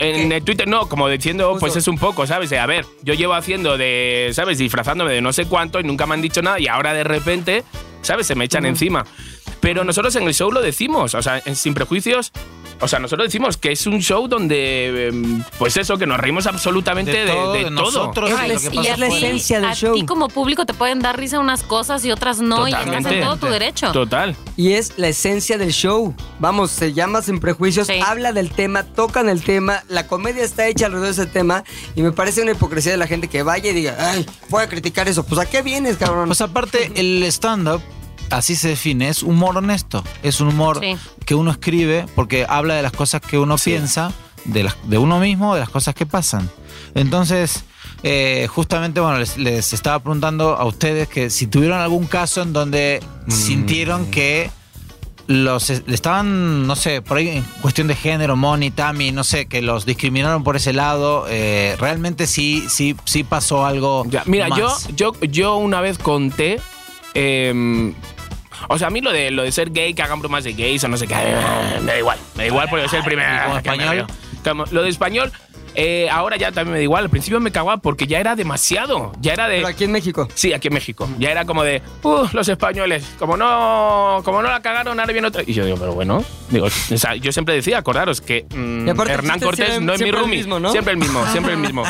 [0.00, 0.36] En ¿Qué?
[0.36, 2.50] el Twitter, no, como diciendo, pues es un poco, ¿sabes?
[2.54, 4.56] A ver, yo llevo haciendo de, ¿sabes?
[4.56, 7.64] Disfrazándome de no sé cuánto y nunca me han dicho nada y ahora de repente,
[8.00, 8.26] ¿sabes?
[8.26, 9.04] Se me echan encima.
[9.60, 12.32] Pero nosotros en el show lo decimos, o sea, en Sin Prejuicios,
[12.80, 16.46] o sea, nosotros decimos que es un show donde, em, pues eso, que nos reímos
[16.46, 17.70] absolutamente de, De todo, de de todo.
[17.72, 19.94] nosotros, Es y la- lo que y pasa es la esencia del a show.
[19.94, 23.18] ti como público te pueden dar risa unas cosas y otras no, y estás Totalmente.
[23.18, 23.92] en todo tu derecho.
[23.92, 24.36] Total.
[24.56, 26.14] Y es la esencia del show.
[26.38, 28.00] Vamos, se llama Sin Prejuicios, Sí.
[28.04, 31.64] habla del tema, tocan el tema, la comedia está hecha alrededor de ese tema
[31.94, 34.68] y me parece una hipocresía de la gente que vaya y diga, ay, voy a
[34.68, 35.24] criticar eso.
[35.24, 36.26] Pues ¿a qué vienes, cabrón?
[36.28, 37.80] Pues aparte, el stand-up,
[38.30, 40.02] así se define, es humor honesto.
[40.22, 40.96] Es un humor Sí.
[41.26, 44.12] que uno escribe porque habla de las cosas que uno piensa,
[44.44, 46.48] de, las, de uno mismo, de las cosas que pasan.
[46.94, 47.64] Entonces,
[48.02, 52.52] eh, justamente, bueno, les, les estaba preguntando a ustedes que si tuvieron algún caso en
[52.52, 54.50] donde sintieron que
[55.26, 59.62] los estaban, no sé, por ahí en cuestión de género, Moni, Tami, no sé, que
[59.62, 64.04] los discriminaron por ese lado, eh, realmente sí, sí, sí pasó algo.
[64.08, 64.88] Ya, mira, yo, más.
[64.96, 66.60] yo, yo una vez conté.
[67.14, 67.94] em,
[68.68, 70.82] o sea, a mí lo de, lo de ser gay, que hagan bromas de gays
[70.84, 72.18] o no sé qué, eh, me da igual.
[72.36, 73.28] Me da igual porque soy el primero.
[73.34, 74.06] ¿Y como que me español?
[74.44, 75.32] Como- lo de español,
[75.74, 77.04] eh, ahora ya también me da igual.
[77.04, 79.12] Al principio me cagaba porque ya era demasiado.
[79.20, 79.56] Ya era de.
[79.56, 80.28] Pero aquí en México.
[80.34, 81.08] Sí, aquí en México.
[81.18, 85.28] Ya era como de, uh, los españoles, como no, como no la cagaron, ahora viene
[85.28, 85.42] otra.
[85.46, 89.40] Y yo digo, pero bueno, digo, o sea, yo siempre decía, acordaros que mm, Hernán
[89.40, 90.36] Cortés siempre- no es mi siempre el roomie.
[90.38, 90.72] mismo, ¿no?
[90.72, 91.84] Siempre el mismo, siempre el mismo.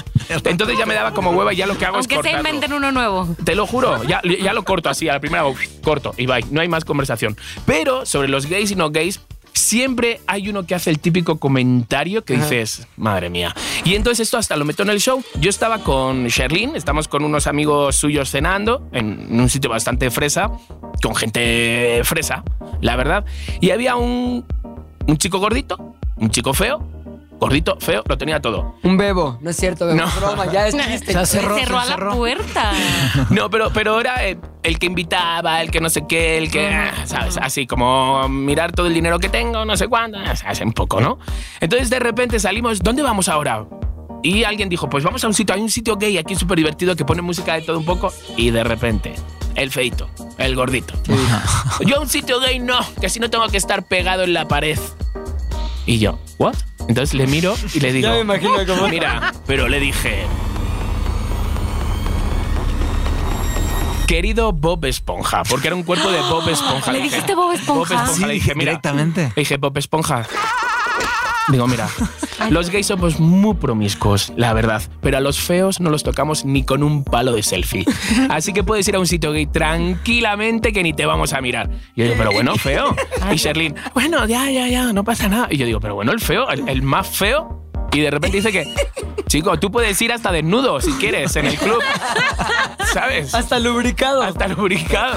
[0.44, 2.48] Entonces ya me daba como hueva y ya lo que hago Aunque es se cortarlo.
[2.48, 3.28] inventen uno nuevo.
[3.44, 6.44] Te lo juro, ya, ya lo corto así, a la primera hago corto y bye,
[6.50, 7.36] no hay más conversación.
[7.66, 9.20] Pero sobre los gays y no gays,
[9.54, 12.44] siempre hay uno que hace el típico comentario que Ajá.
[12.44, 13.54] dices, madre mía.
[13.84, 15.22] Y entonces esto hasta lo meto en el show.
[15.40, 20.50] Yo estaba con Sherlyn, estamos con unos amigos suyos cenando en un sitio bastante fresa,
[21.02, 22.44] con gente fresa,
[22.80, 23.24] la verdad.
[23.60, 24.44] Y había un,
[25.06, 26.86] un chico gordito, un chico feo,
[27.40, 28.76] gordito, feo, lo tenía todo.
[28.82, 29.38] Un bebo.
[29.40, 29.98] No es cierto, bebo.
[29.98, 30.06] No.
[30.06, 31.12] Es broma, ya es chiste.
[31.12, 32.72] Se cerró, Cerró a la puerta.
[33.30, 36.68] No, pero, pero era eh, el que invitaba, el que no sé qué, el que,
[36.68, 37.38] ah, ¿sabes?
[37.38, 41.18] Así como mirar todo el dinero que tengo, no sé cuándo, hace un poco, ¿no?
[41.60, 43.66] Entonces de repente salimos, ¿dónde vamos ahora?
[44.22, 46.94] Y alguien dijo, pues vamos a un sitio, hay un sitio gay aquí súper divertido
[46.94, 48.12] que pone música de todo un poco.
[48.36, 49.14] Y de repente,
[49.54, 50.94] el feito, el gordito.
[51.86, 54.46] Yo a un sitio gay no, que así no tengo que estar pegado en la
[54.46, 54.78] pared.
[55.86, 56.54] Y yo, ¿what?
[56.90, 58.88] Entonces le miro y le digo, Ya me imagino cómo.
[58.88, 60.26] Mira, pero le dije.
[64.08, 66.90] Querido Bob Esponja, porque era un cuerpo de Bob Esponja.
[66.90, 67.10] ¿Le dije.
[67.10, 68.08] dijiste Bob Esponja?
[68.08, 68.72] Sí, le dije, mira.
[68.72, 69.22] directamente.
[69.36, 70.26] Le dije, Bob Esponja.
[71.50, 71.88] Digo, mira,
[72.50, 76.64] los gays somos muy promiscuos, la verdad, pero a los feos no los tocamos ni
[76.64, 77.84] con un palo de selfie.
[78.28, 81.70] Así que puedes ir a un sitio gay tranquilamente que ni te vamos a mirar.
[81.94, 82.94] Y yo digo, pero bueno, feo.
[83.32, 85.48] Y Sherlyn, bueno, ya, ya, ya, no pasa nada.
[85.50, 87.56] Y yo digo, pero bueno, el feo, el, el más feo.
[87.92, 88.72] Y de repente dice que,
[89.26, 91.82] chico, tú puedes ir hasta desnudo si quieres en el club.
[92.92, 93.34] ¿Sabes?
[93.34, 94.22] Hasta lubricado.
[94.22, 95.16] Hasta lubricado.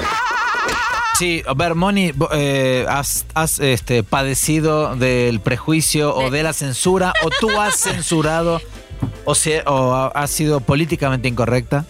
[1.18, 7.12] Sí, a ver, Moni, eh, ¿has, has, este, padecido del prejuicio o de la censura
[7.22, 8.60] o tú has censurado
[9.24, 11.84] o, se- o ha- has sido políticamente incorrecta?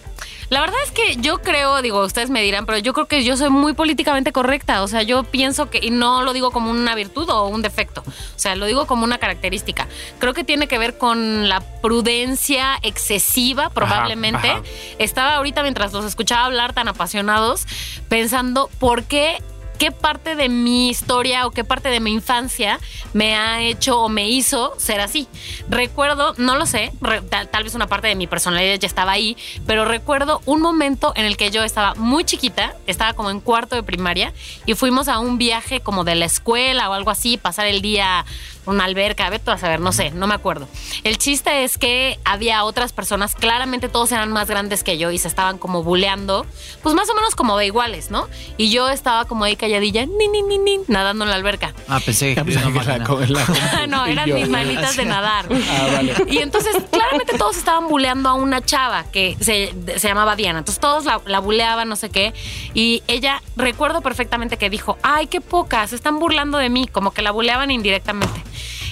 [0.49, 3.35] La verdad es que yo creo, digo, ustedes me dirán, pero yo creo que yo
[3.37, 4.83] soy muy políticamente correcta.
[4.83, 8.03] O sea, yo pienso que, y no lo digo como una virtud o un defecto,
[8.05, 9.87] o sea, lo digo como una característica.
[10.19, 14.49] Creo que tiene que ver con la prudencia excesiva, probablemente.
[14.49, 14.63] ajá.
[14.99, 17.65] Estaba ahorita, mientras los escuchaba hablar tan apasionados,
[18.09, 19.41] pensando por qué.
[19.77, 22.79] ¿Qué parte de mi historia o qué parte de mi infancia
[23.13, 25.27] me ha hecho o me hizo ser así?
[25.67, 26.93] Recuerdo, no lo sé,
[27.29, 29.35] tal, tal vez una parte de mi personalidad ya estaba ahí,
[29.67, 33.75] pero recuerdo un momento en el que yo estaba muy chiquita, estaba como en cuarto
[33.75, 34.33] de primaria
[34.65, 38.25] y fuimos a un viaje como de la escuela o algo así, pasar el día
[38.65, 40.67] una alberca, vete a saber, no sé, no me acuerdo.
[41.03, 45.17] El chiste es que había otras personas, claramente todos eran más grandes que yo y
[45.17, 46.45] se estaban como buleando,
[46.81, 48.27] pues más o menos como de iguales, ¿no?
[48.57, 51.73] Y yo estaba como ahí calladilla, ni, ni, ni, ni, nadando en la alberca.
[51.87, 53.05] Ah, pensé que escribí una máquina.
[53.87, 55.45] no, eran mis manitas de nadar.
[55.67, 56.13] Ah, vale.
[56.27, 60.59] Y entonces, claramente todos estaban buleando a una chava que se, se llamaba Diana.
[60.59, 62.33] Entonces todos la, la buleaban, no sé qué.
[62.73, 67.11] Y ella, recuerdo perfectamente que dijo, ay, qué poca, se están burlando de mí, como
[67.11, 68.41] que la buleaban indirectamente.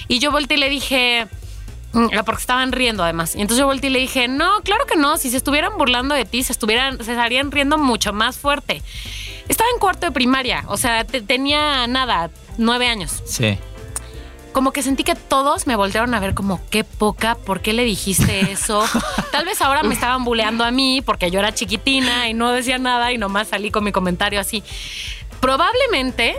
[0.08, 1.26] Y yo volteé y le dije,
[1.92, 3.34] mm, porque estaban riendo además.
[3.34, 6.14] Y entonces yo volteé y le dije, no, claro que no, si se estuvieran burlando
[6.14, 8.82] de ti, se, estuvieran, se estarían riendo mucho más fuerte.
[9.48, 13.58] Estaba en cuarto de primaria, o sea, te- tenía nada, nueve años Sí.
[14.52, 17.84] como que sentí que todos me voltearon a ver como qué poca, ¿por qué le
[17.84, 18.84] dijiste eso?
[19.32, 22.78] Tal vez ahora me estaban buleando a mí porque yo era chiquitina y no decía
[22.78, 24.62] nada y nomás salí con mi comentario así.
[25.40, 26.36] Probablemente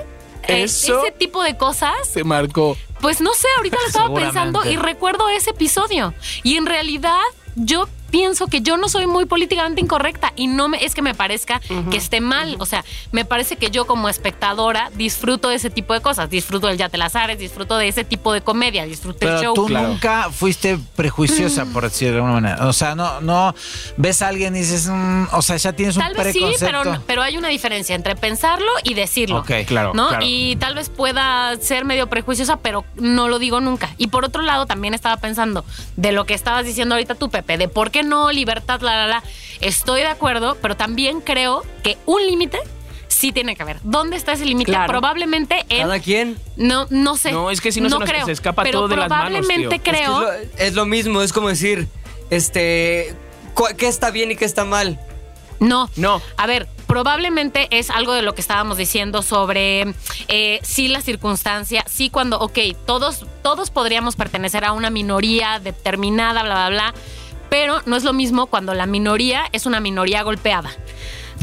[0.48, 2.76] eh, Eso- ese tipo de cosas, Se marcó.
[3.02, 6.14] Pues no sé, ahorita lo estaba pensando y recuerdo ese episodio.
[6.44, 7.22] Y en realidad
[7.56, 11.14] yo pienso que yo no soy muy políticamente incorrecta y no me, es que me
[11.14, 11.60] parezca
[11.92, 12.56] que esté mal.
[12.60, 16.30] O sea, me parece que yo como espectadora disfruto de ese tipo de cosas.
[16.30, 19.54] Disfruto del Yate Lazares, disfruto de ese tipo de comedia, disfruto el Pero show.
[19.54, 19.90] tú Claro.
[19.90, 22.68] nunca fuiste prejuiciosa, por decirlo de alguna manera.
[22.70, 23.54] O sea, no, no
[23.98, 26.84] ves a alguien y dices, mm, o sea, ya tienes un Tal vez sí, pero,
[27.06, 29.40] pero hay una diferencia entre pensarlo y decirlo.
[29.40, 30.08] Ok, claro, ¿no?
[30.08, 30.24] claro.
[30.26, 33.90] Y tal vez pueda ser medio prejuiciosa, pero no lo digo nunca.
[33.98, 35.66] Y por otro lado, también estaba pensando
[35.98, 39.08] de lo que estabas diciendo ahorita tú, Pepe, de por qué no libertad, la, la,
[39.08, 39.24] la.
[39.62, 42.60] Estoy de acuerdo, pero también creo que un límite
[43.08, 43.80] sí tiene que haber.
[43.84, 44.72] ¿Dónde está ese límite?
[44.72, 44.92] Claro.
[44.92, 45.84] Probablemente en...
[45.84, 46.38] Cada quien.
[46.58, 47.32] No, no sé.
[47.32, 49.68] No, es que si no se nos- se escapa pero todo de las manos, probablemente
[49.68, 49.72] tío.
[49.78, 50.22] Es, que es creo...
[50.22, 51.88] lo, es lo mismo, es como decir,
[52.30, 53.16] este,
[53.78, 55.00] ¿qué está bien y qué está mal?
[55.60, 55.90] No.
[55.96, 56.22] No.
[56.36, 59.94] A ver, probablemente es algo de lo que estábamos diciendo sobre
[60.28, 66.44] eh, sí la circunstancia, sí cuando, ok, todos, todos podríamos pertenecer a una minoría determinada,
[66.44, 66.94] bla, bla, bla,
[67.56, 70.70] pero no es lo mismo cuando la minoría es una minoría golpeada.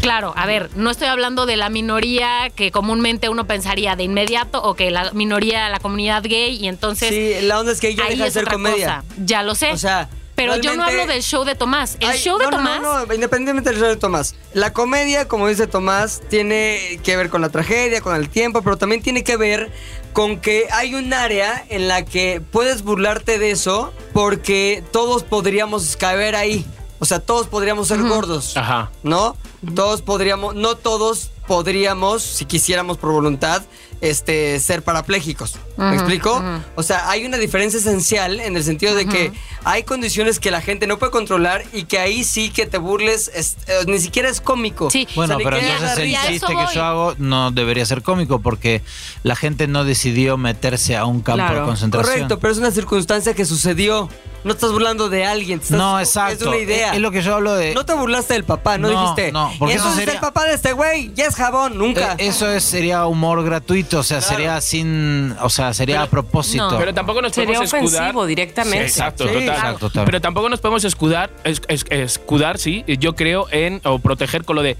[0.03, 4.63] Claro, a ver, no estoy hablando de la minoría que comúnmente uno pensaría de inmediato,
[4.63, 7.97] o que la minoría, la comunidad gay, y entonces sí, la onda es que ahí
[7.97, 9.03] deja de ser comedia.
[9.09, 9.25] cosa.
[9.25, 9.73] Ya lo sé.
[9.73, 10.11] O sea,
[10.51, 11.97] pero yo no hablo del show de Tomás.
[12.01, 12.80] El Ay, show de no, no, Tomás.
[12.80, 14.34] No, no, independientemente del show de Tomás.
[14.55, 18.76] La comedia, como dice Tomás, tiene que ver con la tragedia, con el tiempo, pero
[18.76, 19.70] también tiene que ver
[20.12, 25.97] con que hay un área en la que puedes burlarte de eso porque todos podríamos
[25.97, 26.66] caber ahí.
[26.99, 28.57] O sea, todos podríamos ser gordos.
[28.57, 28.90] Ajá.
[29.03, 29.36] ¿No?
[29.74, 33.62] Todos podríamos, no todos podríamos, si quisiéramos por voluntad,
[34.01, 35.57] este, ser parapléjicos.
[35.77, 36.43] ¿Me explico?
[36.77, 39.33] O sea, hay una diferencia esencial en el sentido de que
[39.64, 43.31] hay condiciones que la gente no puede controlar y que ahí sí que te burles,
[43.35, 44.91] es- eh, ni siquiera es cómico.
[44.91, 45.09] Sí.
[45.14, 48.83] Bueno, O sea, pero entonces el chiste que yo hago no debería ser cómico porque
[49.23, 51.61] la gente no decidió meterse a un campo Claro.
[51.61, 52.12] de concentración.
[52.14, 54.09] Correcto, pero es una circunstancia que sucedió.
[54.45, 55.61] No estás burlando de alguien.
[55.61, 56.35] estás- No, exacto.
[56.35, 56.93] Es una idea.
[56.95, 57.75] Es lo que yo hablo de.
[57.75, 59.31] No te burlaste del papá, no, No, dijiste.
[59.31, 62.14] no, porque eso sería- el papá de este güey ya es jabón, nunca.
[62.18, 66.71] Eh, eso es, sería humor gratuito, o sea, sería sin, o sea, sería a propósito.
[66.71, 66.79] no.
[66.79, 68.03] Pero tampoco nos Sería podemos escudar.
[68.03, 68.79] ofensivo directamente.
[68.89, 69.49] Sí, exacto, Sí, total.
[69.49, 70.05] exacto, total.
[70.07, 74.57] Pero tampoco nos podemos escudar, es- es- escudar, sí, yo creo, en o proteger con
[74.57, 74.77] lo de.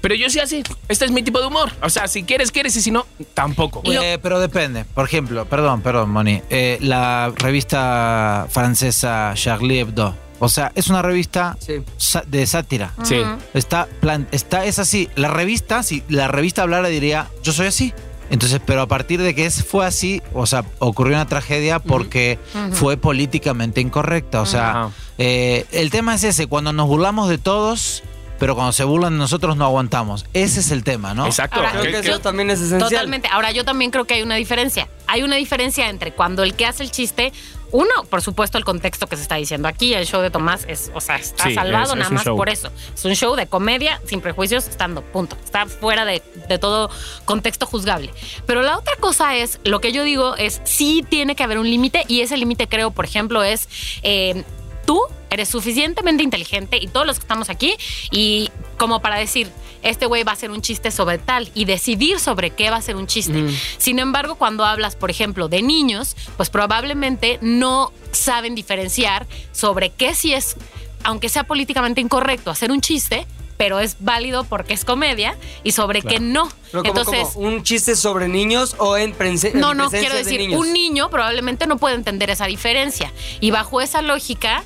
[0.00, 1.70] Pero yo sí así, este es mi tipo de humor.
[1.82, 3.80] O sea, si quieres, quieres, y si no, tampoco.
[3.90, 4.84] Eh, pero depende.
[4.84, 6.42] Por ejemplo, perdón, perdón, Moni.
[6.50, 10.14] eh, la revista francesa Charlie Hebdo.
[10.40, 11.82] O sea, es una revista Sí.
[12.26, 12.92] de sátira.
[13.02, 13.22] Sí.
[13.54, 15.08] Está, plan, está, es así.
[15.14, 17.94] La revista, si la revista hablara, diría, yo soy así.
[18.30, 22.38] Entonces, pero a partir de que es, fue así, o sea, ocurrió una tragedia porque
[22.72, 24.40] fue políticamente incorrecta.
[24.40, 28.02] O sea, eh, el tema es ese, cuando nos burlamos de todos,
[28.38, 30.26] pero cuando se burlan de nosotros no aguantamos.
[30.34, 31.26] Ese es el tema, ¿no?
[31.26, 31.56] Exacto.
[31.56, 32.90] Ahora, Creo que- eso también es esencial.
[32.90, 33.28] Totalmente.
[33.30, 34.88] Ahora, yo también creo que hay una diferencia.
[35.06, 37.32] Hay una diferencia entre cuando el que hace el chiste,
[37.76, 40.92] uno, por supuesto, el contexto que se está diciendo aquí, el show de Tomás es,
[40.94, 42.36] o sea, está Sí, salvado es- nada más show.
[42.36, 42.70] por eso.
[42.94, 45.36] Es un show de comedia, sin prejuicios, estando, punto.
[45.44, 46.88] Está fuera de, de todo
[47.24, 48.14] contexto juzgable.
[48.46, 51.68] Pero la otra cosa es, lo que yo digo es, sí tiene que haber un
[51.68, 53.68] límite y ese límite creo, por ejemplo, es...
[54.04, 54.44] eh,
[54.84, 57.76] Tú eres suficientemente inteligente y todos los que estamos aquí
[58.10, 59.50] y como para decir,
[59.82, 62.82] este güey va a hacer un chiste sobre tal y decidir sobre qué va a
[62.82, 63.46] ser un chiste.
[63.78, 70.14] Sin embargo, cuando hablas, por ejemplo, de niños, pues probablemente no saben diferenciar sobre qué
[70.14, 70.56] sí es,
[71.02, 73.26] aunque sea políticamente incorrecto, hacer un chiste,
[73.56, 76.48] pero es válido porque es comedia y sobre qué no.
[76.70, 80.14] Pero como, Entonces, como, un chiste sobre niños o en, en no, no, presencia quiero
[80.16, 83.12] de decir, un niño probablemente no puede entender esa diferencia.
[83.40, 84.64] Y bajo esa lógica,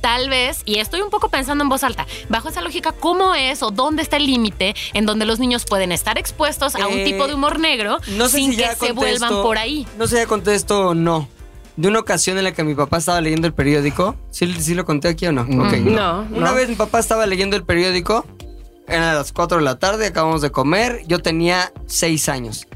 [0.00, 3.62] tal vez, y estoy un poco pensando en voz alta, bajo esa lógica, ¿cómo es
[3.62, 7.04] o dónde está el límite en donde los niños pueden estar expuestos a un Eh,
[7.04, 9.86] tipo de humor negro No sé sin si que se vuelvan por ahí?
[9.98, 11.28] No sé si ya contesto no.
[11.80, 14.14] De una ocasión en la que mi papá estaba leyendo el periódico.
[14.30, 15.44] ¿Sí, sí lo conté aquí o no?
[15.44, 16.54] No, Una no.
[16.54, 18.26] vez mi papá estaba leyendo el periódico.
[18.86, 21.02] Eran las 4 de la tarde, acabamos de comer.
[21.06, 22.66] Yo tenía 6 años.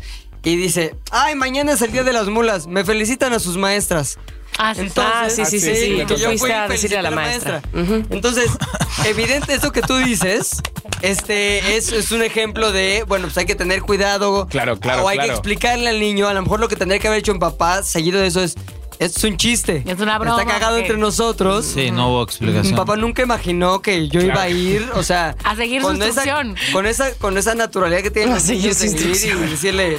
[0.42, 2.66] Y dice, ay, mañana es el Día de las Mulas.
[2.66, 4.18] Me felicitan a sus maestras.
[4.57, 6.05] Ah, sí, Ah, sí, sí, sí, sí.
[6.07, 7.61] que yo fui a decirle a la maestra.
[8.09, 8.46] Entonces,
[9.05, 10.62] evidente eso que tú dices,
[11.02, 14.46] este es, es un ejemplo de, bueno, pues hay que tener cuidado.
[14.46, 17.09] Claro, claro, O hay que explicarle al niño, a lo mejor lo que tendría que
[17.09, 18.55] haber hecho un papá, seguido de eso es,
[18.99, 19.82] es un chiste.
[19.86, 21.64] Es una broma, Está cagado entre nosotros.
[21.66, 22.76] Sí, no hubo Mi explicación.
[22.76, 26.07] papá nunca imaginó que yo iba a ir, o sea, A seguir su con esa,
[26.07, 26.57] instrucción.
[26.72, 29.40] con esa con esa naturalidad que tienen A seguir su ir y instrucción.
[29.51, 29.99] decirle,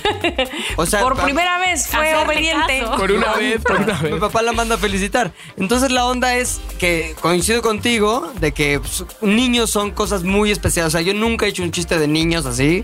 [0.78, 2.80] o sea, Por pa- primera vez fue obediente.
[2.82, 2.98] caso.
[2.98, 4.20] Por una vez, por una mi vez.
[4.20, 5.32] papá la manda a felicitar.
[5.58, 10.93] Entonces la onda es que coincido contigo de que pues, niños son cosas muy especiales.
[10.93, 12.84] O sea, yo nunca he hecho un chiste de niños así.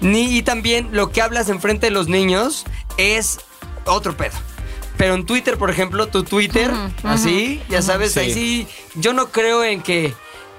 [0.00, 2.64] Ni, y también lo que hablas enfrente de los niños
[2.98, 3.38] es
[3.86, 4.34] otro pedo.
[4.96, 6.70] Pero en Twitter, por ejemplo, tu Twitter,
[7.02, 10.14] así, ya sabes, ahí sí, yo no creo en que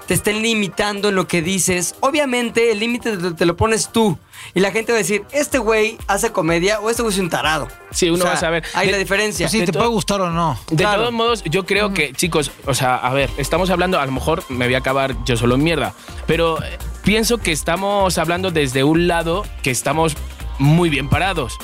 [0.06, 1.94] te estén limitando en lo que dices.
[2.00, 4.16] Obviamente, el límite te, te lo pones tú.
[4.54, 7.28] Y la gente va a decir, este güey hace comedia o este güey es un
[7.28, 7.68] tarado.
[7.90, 8.64] Sí, uno O sea, va a saber.
[8.74, 9.44] Hay De- la diferencia.
[9.44, 10.58] Pues sí, de te puede gustar o no.
[10.70, 11.00] De Claro.
[11.02, 14.44] todos modos, yo creo que, chicos, o sea, a ver, estamos hablando, a lo mejor
[14.48, 15.92] me voy a acabar yo solo en mierda,
[16.26, 20.14] pero eh, pienso que estamos hablando desde un lado que estamos
[20.58, 21.58] muy bien parados.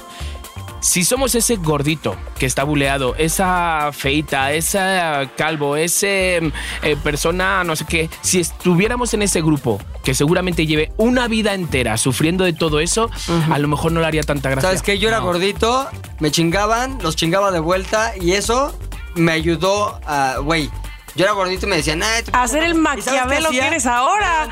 [0.84, 7.74] Si somos ese gordito que está buleado, esa feita, esa calvo, ese eh, persona, no
[7.74, 12.52] sé qué, si estuviéramos en ese grupo que seguramente lleve una vida entera sufriendo de
[12.52, 13.08] todo eso,
[13.50, 14.68] a lo mejor no le haría tanta gracia.
[14.68, 14.98] ¿Sabes qué?
[14.98, 15.24] Yo era No.
[15.24, 15.88] gordito,
[16.20, 18.78] me chingaban, los chingaba de vuelta y eso
[19.14, 20.70] me ayudó a, güey.
[21.16, 23.58] Yo era gordito y me decían, "Ay, tú- Hacer el ¿Y sabes qué maquiavelo que
[23.66, 24.48] eres ahora.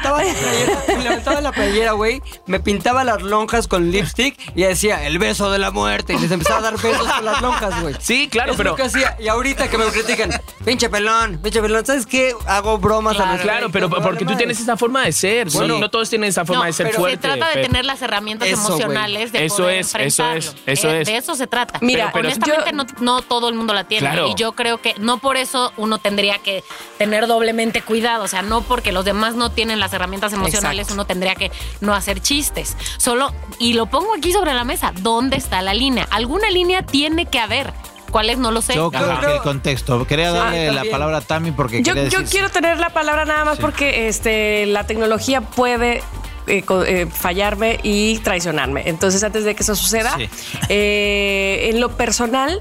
[0.88, 2.22] Me levantaba la playera, güey.
[2.46, 6.14] Me pintaba las lonjas con lipstick y decía, el beso de la muerte.
[6.14, 7.94] Y les empezaba a dar besos con las lonjas, güey.
[8.00, 8.70] Sí, claro, Es pero...
[8.70, 9.16] lo que hacía.
[9.20, 10.30] Y ahorita que me critican,
[10.64, 12.34] pinche pelón, pinche pelón, ¿sabes qué?
[12.46, 15.50] Hago bromas a los Claro, pero porque tú tienes esa forma de ser.
[15.50, 15.74] Bueno.
[15.74, 17.28] no, no todos tienen esa forma No, de ser pero fuerte.
[17.28, 20.38] se trata de tener las herramientas Eso, emocionales de Eso poder es, eso enfrentarlo.
[20.38, 21.08] es, eso Eh, es.
[21.08, 21.78] De eso se trata.
[21.80, 24.06] Mira, pero, pero honestamente yo- no, no todo el mundo la tiene.
[24.08, 24.28] Claro.
[24.28, 26.51] Y yo creo que no por eso uno tendría que
[26.98, 28.24] tener doblemente cuidado.
[28.24, 30.94] O sea, no porque los demás no tienen las herramientas emocionales, Exacto.
[30.94, 31.50] uno tendría que
[31.80, 32.76] no hacer chistes.
[32.98, 36.06] Solo, y lo pongo aquí sobre la mesa, ¿dónde está la línea?
[36.10, 37.72] Alguna línea tiene que haber.
[38.10, 38.36] ¿Cuál es?
[38.36, 38.74] No lo sé.
[38.74, 40.06] Yo creo que el contexto.
[40.06, 40.92] Quería Sí, darle la también.
[40.92, 43.62] palabra a Tami porque Yo, yo quiero tener la palabra nada más Sí.
[43.62, 46.02] porque este, la tecnología puede
[46.48, 48.82] eh, eh, fallarme y traicionarme.
[48.86, 50.28] Entonces, antes de que eso suceda, Sí.
[50.68, 52.60] eh, en lo personal,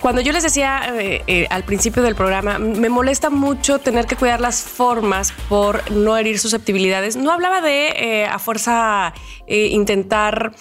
[0.00, 4.16] cuando yo les decía eh, eh, al principio del programa, me molesta mucho tener que
[4.16, 7.16] cuidar las formas por no herir susceptibilidades.
[7.16, 9.12] No hablaba de eh, a fuerza
[9.46, 10.52] intentar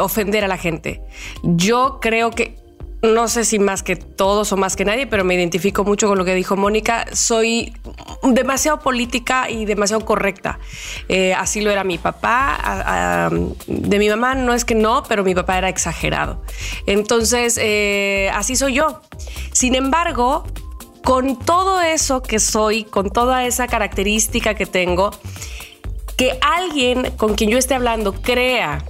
[0.00, 1.02] ofender a la gente.
[1.42, 2.63] Yo creo que
[3.04, 6.18] no sé si más que todos o más que nadie, pero me identifico mucho con
[6.18, 7.04] lo que dijo Mónica.
[7.12, 7.74] Soy
[8.22, 10.58] demasiado política y demasiado correcta.
[11.08, 13.30] Eh, así lo era mi papá.
[13.66, 16.42] De mi mamá no es que no, pero mi papá era exagerado.
[16.86, 19.00] Entonces, eh, así soy yo.
[19.52, 20.44] Sin embargo,
[21.04, 25.10] con todo eso que soy, con toda esa característica que tengo,
[26.16, 28.84] que alguien con quien yo esté hablando crea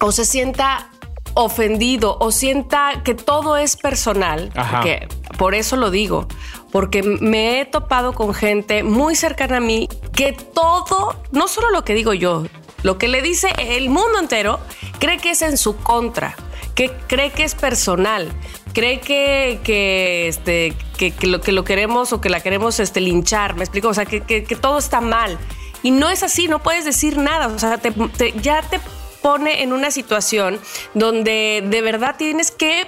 [0.00, 0.91] o se sienta
[1.34, 4.50] ofendido o sienta que todo es personal,
[4.82, 5.08] que
[5.38, 6.26] por eso lo digo,
[6.70, 11.84] porque me he topado con gente muy cercana a mí que todo, no solo lo
[11.84, 12.44] que digo yo,
[12.82, 14.58] lo que le dice el mundo entero,
[14.98, 16.34] cree que es en su contra,
[16.74, 18.30] que cree que es personal,
[18.72, 23.00] cree que, que, este, que, que lo, que lo queremos o que la queremos este,
[23.00, 25.38] linchar, me explico, o sea, que, que- que todo está mal.
[25.84, 28.80] Y no es así, no puedes decir nada, o sea, te- te- ya te
[29.22, 30.60] pone en una situación
[30.94, 32.86] donde de verdad tienes que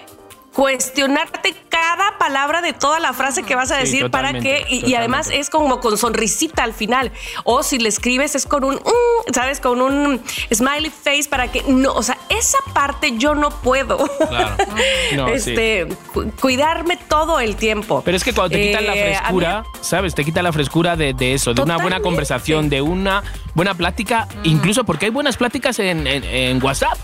[0.55, 4.87] cuestionarte cada palabra de toda la frase que vas a Sí, decir para que y,
[4.89, 7.11] y además es como con sonrisita al final
[7.45, 11.63] o si le escribes es con un mm, sabes con un smiley face para que
[11.67, 13.99] no o sea esa parte yo no puedo
[14.29, 14.57] Claro.
[15.17, 15.35] No, sí.
[15.51, 19.17] este cu- cuidarme todo el tiempo Pero es que cuando te quitan la Eh, mí-
[19.17, 20.15] frescura, ¿sabes?
[20.15, 23.23] Te quita la frescura de, de eso, de una buena conversación, de una
[23.55, 26.97] buena plática, incluso porque hay buenas pláticas en, en- en WhatsApp.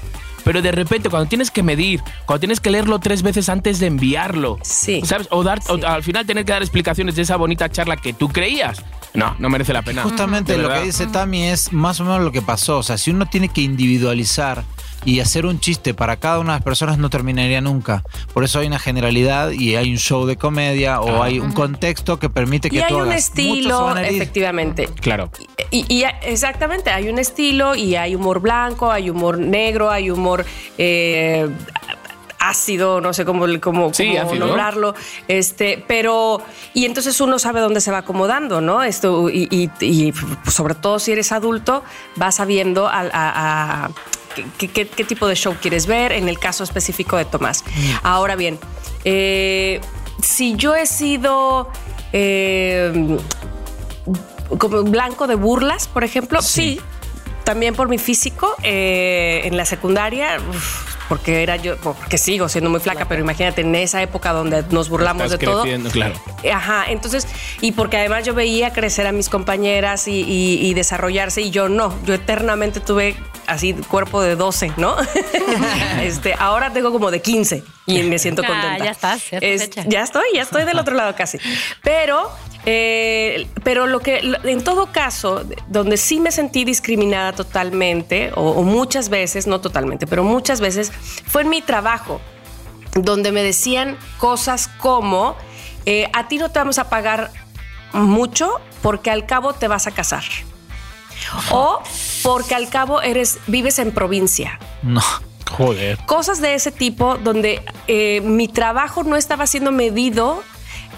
[0.44, 3.86] Pero de repente, cuando tienes que medir, cuando tienes que leerlo tres veces antes de
[3.86, 5.00] enviarlo, Sí.
[5.04, 5.28] ¿sabes?
[5.30, 8.28] O, dar, o al final tener que dar explicaciones de esa bonita charla que tú
[8.28, 8.82] creías.
[9.12, 10.02] No, no merece la pena.
[10.04, 12.78] Justamente lo que dice Tami es más o menos lo que pasó.
[12.78, 14.62] O sea, si uno tiene que individualizar
[15.04, 18.02] y hacer un chiste para cada una de las personas, no terminaría nunca.
[18.34, 22.18] Por eso hay una generalidad y hay un show de comedia o hay un contexto
[22.18, 25.30] que permite que y hay un estilo efectivamente Claro.
[25.70, 30.44] Y, y exactamente, hay un estilo y hay humor blanco, hay humor negro, hay humor
[30.78, 31.48] eh,
[32.38, 34.94] ácido, no sé cómo, cómo, Sí, cómo nombrarlo.
[35.28, 36.40] Este, pero,
[36.72, 38.82] y entonces uno sabe dónde se va acomodando, ¿no?
[38.82, 40.12] Esto, y, y- y
[40.50, 41.84] sobre todo si eres adulto,
[42.16, 43.90] vas sabiendo a, a- a
[44.34, 47.64] qué, qué- qué- qué tipo de show quieres ver, en el caso específico de Tomás.
[48.02, 48.58] Ahora bien,
[49.04, 49.80] eh,
[50.22, 51.68] si yo he sido.
[52.12, 53.18] eh,
[54.58, 56.42] como blanco de burlas, por ejemplo.
[56.42, 56.80] Sí.
[57.44, 62.70] También por mi físico eh, en la secundaria, uf, porque era yo, porque sigo siendo
[62.70, 65.64] muy flaca, pero imagínate en esa época donde nos burlamos Estás de todo.
[65.90, 66.14] claro.
[66.54, 67.26] Ajá, entonces,
[67.60, 71.68] y porque además yo veía crecer a mis compañeras y, y- y desarrollarse, y yo
[71.68, 73.16] no, yo eternamente tuve
[73.48, 74.94] así cuerpo de 12, ¿no?
[76.00, 78.84] este, ahora tengo como de 15 y me siento Ah, contenta.
[78.84, 79.84] ya estás, ya estás Es- hecha.
[79.88, 81.38] ya estoy, ya estoy del otro lado casi.
[81.82, 82.30] Pero,
[82.66, 88.62] eh, pero lo que, en todo caso, donde sí me sentí discriminada totalmente, o, o
[88.62, 90.92] muchas veces, no totalmente, pero muchas veces,
[91.26, 92.20] fue en mi trabajo,
[92.94, 95.36] donde me decían cosas como,
[95.86, 97.30] eh, a ti no te vamos a pagar
[97.92, 100.24] mucho porque al cabo te vas a casar.
[101.50, 101.82] O
[102.22, 105.02] porque al cabo eres, vives en provincia No.
[105.50, 105.98] Joder.
[106.06, 110.42] cosas de ese tipo donde eh, mi trabajo no estaba siendo medido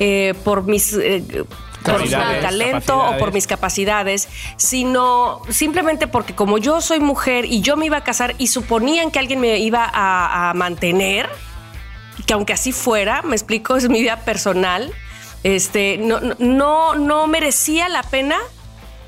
[0.05, 1.23] eh, por mis eh,
[1.85, 7.45] por mi Capacidades, talento o por mis capacidades, sino simplemente porque como yo soy mujer
[7.45, 11.29] y yo me iba a casar y suponían que alguien me iba a, a mantener,
[12.27, 14.93] que aunque así fuera, me explico, es mi vida personal,
[15.43, 18.37] este, no, no- no, merecía la pena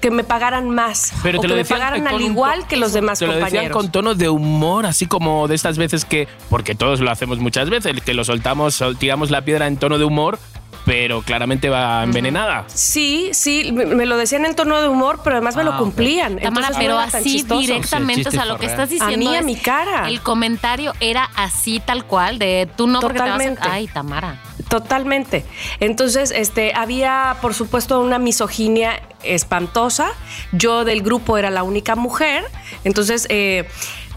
[0.01, 2.77] que me pagaran más Pero o te que lo me decían pagaran al igual que
[2.77, 3.77] los demás Te lo decían compañeros.
[3.77, 7.71] con tonos de humor, así como de estas veces que, porque todos lo hacemos muchas
[7.71, 10.39] veces, que lo soltamos, sol- tiramos la piedra en tono de humor,
[10.85, 12.65] pero claramente va envenenada.
[12.69, 15.71] Sí, sí, me, me lo decían en tono de humor, pero además me Ah, lo
[15.73, 15.79] ok.
[15.79, 16.39] cumplían.
[16.39, 19.41] Tamara, no pero así directamente, Sí, o sea, lo que estás diciendo A mí, a
[19.41, 20.09] es- mi cara.
[20.09, 23.69] El comentario era así tal cual, de tú no porque te vas Totalmente.
[23.69, 23.73] a...
[23.73, 24.41] Ay, Tamara.
[24.69, 25.45] Totalmente.
[25.81, 30.09] Entonces, este, había, por supuesto, una misoginia espantosa.
[30.53, 32.45] Yo del grupo era la única mujer.
[32.85, 33.69] Entonces, eh,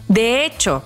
[0.08, 0.84] de hecho,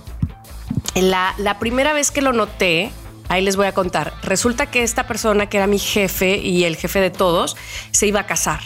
[0.94, 2.90] la, la primera vez que lo noté,
[3.32, 4.12] ahí les voy a contar.
[4.22, 7.56] Resulta que esta persona que era mi jefe y el jefe de todos
[7.90, 8.60] se iba a casar.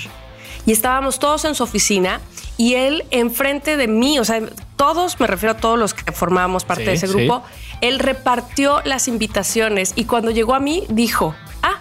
[0.67, 2.21] Y estábamos todos en su oficina
[2.57, 4.41] y él enfrente de mí, o sea,
[4.77, 7.13] todos, me refiero a todos los que formábamos parte Sí, de ese sí.
[7.15, 7.45] grupo,
[7.81, 11.79] él repartió las invitaciones y cuando llegó a mí dijo, ah,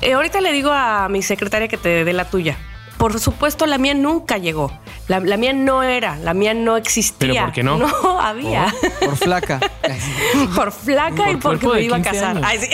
[0.00, 2.58] eh, ahorita le digo a mi secretaria que te dé la tuya.
[2.98, 4.72] Por supuesto, la mía nunca llegó.
[5.06, 7.16] La, la mía no era, la mía no existía.
[7.18, 7.78] ¿Pero por qué no?
[8.02, 8.74] No había.
[9.00, 9.60] Por flaca.
[10.54, 12.36] Por flaca y Por porque cuerpo me iba a 15 casar.
[12.36, 12.44] años.
[12.46, 12.68] Ay, sí.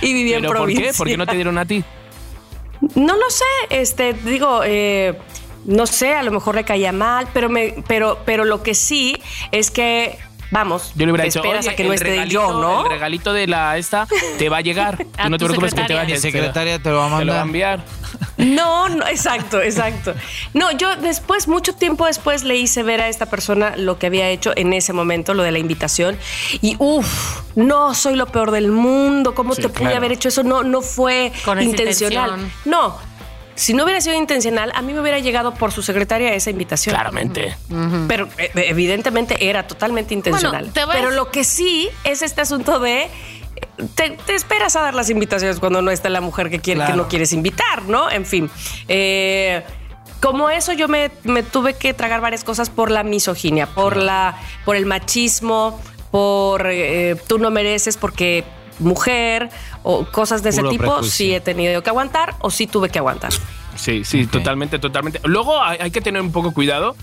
[0.06, 0.86] y vivía en ¿Pero por provincia.
[0.92, 0.94] qué?
[0.98, 1.82] ¿Por qué no te dieron a ti?
[2.94, 5.18] No lo sé, este, digo, eh,
[5.64, 9.16] no sé, a lo mejor le caía mal, pero me, pero, pero lo que sí
[9.52, 10.18] es que,
[10.50, 12.84] vamos, Yo le hubiera te dicho, esperas "Oye, a que no esté regalito- yo, ¿no?
[12.84, 14.06] El regalito de la esta
[14.38, 15.04] te va a llegar.
[15.18, 16.04] A Tú no te preocupes que te va a.
[16.04, 17.74] Mi secretaria te lo va a Te lo va a mandar.
[17.78, 17.84] enviar.
[18.36, 20.14] No, no, exacto, exacto.
[20.54, 24.28] No, yo después, mucho tiempo después, le hice ver a esta persona lo que había
[24.28, 26.16] hecho en ese momento, lo de la invitación.
[26.60, 29.34] Y uff, no soy lo peor del mundo.
[29.34, 29.96] ¿Cómo Sí, te pude claro.
[29.96, 30.42] haber hecho eso?
[30.42, 32.30] No, no fue Con intencional.
[32.30, 32.52] intención.
[32.64, 32.98] No.
[33.54, 36.94] Si no hubiera sido intencional, a mí me hubiera llegado por su secretaria esa invitación.
[36.94, 37.56] Claramente.
[38.08, 40.70] Pero eh, evidentemente era totalmente intencional.
[40.74, 43.02] Pero lo que sí es este asunto de.
[43.04, 43.10] eh,
[43.94, 46.94] Te, te esperas a dar las invitaciones cuando no está la mujer que, quiere, que
[46.94, 48.10] no quieres invitar, ¿no?
[48.10, 48.50] En fin.
[48.88, 49.62] eh,
[50.20, 54.36] como eso, yo me, me tuve que tragar varias cosas por la misoginia, por, la,
[54.64, 55.78] por el machismo,
[56.10, 58.42] por eh, tú no mereces porque
[58.78, 59.50] mujer
[59.82, 61.10] o cosas de ese tipo, prejuicio.
[61.10, 63.32] sí he tenido que aguantar o sí tuve que aguantar.
[63.76, 65.20] Sí, sí, totalmente, totalmente.
[65.24, 66.96] Luego hay, hay que tener un poco cuidado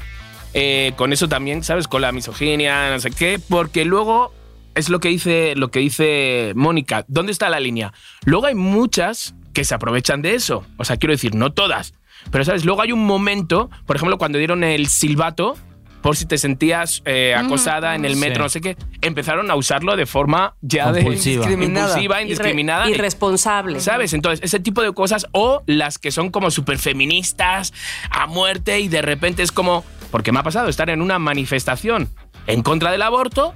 [0.54, 1.88] eh, con eso también, ¿sabes?
[1.88, 4.34] Con la misoginia, no sé qué, porque luego
[4.76, 7.06] es lo que dice, lo que dice Mónica.
[7.08, 7.94] ¿Dónde está la línea?
[8.26, 10.66] Luego hay muchas que se aprovechan de eso.
[10.78, 11.94] O sea, quiero decir, no todas.
[12.32, 12.66] Pero, ¿sabes?
[12.66, 15.58] Luego hay un momento, por ejemplo, cuando dieron el silbato,
[16.02, 18.42] por si te sentías eh, acosada en el metro, Sí.
[18.42, 21.44] no sé qué, empezaron a usarlo de forma ya de Compulsiva.
[21.44, 21.88] Indiscriminada.
[21.90, 22.88] impulsiva, Irre- indiscriminada.
[22.90, 23.80] y- irresponsable.
[23.80, 24.14] ¿Sabes?
[24.14, 27.74] Entonces, ese tipo de cosas o las que son como súper feministas
[28.10, 32.10] a muerte y de repente es como, porque me ha pasado estar en una manifestación
[32.48, 33.54] en contra del aborto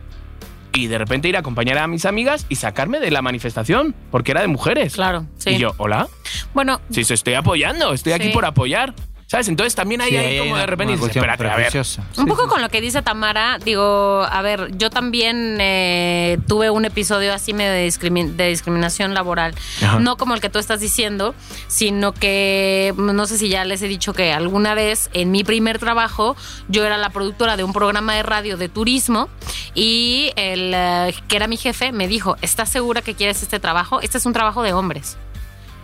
[0.74, 4.32] y de repente ir a acompañar a mis amigas y sacarme de la manifestación porque
[4.32, 4.94] era de mujeres.
[4.96, 5.52] Claro, sí.
[5.52, 6.08] Y yo, hola,
[6.54, 8.34] Bueno, si se estoy apoyando, estoy aquí Sí.
[8.34, 8.94] por apoyar.
[9.28, 9.48] ¿Sabes?
[9.48, 11.74] Entonces también hay Sí, ahí hay como una- de repente dices, espérate, a ver.
[12.18, 16.86] Un poco con lo que dice Tamara, digo, a ver, yo también eh, tuve un
[16.86, 20.00] episodio así medio de, discrimi- de discriminación laboral, Ajá.
[20.00, 21.34] no como el que tú estás diciendo,
[21.68, 25.80] sino que no sé si ya les he dicho que alguna vez en mi primer
[25.80, 26.36] trabajo
[26.68, 29.28] yo era la productora de un programa de radio de turismo
[29.74, 34.02] y el eh, que era mi jefe me dijo, ¿estás segura que quieres este trabajo?
[34.02, 35.18] Este es un trabajo de hombres.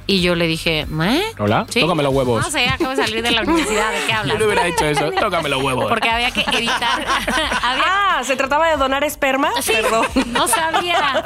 [0.08, 1.22] Y yo le dije, ¿eh?
[1.40, 1.80] Hola, Sí.
[1.80, 2.44] tócame los huevos.
[2.44, 4.40] No sé, acabo de salir de la universidad, ¿de qué Yo hablas?
[4.40, 5.86] le hubiera dicho eso, tócame los huevos.
[5.88, 7.06] Porque había que evitar.
[7.64, 7.84] había
[8.14, 9.50] Ah, ¿se trataba de donar esperma?
[9.62, 10.06] Sí, Perdón.
[10.28, 11.24] No sabía.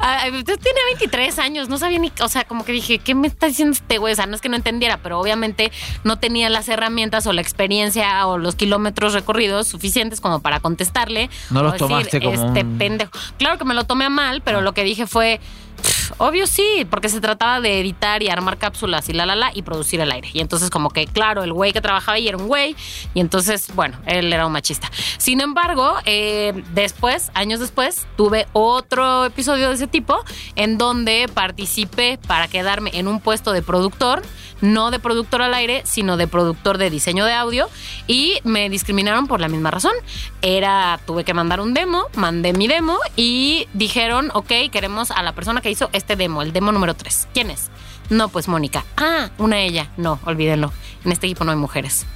[0.00, 3.28] Ah, Yo tenía 23 años, no sabía ni, o sea, como que dije, ¿qué me
[3.28, 4.12] está diciendo este güey?
[4.12, 5.70] O sea, no es que no entendiera, pero obviamente
[6.02, 11.30] no tenía las herramientas o la experiencia o los kilómetros recorridos suficientes como para contestarle.
[11.50, 13.12] No los decir, tomaste como Este un- pendejo.
[13.38, 15.40] Claro que me lo tomé a mal, pero lo que dije fue.
[15.82, 19.50] "Pff, Obvio sí, porque se trataba de editar y armar cápsulas y la la la
[19.54, 20.28] y producir el aire.
[20.32, 22.76] Y entonces como que claro, el güey que trabajaba ahí era un güey
[23.14, 24.90] y entonces, bueno, él era un machista.
[25.18, 30.24] Sin embargo, eh, después, años después, tuve otro episodio de ese tipo
[30.56, 34.22] en donde participé para quedarme en un puesto de productor,
[34.62, 37.68] no de productor al aire, sino de productor de diseño de audio
[38.06, 39.92] y me discriminaron por la misma razón.
[40.40, 45.34] Era, tuve que mandar un demo, mandé mi demo y dijeron, ok, queremos a la
[45.34, 47.28] persona que hizo este demo, el demo número 3.
[47.34, 47.70] ¿Quién es?
[48.08, 48.84] No, pues Mónica.
[48.96, 49.90] Ah, una ella.
[49.96, 50.72] No, olvídenlo.
[51.04, 52.06] En este equipo no hay mujeres.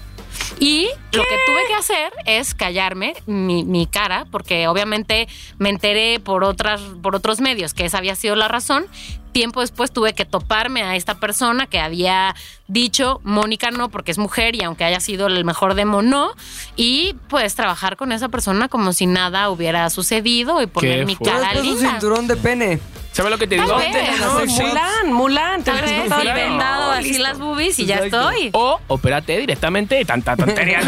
[0.59, 5.28] Y lo que tuve que hacer es callarme mi, mi cara, porque obviamente
[5.59, 8.87] me enteré por, otras, por otros medios que esa había sido la razón.
[9.32, 12.34] Tiempo después tuve que toparme a esta persona que había
[12.68, 16.30] dicho, Mónica no, porque es mujer y aunque haya sido el mejor demo, no.
[16.74, 21.53] Y pues trabajar con esa persona como si nada hubiera sucedido y poner mi cara
[21.53, 21.91] después un linda.
[21.91, 22.80] cinturón de pene.
[23.17, 23.79] ¿Sabes lo que te Tal digo?
[23.79, 24.21] vez.
[24.21, 25.64] No, Mulan, Mulan.
[25.64, 26.35] te Tal el pelo.
[26.35, 27.23] vendado así Listo.
[27.23, 28.31] las boobies y ya Exacto.
[28.31, 28.51] estoy.
[28.53, 30.81] O opérate directamente, tanta tontería.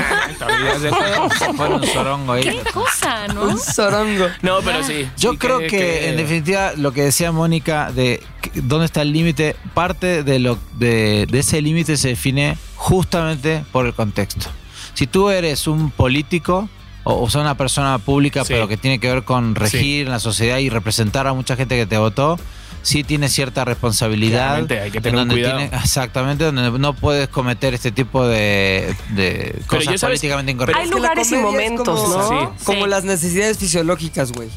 [1.71, 2.43] un sorongo ahí.
[2.43, 3.45] Qué cosa, ¿no?
[3.45, 4.27] Un sorongo.
[4.43, 5.09] No, pero sí.
[5.17, 9.13] Yo sí creo que, en definitiva lo que decía Mónica de que- dónde está el
[9.13, 14.51] límite, parte de lo de, de ese límite se define justamente por el contexto.
[14.95, 16.69] Si tú eres un político
[17.11, 18.53] o, o sea una persona pública Sí.
[18.53, 20.01] pero que tiene que ver con regir Sí.
[20.03, 22.39] en la sociedad y representar a mucha gente que te votó,
[22.83, 24.47] sí tienes cierta responsabilidad.
[24.61, 25.59] Claramente, hay que en tener donde cuidado.
[25.59, 30.89] tiene- exactamente, donde no puedes cometer este tipo de, de Pero cosas políticamente Hay incorrectas.
[30.89, 32.29] La lugares y momentos, como- ¿no?
[32.59, 32.65] Sí.
[32.65, 32.91] Como Sí.
[32.91, 34.49] las necesidades fisiológicas, güey.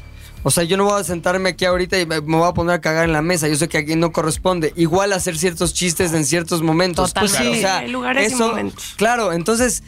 [0.43, 2.81] O sea, yo no voy a sentarme aquí ahorita y me voy a poner a
[2.81, 3.47] cagar en la mesa.
[3.47, 4.73] Yo sé que aquí no corresponde.
[4.75, 7.13] Igual hacer ciertos chistes en ciertos momentos.
[7.13, 7.37] Totalmente.
[7.37, 8.93] Pues sí, o sea, Hay lugares y momentos.
[8.97, 9.83] Claro, entonces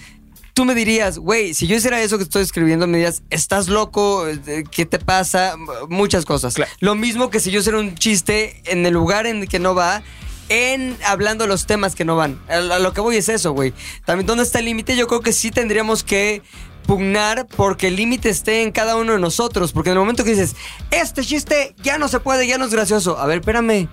[0.54, 4.28] tú me dirías, güey, si yo hiciera eso que estoy escribiendo, me dirías, estás loco,
[4.28, 5.56] Eh, ¿qué te pasa?
[5.90, 6.54] Muchas cosas.
[6.54, 6.72] Claro.
[6.80, 9.76] Lo mismo que si yo hiciera un chiste en el lugar en el que no
[9.76, 10.04] va
[10.50, 12.40] en hablando los temas que no van.
[12.50, 13.74] A lo que voy es eso, güey.
[14.06, 14.96] También, ¿dónde está el límite?
[14.96, 16.42] Yo creo que sí tendríamos que
[16.86, 19.72] pugnar porque el límite esté en cada uno de nosotros.
[19.72, 20.56] Porque en el momento que dices,
[20.92, 23.18] este chiste ya no se puede, ya no es gracioso.
[23.18, 23.88] A ver, espérame.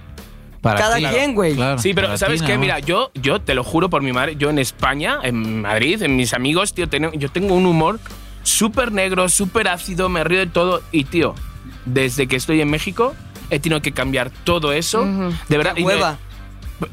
[0.60, 1.04] Para Cada ti.
[1.06, 1.54] quien, güey.
[1.54, 2.52] Claro, Sí, pero ¿sabes ti, qué?
[2.52, 6.02] nada Mira, yo, yo te lo juro por mi madre, yo en España, en Madrid,
[6.02, 7.98] en mis amigos, tío, ten- yo tengo un humor
[8.42, 10.82] súper negro, súper ácido, me río de todo.
[10.92, 11.34] Y, tío,
[11.86, 13.14] desde que estoy en México,
[13.48, 15.04] he tenido que cambiar todo eso.
[15.48, 15.74] De verdad.
[15.76, 16.18] y me- Hueva.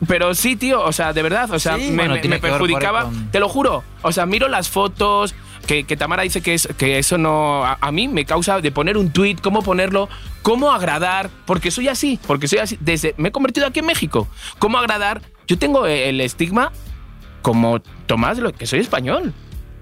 [0.08, 1.90] pero sí, tío, o sea, de verdad, o sea, Sí.
[1.92, 3.04] me, Bueno, me- me perjudicaba.
[3.04, 3.84] con- Te lo juro.
[4.02, 5.34] O sea, miro las fotos.
[5.68, 7.66] Que, Tamara dice que, es, que eso no.
[7.66, 10.08] A, mí me causa de poner un tweet, cómo ponerlo,
[10.42, 11.30] cómo agradar.
[11.46, 12.78] Porque soy así, porque soy así.
[12.80, 13.14] Desde.
[13.18, 14.28] Me he convertido aquí en México.
[14.60, 15.22] ¿Cómo agradar?
[15.46, 16.72] Yo tengo el estigma
[17.42, 19.34] como Tomás, que soy español.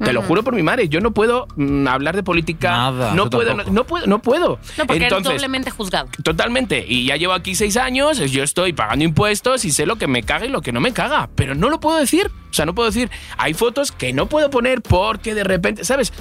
[0.04, 2.70] Te lo juro por mi madre, yo no puedo mm, hablar de política.
[2.72, 4.60] Nada, no puedo, no, no puedo, no puedo.
[4.78, 6.10] No, porque eres Entonces, doblemente juzgado.
[6.22, 6.86] Totalmente.
[6.88, 10.24] Y ya llevo aquí seis años, yo estoy pagando impuestos y sé lo que me
[10.24, 11.30] caga y lo que no me caga.
[11.36, 12.30] Pero no lo puedo decir.
[12.50, 13.10] O sea, no puedo decir.
[13.38, 16.12] Hay fotos que no puedo poner porque de repente, ¿sabes?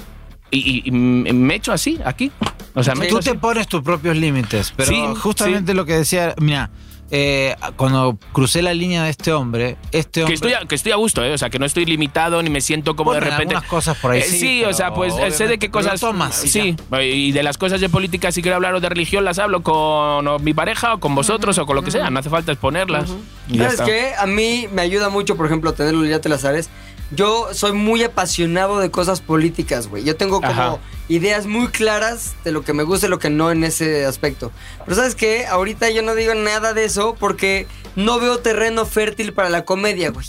[0.51, 2.31] Y, y- y me echo así, aquí.
[2.75, 3.39] O sea, me Tú echo te así.
[3.39, 6.69] pones tus propios límites, pero Sí, justamente lo que decía, mira,
[7.11, 10.95] eh, cuando crucé la línea de este hombre, este Que estoy, a, que estoy a
[10.95, 11.33] gusto, ¿eh?
[11.33, 13.55] O sea, que no estoy limitado ni me siento como de repente.
[13.55, 15.99] algunas cosas por ahí Eh, sí, o sea, pues eh, sé de qué cosas.
[15.99, 19.23] tomas y sí, y de las cosas de política, si quiero hablar o de religión,
[19.23, 22.09] las hablo con o mi pareja o con vosotros o con lo que sea.
[22.09, 23.11] No hace falta exponerlas.
[23.47, 24.11] Y ya ¿Sabes qué?
[24.17, 26.69] A mí me ayuda mucho, por ejemplo, tenerlo ya te las sabes.
[27.11, 30.03] Yo soy muy apasionado de cosas políticas, güey.
[30.03, 30.77] Yo tengo como Ajá.
[31.07, 34.51] ideas muy claras de lo que me gusta y lo que no en ese aspecto.
[34.83, 35.45] Pero ¿sabes qué?
[35.45, 40.09] Ahorita yo no digo nada de eso porque no veo terreno fértil para la comedia,
[40.09, 40.25] güey.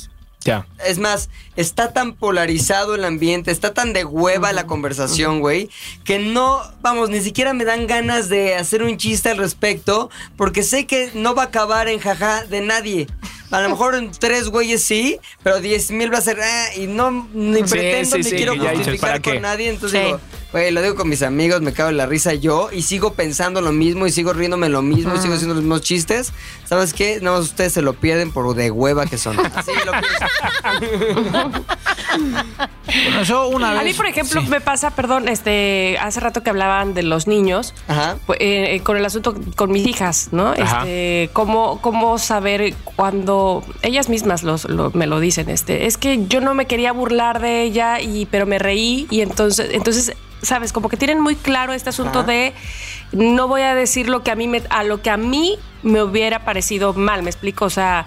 [0.47, 0.64] Ya.
[0.85, 5.70] Es más, está tan polarizado el ambiente, está tan de hueva la conversación, güey,
[6.05, 10.62] que no, vamos, ni siquiera me dan ganas de hacer un chiste al respecto, porque
[10.62, 13.09] sé que no va a acabar en jaja de nadie.
[13.51, 16.86] A lo mejor en tres güeyes sí, pero diez mil va a ser, ah, y
[16.86, 19.40] no, ni Sí, pretendo sí, ni sí, quiero justificar ¿para con qué?
[19.40, 20.05] nadie, entonces Sí.
[20.07, 20.20] digo,
[20.53, 23.61] güey, lo digo con mis amigos, me cago en la risa yo, y sigo pensando
[23.61, 26.32] lo mismo, y sigo riéndome lo mismo, y sigo haciendo los mismos chistes.
[26.64, 27.18] ¿Sabes qué?
[27.20, 29.38] No, ustedes se lo pierden por de hueva que son.
[29.55, 31.64] Así lo pienso.
[32.86, 33.80] Bueno, yo una vez...
[33.80, 34.49] A mí, por ejemplo, sí.
[34.49, 38.16] me pasa, perdón, este, hace rato que hablaban de los niños, Ajá.
[38.26, 40.49] pues, eh, eh, con el asunto con mis hijas, ¿no?
[40.59, 40.78] Ajá.
[40.80, 46.26] Este, cómo, cómo saber cuando ellas mismas los, lo- me lo dicen, este, es que
[46.26, 50.12] yo no me quería burlar de ella y, pero me reí y entonces, entonces,
[50.47, 52.28] sabes, como que tienen muy claro este asunto Ajá.
[52.28, 52.55] de
[53.12, 56.03] no voy a decir lo que a mí me, a lo que a mí me
[56.03, 58.07] hubiera parecido mal, me explico, o sea.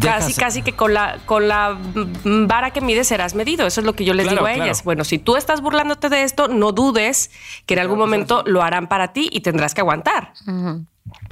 [0.00, 1.78] Casi, Dejas- casi que con la, con la
[2.24, 3.64] vara que mides serás medido.
[3.66, 4.64] Eso es lo que yo les Claro, digo a claro.
[4.64, 4.82] ellas.
[4.82, 7.30] Bueno, si tú estás burlándote de esto, no dudes
[7.66, 10.32] que en algún momento lo harán para ti y tendrás que aguantar.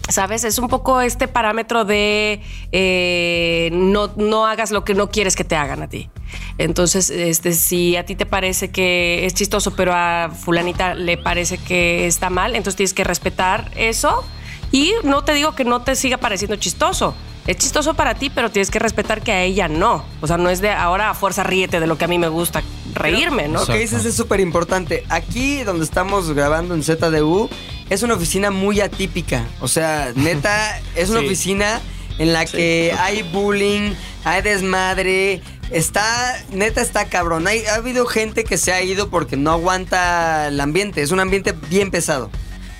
[0.09, 0.45] ¿Sabes?
[0.45, 2.43] Es un poco este parámetro de
[2.73, 6.11] eh, no, no hagas lo que no quieres que te hagan a ti.
[6.59, 11.57] Entonces, este, si a ti te parece que es chistoso, pero a fulanita le parece
[11.57, 14.25] que está mal, entonces tienes que respetar eso.
[14.71, 17.15] Y no te digo que no te siga pareciendo chistoso.
[17.47, 20.05] Es chistoso para ti, pero tienes que respetar que a ella no.
[20.21, 22.29] O sea, no es de ahora a fuerza ríete de lo que a mí me
[22.29, 22.63] gusta
[22.95, 23.61] reírme, ¿no?
[23.61, 25.05] Lo que dices es súper importante.
[25.09, 27.51] Aquí donde estamos grabando en ZDU
[27.93, 29.45] es una oficina muy atípica.
[29.61, 31.27] O sea, neta, es una Sí.
[31.27, 31.81] oficina
[32.19, 33.93] en la que hay bullying,
[34.25, 35.43] hay desmadre.
[35.71, 37.47] Está, neta está cabrón.
[37.47, 41.03] Hay, ha habido gente que se ha ido porque no aguanta el ambiente.
[41.03, 42.31] Es un ambiente bien pesado.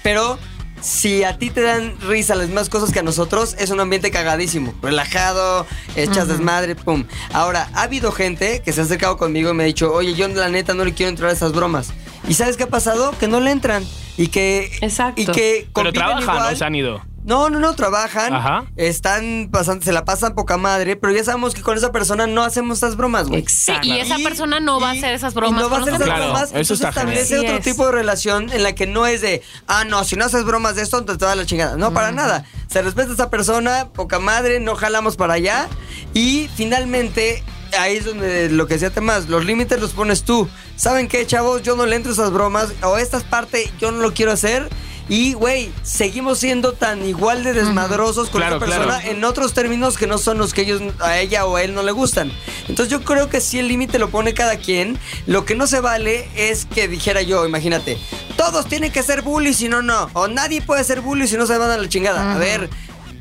[0.03, 0.39] Pero
[0.83, 4.11] si a ti te dan risa las mismas cosas que a nosotros, es un ambiente
[4.11, 4.75] cagadísimo.
[4.83, 5.67] Relajado,
[5.97, 7.05] echas desmadre, pum.
[7.33, 10.29] Ahora, ha habido gente que se ha acercado conmigo y me ha dicho, oye, yo
[10.29, 11.93] la neta no le quiero entrar a esas bromas.
[12.29, 13.15] ¿Y sabes qué ha pasado?
[13.19, 13.85] Que no le entran.
[14.17, 14.71] Y que.
[14.81, 15.21] Exacto.
[15.21, 16.53] Y que Pero trabajan, igual.
[16.53, 17.12] o se han ido.
[17.25, 18.35] No, no, no, trabajan.
[18.35, 18.65] Ajá.
[18.77, 22.43] Están pasando, se la pasan poca madre, pero ya sabemos que con esa persona no
[22.43, 23.41] hacemos esas bromas, güey.
[23.41, 23.85] Exacto.
[23.85, 25.95] Sí, y esa persona no va a hacer esas bromas y no va a hacer
[25.95, 26.07] esas.
[26.07, 26.43] Claro, bromas.
[26.43, 27.65] eso entonces está establece otro es.
[27.65, 30.77] tipo de relación en la que no es de, ah, no, si no haces bromas
[30.77, 31.77] de esto, entonces te va a la chingada.
[31.77, 32.45] No, para nada.
[32.69, 35.69] Se respeta a esa persona, poca madre, no jalamos para allá.
[36.15, 37.45] Y finalmente,
[37.79, 40.49] ahí es donde lo que decía Tomás, los límites los pones tú.
[40.77, 41.63] ¿Saben qué, chavos?
[41.63, 44.69] Yo no le entro a esas bromas, o esta parte yo no lo quiero hacer.
[45.09, 49.09] Y, güey, seguimos siendo tan igual de desmadrosos con Claro, esa persona claro.
[49.17, 51.83] en otros términos que no son los que ellos a ella o a él no
[51.83, 52.33] le gustan.
[52.69, 55.81] Entonces yo creo que si el límite lo pone cada quien, lo que no se
[55.81, 57.99] vale es que dijera yo, imagínate,
[58.37, 60.09] todos tienen que ser bullies si no, no.
[60.15, 62.35] O nadie puede ser bully si no se van a la chingada.
[62.35, 62.71] A ver,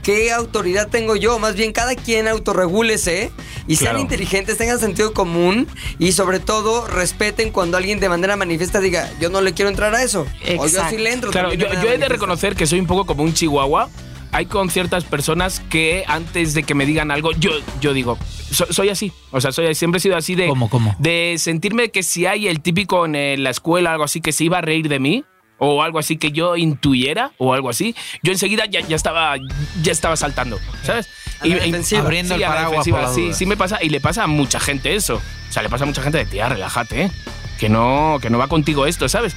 [0.04, 1.40] ¿qué autoridad tengo yo?
[1.40, 3.32] Más bien cada quien autorregúlese
[3.68, 4.00] y sean Claro.
[4.00, 5.68] inteligentes, tengan sentido común
[6.00, 9.94] y sobre todo respeten cuando alguien de manera manifiesta diga, yo no le quiero entrar
[9.96, 10.22] a eso.
[10.22, 10.96] O yo Exacto.
[10.96, 11.32] sí le entro.
[11.32, 13.90] Claro, yo, yo he de reconocer que soy un poco como un chihuahua.
[14.34, 18.18] hay con ciertas personas que antes de que me digan algo, yo, yo digo,
[18.50, 19.12] so- soy así.
[19.32, 20.48] O sea, soy, siempre he sido así de.
[20.48, 20.96] ¿Cómo, cómo?
[21.00, 24.46] De sentirme que si hay el típico en eh, la escuela, algo así, que se
[24.46, 25.26] iba a reír de mí.
[25.64, 27.96] O algo así que yo intuyera, o algo así.
[28.24, 29.36] Yo enseguida ya, ya estaba
[29.84, 31.08] ya estaba saltando, ¿sabes?
[31.40, 32.02] A la defensiva.
[32.02, 33.34] Abriendo el paraguas defensiva, por la sí, duda.
[33.36, 35.22] sí me pasa y le pasa a mucha gente eso.
[35.50, 37.12] O sea, le pasa a mucha gente de tía, relájate, ¿eh?
[37.60, 39.36] que no, que no va contigo esto, ¿sabes?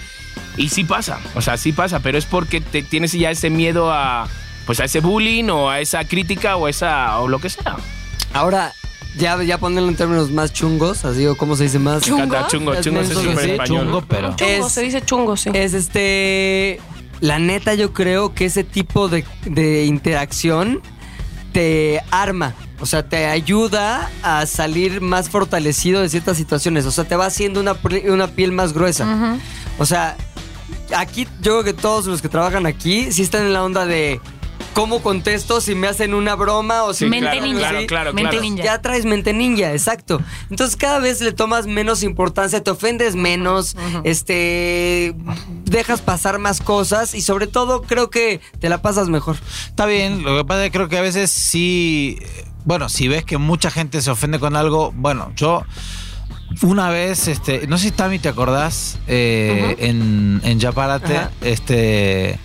[0.57, 3.93] Y sí pasa, o sea, sí pasa, pero es porque te tienes ya ese miedo
[3.93, 4.27] a
[4.65, 7.77] pues a ese bullying o a esa crítica o a esa o lo que sea.
[8.33, 8.73] Ahora,
[9.19, 12.07] ya, ya ponerlo en términos más chungos, así o cómo se dice más.
[12.09, 13.51] Me encanta, chungo, Es chungo, es menso, súper sí.
[13.53, 13.85] español.
[13.87, 14.37] Chungo, pero.
[14.37, 15.51] Chungo, Es- se dice chungo, sí.
[15.53, 16.81] Es este.
[17.21, 20.81] La neta, yo creo que ese tipo de, de interacción
[21.53, 22.55] te arma.
[22.81, 26.85] O sea, te ayuda a salir más fortalecido de ciertas situaciones.
[26.87, 29.39] O sea, te va haciendo una, pri- una piel más gruesa.
[29.79, 30.17] O sea,
[30.95, 34.21] aquí yo creo que todos los que trabajan aquí sí están en la onda de
[34.75, 37.69] cómo contesto si me hacen una broma o si Sí, Mente claro, ninja.
[37.69, 38.43] claro, claro, Mente claro.
[38.43, 38.65] ninja.
[38.65, 40.21] ya traes mente ninja, exacto.
[40.51, 45.15] Entonces cada vez le tomas menos importancia, te ofendes menos, este,
[45.65, 49.37] dejas pasar más cosas y sobre todo creo que te la pasas mejor.
[49.67, 52.19] Está bien, lo que pasa es que creo que a veces sí.
[52.65, 55.63] Bueno, si ves que mucha gente se ofende con algo, bueno, yo.
[56.63, 62.39] Una vez, este, no sé si Tami te acordás, eh, en, en Yaparate, este,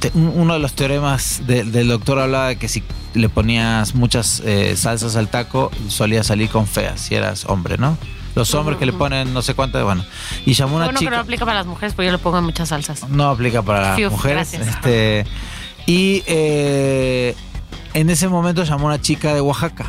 [0.00, 2.82] te- uno de los teoremas de- del doctor hablaba de que si
[3.14, 7.96] le ponías muchas eh, salsas al taco, solía salir con feas, si eras hombre, ¿no?
[8.34, 10.04] Los hombres que le ponen no sé cuántas, bueno.
[10.46, 11.10] Y llamó una bueno chica.
[11.10, 13.08] no aplica para las mujeres, pero yo le pongo en muchas salsas.
[13.08, 14.52] No aplica para las mujeres.
[14.52, 14.68] gracias.
[14.76, 15.24] Este,
[15.86, 17.34] y eh,
[17.94, 19.86] en ese momento llamó una chica de Oaxaca.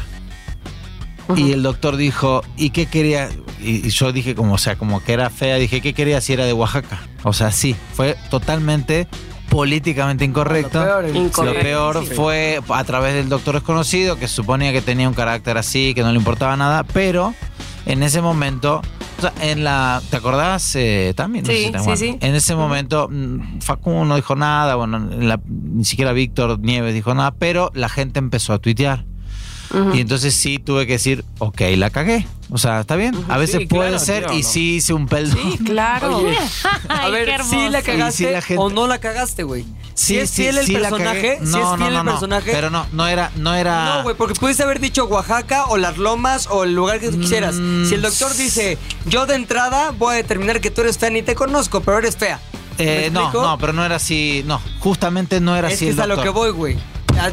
[1.36, 3.30] Y el doctor dijo, ¿y qué quería?
[3.62, 6.34] Y, y yo dije como, o sea, como que era fea, dije, ¿qué quería si
[6.34, 7.02] era de Oaxaca?
[7.22, 9.08] O sea, sí, fue totalmente
[9.50, 10.80] políticamente incorrecto.
[10.80, 11.44] Lo peor, el- Incorrecto.
[11.58, 12.14] Lo peor Sí.
[12.16, 16.12] fue a través del doctor desconocido, que suponía que tenía un carácter así, que no
[16.12, 17.34] le importaba nada, pero
[17.86, 18.82] en ese momento,
[19.18, 21.44] o sea, en la, ¿te acordás eh, también?
[21.46, 22.18] No sé Sí, si te sí.
[22.22, 27.14] En ese momento, mm, Facundo no dijo nada, bueno, la- ni siquiera Víctor Nieves dijo
[27.16, 29.06] nada, pero la gente empezó a tuitear.
[29.94, 32.26] Y entonces sí tuve que decir, ok, la cagué.
[32.52, 33.14] O sea, está bien.
[33.30, 34.48] A veces Sí, puede claro, ser tío, y no.
[34.48, 35.38] sí hice un peldo.
[35.40, 36.18] Sí, claro.
[36.18, 36.36] Oye,
[36.90, 39.66] a Ay, ver, qué si la cagaste la gente- o no la cagaste, güey.
[39.94, 42.00] Si Sí, es sí, fiel el sí la personaje, si es No, no, fiel no,
[42.00, 42.12] el no.
[42.12, 42.52] personaje.
[42.52, 43.98] Pero no, no era, no era.
[43.98, 47.20] No, güey, porque pudiste haber dicho Oaxaca o Las Lomas o el lugar que tú
[47.20, 47.56] quisieras.
[47.56, 51.10] Mm, Si el doctor dice, yo de entrada voy a determinar que tú eres fea,
[51.12, 52.40] ni te conozco, pero eres fea.
[52.80, 54.42] ¿Me Eh, no, no, pero no era así.
[54.48, 55.86] No, justamente no era Es así.
[55.86, 56.78] que el es a lo que voy, güey.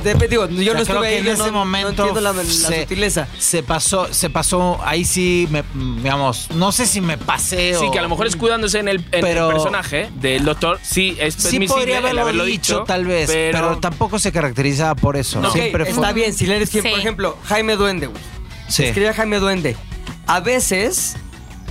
[0.03, 2.21] De- Digo, yo O sea, no estuve ahí, en yo ese no, no momento entiendo
[2.21, 3.29] la, la se, sutileza.
[3.39, 5.63] se pasó, se pasó, ahí sí, me,
[5.97, 7.81] digamos, no sé si me pasé o...
[7.81, 11.35] Sí, que a lo mejor escudándose en el, en el personaje del doctor, sí es
[11.35, 15.41] Sí podría el haberlo, dicho, tal vez, pero, tampoco se caracterizaba por eso.
[15.41, 15.51] No.
[15.53, 16.03] Siempre Ok, fue...
[16.03, 16.81] está bien, si le eres Sí.
[16.81, 18.21] por ejemplo, Jaime Duende, güey.
[18.69, 18.85] Sí.
[18.85, 19.77] Escribía Jaime Duende.
[20.27, 21.17] A veces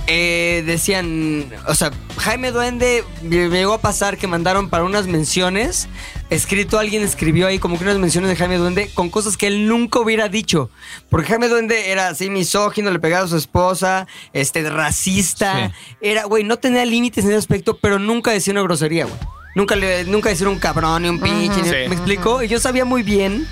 [0.06, 5.88] eh, decían, o sea, Jaime Duende me llegó a pasar que mandaron para unas menciones.
[6.30, 9.68] Escrito, alguien escribió ahí como que unas menciones de Jaime Duende con cosas que él
[9.68, 10.70] nunca hubiera dicho.
[11.08, 15.68] Porque Jaime Duende era así misógino, le pegaba a su esposa, este, racista.
[15.68, 15.96] Sí.
[16.00, 19.18] Era, güey, no tenía límites en ese aspecto, pero nunca decía una grosería, güey.
[19.54, 21.62] Nunca, le, nunca decía un cabrón ni un pinche.
[21.62, 21.74] ni- Sí.
[21.88, 22.42] ¿Me explico?
[22.42, 23.46] Y yo sabía muy bien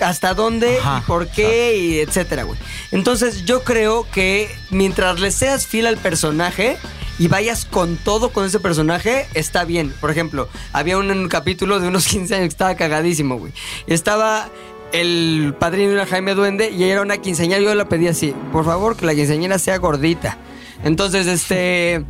[0.00, 2.58] hasta dónde Ajá, y por qué y etcétera, güey.
[2.90, 6.76] Entonces yo creo que mientras le seas fiel al personaje
[7.18, 9.94] y vayas con todo con ese personaje, está bien.
[10.00, 13.52] Por ejemplo, había un, un capítulo de unos 15 años que estaba cagadísimo, güey.
[13.86, 14.50] Estaba
[14.92, 17.60] el padrino era Jaime Duende y ella era una quinceañera.
[17.60, 20.38] Yo la pedí así, por favor, que la quinceañera sea gordita.
[20.84, 22.04] Entonces, este.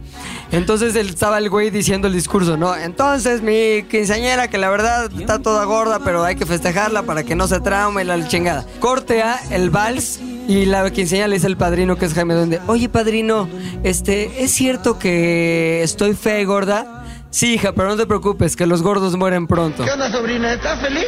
[0.52, 2.76] Entonces él estaba el güey diciendo el discurso, ¿no?
[2.76, 7.34] Entonces, mi quinceañera, que la verdad está toda gorda, pero hay que festejarla para que
[7.34, 8.66] no se traume la chingada.
[8.80, 12.88] Cortea el vals y la quinceañera le dice al padrino, que es Jaime Duende, oye,
[12.88, 13.48] padrino,
[13.82, 17.04] este, ¿es cierto que estoy fea y gorda?
[17.30, 19.84] Sí, hija, pero no te preocupes, que los gordos mueren pronto.
[19.84, 20.52] ¿Qué onda, sobrina?
[20.52, 21.06] ¿Estás feliz?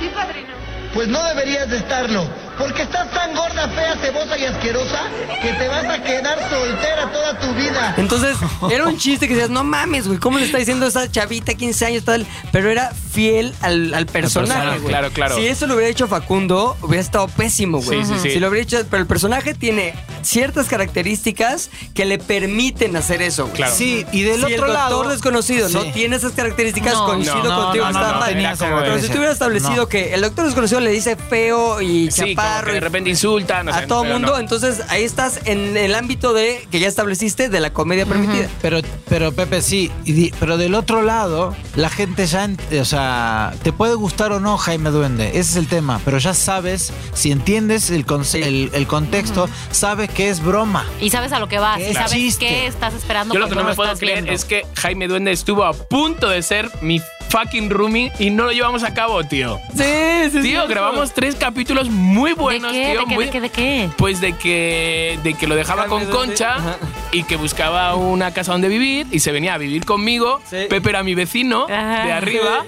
[0.00, 0.48] Sí, padrino.
[0.94, 2.24] Pues no deberías de estarlo,
[2.60, 5.00] porque estás tan gorda, fea, cebosa y asquerosa
[5.42, 7.94] que te vas a quedar soltera toda tu vida.
[7.96, 8.36] Entonces,
[8.70, 11.86] era un chiste que decías, no mames, güey, ¿cómo le está diciendo esa chavita 15
[11.86, 12.26] años tal?
[12.52, 14.88] Pero era fiel al, al personaje, güey.
[14.90, 15.36] claro, claro.
[15.36, 18.04] Si eso lo hubiera hecho Facundo, hubiera estado pésimo, güey.
[18.04, 18.30] Sí, sí, sí.
[18.32, 23.44] Si lo hubiera hecho, pero el personaje tiene ciertas características que le permiten hacer eso,
[23.44, 23.56] güey.
[23.56, 23.74] Claro.
[23.74, 25.08] Sí, y del si otro el doctor lado...
[25.08, 27.06] desconocido no tiene esas características, No.
[27.06, 28.82] coincido No, contigo no, está no mal.
[28.82, 29.88] Pero si tú hubieras establecido No.
[29.88, 32.34] que el doctor desconocido le dice feo y Sí,
[32.64, 33.68] que y de repente insultan.
[33.68, 34.38] o a todo mundo, no.
[34.38, 38.48] entonces ahí estás en el ámbito de que ya estableciste de la comedia permitida.
[38.62, 39.90] Pero, pero Pepe, sí,
[40.38, 42.48] pero del otro lado, la gente ya,
[42.80, 46.34] o sea, te puede gustar o no Jaime Duende, ese es el tema, pero ya
[46.34, 50.86] sabes, si entiendes el, conce- el, el contexto, sabes que es broma.
[51.00, 52.46] Y sabes a lo que vas, y sabes chiste.
[52.46, 53.34] qué estás esperando.
[53.34, 54.32] Yo lo que no me puedo creer viendo.
[54.32, 57.00] es que Jaime Duende estuvo a punto de ser mi
[57.30, 59.58] fucking roomie y no lo llevamos a cabo, tío.
[59.74, 60.68] Sí, sí, Tío, sí.
[60.68, 62.90] grabamos tres capítulos muy ¿De buenos, qué?
[62.90, 63.00] tío.
[63.00, 63.14] ¿De qué?
[63.14, 63.40] muy- ¿De qué?
[63.40, 63.88] ¿De qué?
[63.96, 66.76] Pues de que, de que lo dejaba con Concha ajá.
[67.12, 70.40] y que buscaba una casa donde vivir y se venía a vivir conmigo.
[70.50, 70.66] Sí.
[70.68, 72.04] Pepe era mi vecino Ajá.
[72.04, 72.64] de arriba.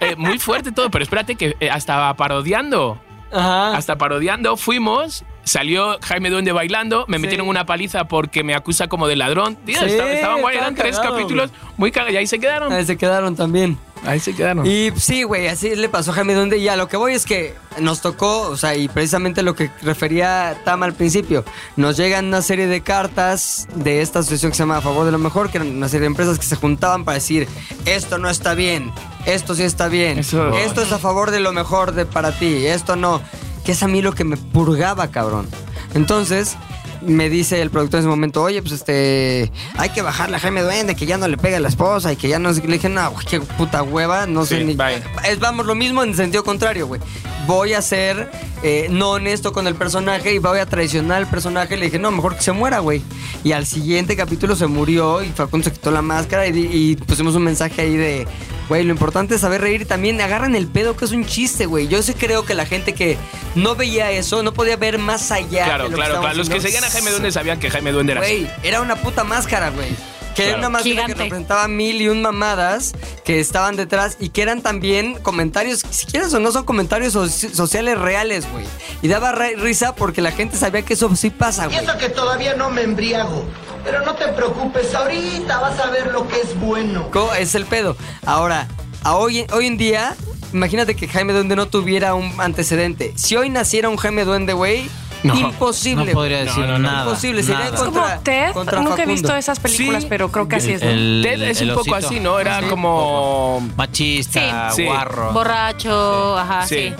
[0.00, 2.98] Eh, muy fuerte todo, pero espérate que eh, hasta parodiando.
[3.32, 3.76] Ajá.
[3.76, 5.24] Hasta parodiando fuimos.
[5.42, 7.22] Salió Jaime Duende bailando, me Sí.
[7.22, 9.54] metieron una paliza porque me acusa como de ladrón.
[9.56, 12.72] Tío, Sí, estaba- estaban guay, eran tres cagado, capítulos muy cagados y ahí se quedaron.
[12.72, 13.78] Ahí se quedaron también.
[14.04, 14.64] Ahí se quedaron.
[14.66, 16.58] Y sí, güey, así le pasó a Jaime Duende.
[16.58, 19.70] Y a lo que voy es que nos tocó, o sea, y precisamente lo que
[19.82, 21.44] refería Tam al principio,
[21.76, 25.12] nos llegan una serie de cartas de esta asociación que se llama A Favor de
[25.12, 27.48] lo Mejor, que eran una serie de empresas que se juntaban para decir,
[27.84, 28.92] esto no está bien,
[29.26, 32.66] esto sí está bien, Eso- esto es a favor de lo mejor de, para ti,
[32.66, 33.20] esto no.
[33.64, 35.48] Que es a mí lo que me purgaba, cabrón.
[35.94, 36.56] Entonces,
[37.02, 40.62] me dice el productor en ese momento, oye, pues este, hay que bajarle a Jaime
[40.62, 42.68] Duende, que ya no le pega a la esposa y que ya no sé qué".
[42.68, 44.74] Le dije, no, güey, qué puta hueva, no sé ni.
[44.74, 45.02] bye.
[45.28, 47.00] Es, vamos, lo mismo en sentido contrario, güey.
[47.46, 48.30] Voy a ser
[48.62, 51.76] eh, no honesto con el personaje y voy a traicionar al personaje.
[51.76, 53.02] Le dije, no, mejor que se muera, güey.
[53.44, 57.44] Y al siguiente capítulo se murió y Facundo se quitó la máscara y, pusimos un
[57.44, 58.26] mensaje ahí de,
[58.68, 61.66] güey, lo importante es saber reír y también agarran el pedo que es un chiste,
[61.66, 61.86] güey.
[61.88, 63.16] Yo sí creo que la gente que
[63.54, 65.66] no veía eso no podía ver más allá.
[65.66, 66.36] Claro, de lo claro, que claro.
[66.36, 67.10] Los que seguían a Jaime.
[67.10, 68.20] Duende sabían que Jaime Duende era.
[68.20, 69.94] Güey, era una puta máscara, güey.
[70.36, 70.58] Que era Claro.
[70.60, 71.14] una máscara Gigante.
[71.14, 72.92] que representaba mil y un mamadas
[73.24, 77.28] que estaban detrás y que eran también comentarios, si quieres o no, son comentarios so-
[77.28, 78.66] sociales reales, güey.
[79.02, 81.78] Y daba risa porque la gente sabía que eso sí pasa, Y güey.
[81.84, 83.44] eso que todavía no me embriago.
[83.82, 87.10] Pero no te preocupes, ahorita vas a ver lo que es bueno.
[87.12, 87.96] Co- Es el pedo.
[88.26, 88.66] Ahora,
[89.04, 90.16] a hoy, hoy en día,
[90.52, 93.12] imagínate que Jaime Duende no tuviera un antecedente.
[93.16, 94.90] Si hoy naciera un Jaime Duende, güey,
[95.26, 95.38] No.
[95.40, 96.04] imposible.
[96.06, 96.48] No podría güey.
[96.48, 96.88] decir No, no, no.
[96.90, 97.04] nada.
[97.04, 97.76] Imposible, sería nada.
[97.84, 98.52] Como Ted.
[98.52, 100.08] contra Nunca he visto esas películas, Sí.
[100.08, 100.80] pero creo que así es.
[100.80, 102.38] Ted es el un poco así, ¿no?
[102.38, 102.66] Era Sí.
[102.68, 103.60] como.
[103.76, 104.84] Machista, Sí.
[104.84, 105.32] Guarro.
[105.32, 106.74] Borracho, ajá, Sí.
[106.90, 106.94] sí.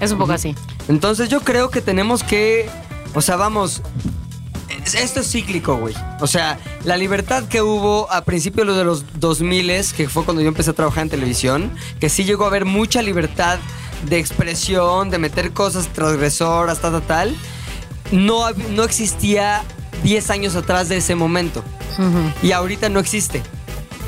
[0.00, 0.54] Es un poco así.
[0.88, 2.68] Entonces yo creo que tenemos que,
[3.14, 3.82] o sea, vamos,
[4.84, 5.94] es- esto es cíclico, güey.
[6.20, 10.48] O sea, la libertad que hubo a principios de los 2000, que fue cuando yo
[10.48, 13.58] empecé a trabajar en televisión, que sí llegó a haber mucha libertad
[14.06, 17.36] de expresión, de meter cosas transgresoras, tal, tal, tal,
[18.12, 19.62] no, no existía
[20.04, 21.64] 10 años atrás de ese momento.
[22.42, 23.42] Y ahorita no existe.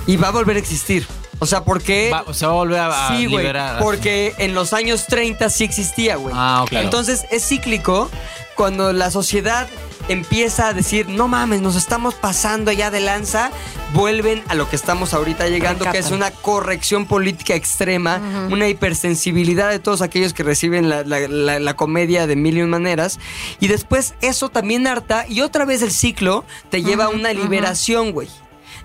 [0.07, 1.07] Y va a volver a existir.
[1.45, 2.11] O sea, porque...
[2.11, 3.37] Va- se va a volver a, a Sí, güey.
[3.45, 3.79] liberar.
[3.81, 6.35] Porque en los años 30 sí existía, güey.
[6.35, 6.73] Ah, ok.
[6.73, 8.11] Entonces es cíclico
[8.57, 9.67] cuando la sociedad
[10.09, 13.51] empieza a decir, no mames, nos estamos pasando ya de lanza,
[13.93, 18.21] vuelven a lo que estamos ahorita llegando, que es una corrección política extrema,
[18.51, 22.63] una hipersensibilidad de todos aquellos que reciben la, la- la- la comedia de mil y
[22.63, 23.19] un maneras.
[23.61, 28.13] Y después eso también harta y otra vez el ciclo te lleva a una liberación,
[28.13, 28.29] güey.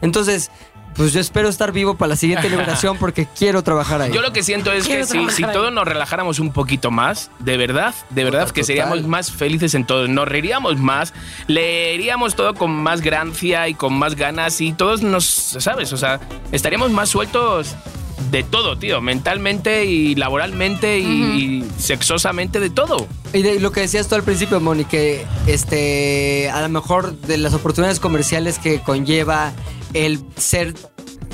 [0.02, 0.50] Entonces,
[0.96, 4.12] pues yo espero estar vivo para la siguiente liberación porque quiero trabajar ahí.
[4.12, 7.94] Yo lo que siento es que si, todos nos relajáramos un poquito más, de verdad,
[8.10, 10.08] de verdad Total, que seríamos más felices en todo.
[10.08, 11.14] Nos reiríamos más,
[11.48, 15.94] leeríamos todo con más gracia y con más ganas y todos nos, ¿sabes?
[15.94, 16.20] O sea,
[16.52, 17.76] estaríamos más sueltos
[18.32, 23.08] de todo, tío, mentalmente y laboralmente y, y sexosamente de todo.
[23.34, 27.38] Y de lo que decías tú al principio, Moni, que este, a lo mejor de
[27.38, 29.54] las oportunidades comerciales que conlleva
[29.94, 30.74] el ser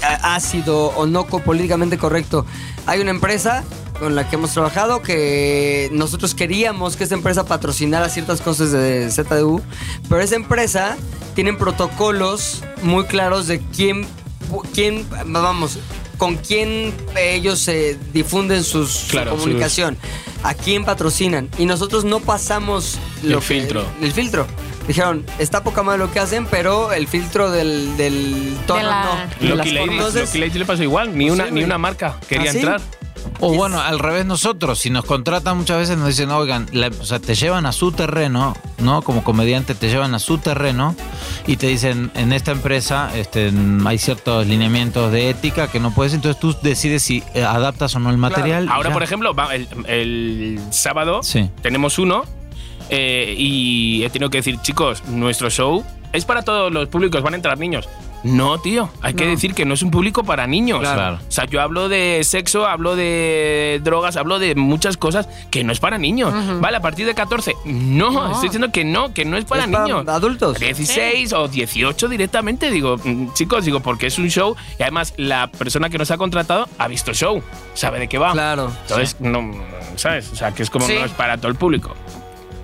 [0.01, 2.45] ácido o no políticamente correcto.
[2.85, 3.63] Hay una empresa
[3.99, 9.09] con la que hemos trabajado que nosotros queríamos que esa empresa patrocinara ciertas cosas de
[9.09, 9.61] ZDU,
[10.09, 10.97] pero esa empresa
[11.33, 14.05] tienen protocolos muy claros de quién,
[14.73, 15.79] quién vamos,
[16.17, 19.97] con quién ellos eh, difunden sus, su Claro, comunicación,
[20.43, 21.49] a quién patrocinan.
[21.57, 23.85] Y nosotros no pasamos El que- filtro.
[24.01, 24.47] el filtro.
[24.87, 29.03] Dijeron, está poca madre lo que hacen, pero el filtro del, del tono De la-
[29.41, 29.47] no.
[29.47, 29.71] de Loki
[30.37, 32.59] Ladies le pasó igual, ni, una, sí, ni una marca quería ¿Ah, sí?
[33.39, 37.05] O bueno, al revés nosotros, si nos contratan muchas veces nos dicen, oigan, la- o
[37.05, 39.01] sea, te llevan a su terreno, ¿no?
[39.01, 40.95] Como comediante te llevan a su terreno
[41.45, 43.51] y te dicen, en esta empresa este,
[43.85, 47.99] hay ciertos lineamientos de ética que no puedes, entonces tú decides si eh, adaptas o
[47.99, 48.69] no el material.
[48.69, 48.93] Ahora, ya.
[48.93, 51.49] por ejemplo, va- el, el sábado Sí.
[51.61, 52.23] tenemos uno
[52.89, 55.83] eh, y he tenido que decir, chicos, nuestro show
[56.13, 57.89] es para todos los públicos, van a entrar niños.
[58.25, 60.79] No, tío, hay que decir que no es un público para niños.
[60.79, 61.19] Claro.
[61.27, 65.71] O sea, yo hablo de sexo, hablo de drogas, hablo de muchas cosas que no
[65.71, 66.33] es para niños.
[66.59, 67.53] Vale, a partir de 14.
[67.65, 70.07] No, estoy diciendo que no, que no es para Es para niños.
[70.07, 70.59] adultos.
[70.59, 75.47] 16 o 18 directamente, digo, mm, chicos, digo, porque es un show y además la
[75.47, 77.43] persona que nos ha contratado ha visto el show,
[77.75, 78.31] sabe de qué va.
[78.31, 78.71] Claro.
[78.81, 79.51] Entonces, no,
[79.97, 80.31] ¿sabes?
[80.31, 80.95] O sea, que es como Sí.
[80.97, 81.93] no es para todo el público.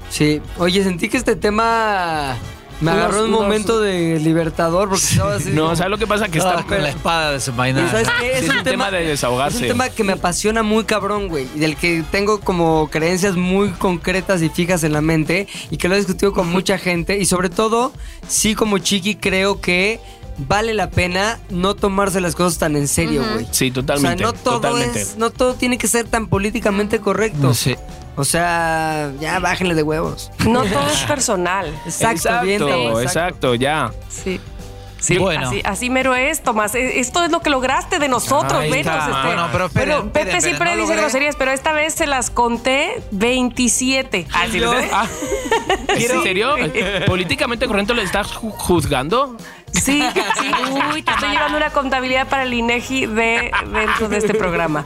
[0.09, 0.41] Sí.
[0.57, 2.35] Oye, sentí que este tema
[2.81, 5.51] me agarró un momento de libertador porque estaba así.
[5.51, 6.27] No, ¿sabes lo que pasa?
[6.27, 7.89] Que está con la espada ¿Y desenvainada.
[7.89, 8.37] sabes qué?
[8.39, 9.57] Es un tema de desahogarse.
[9.57, 11.47] Es un tema que me apasiona muy cabrón, güey.
[11.55, 15.47] Y del que tengo como creencias muy concretas y fijas en la mente.
[15.69, 17.17] Y que lo he discutido con mucha gente.
[17.17, 17.93] Y sobre todo,
[18.27, 19.99] sí como chiqui creo que
[20.37, 23.47] vale la pena no tomarse las cosas tan en serio, güey.
[23.51, 24.23] Sí, totalmente.
[24.23, 25.01] O sea, no todo totalmente.
[25.01, 27.53] es, no todo tiene que ser tan políticamente correcto.
[27.53, 27.77] Sé.
[28.17, 30.31] O sea, ya bájenle de huevos.
[30.47, 31.67] No todo es personal.
[31.85, 33.91] Exacto, Exacto, bien, exacto, ya.
[34.09, 34.39] Sí.
[34.99, 35.47] Sí, Bueno.
[35.47, 36.75] así, así mero es, Tomás.
[36.75, 38.99] E- Esto es lo que lograste de nosotros, está.
[38.99, 39.11] este.
[39.25, 44.27] Bueno, pero Pepe siempre no dice logré- groserías, pero esta vez se las conté 27.
[44.31, 44.89] Ah, ¿sí lo sé?
[44.93, 45.07] Ah,
[45.97, 46.53] ¿Es ¿En serio?
[47.07, 49.37] ¿Políticamente correcto le estás ju- juzgando?
[49.81, 50.03] Sí,
[50.39, 50.51] sí.
[50.93, 54.85] Uy, te estoy llevando una contabilidad para el INEGI de dentro de este programa.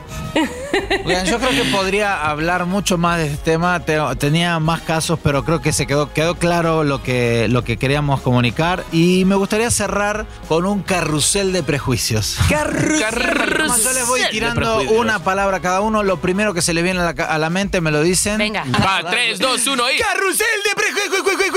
[1.04, 3.80] Oigan, yo creo que podría hablar mucho más de este tema.
[3.80, 7.76] Te- Tenía más casos, pero creo que se quedó, quedó claro lo que, lo que
[7.76, 8.84] queríamos comunicar.
[8.92, 12.36] Y me gustaría cerrar con un carrusel de prejuicios.
[12.48, 16.82] Como yo les voy tirando una palabra a cada uno, lo primero que se les
[16.84, 18.38] viene a la, a la mente me lo dicen.
[18.38, 18.64] Venga.
[18.84, 19.98] Va, 3, 2, 1 y.
[19.98, 20.74] ¡Carrusel de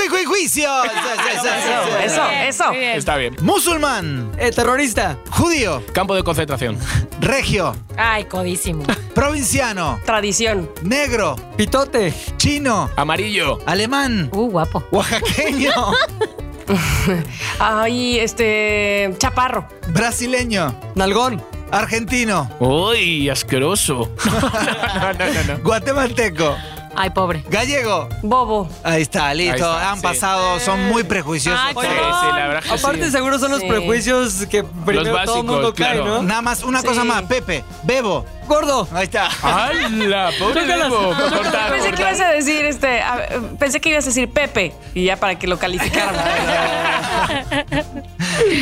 [0.07, 0.69] prejuicios!
[2.05, 2.71] Eso, eso.
[2.73, 3.35] Está bien.
[3.41, 5.17] Musulmán, Eh, terrorista.
[5.31, 6.77] judío, Campo de concentración.
[7.19, 8.83] regio, Ay, codísimo.
[9.23, 10.69] Provinciano, Tradición.
[10.81, 12.13] negro, Pitote.
[12.37, 13.59] chino, Amarillo.
[13.65, 14.81] alemán, Uh, guapo.
[14.91, 15.71] oaxaqueño,
[17.59, 19.13] Ay, este.
[19.17, 19.67] Chaparro.
[19.89, 21.43] brasileño, Nalgón.
[21.69, 24.09] argentino, Uy, asqueroso.
[24.25, 25.63] no, no, no, no.
[25.63, 26.55] guatemalteco,
[27.01, 27.43] Ay, pobre.
[27.49, 28.09] gallego.
[28.21, 28.67] Bobo.
[28.83, 29.53] Ahí está, listo.
[29.53, 30.03] Ahí está, Han sí.
[30.03, 31.59] pasado, son muy prejuiciosos.
[31.63, 32.13] Ay, Sí, perdón.
[32.19, 33.11] sí, la verdad que Aparte, sí.
[33.11, 33.67] seguro son los Sí.
[33.67, 36.05] prejuicios que primero todo básicos, el mundo cae, claro.
[36.05, 36.23] ¿no?
[36.23, 37.23] Nada más, una cosa más.
[37.23, 38.25] Pepe, Bebo.
[38.47, 38.87] Gordo.
[38.91, 39.29] Ahí está.
[39.43, 40.31] ¡Hala!
[40.39, 41.13] Pobre Bebo.
[41.15, 43.27] Cortar, Pensé que ibas a decir, este, a-
[43.59, 46.15] pensé que ibas a decir Pepe y ya para que lo calificaran.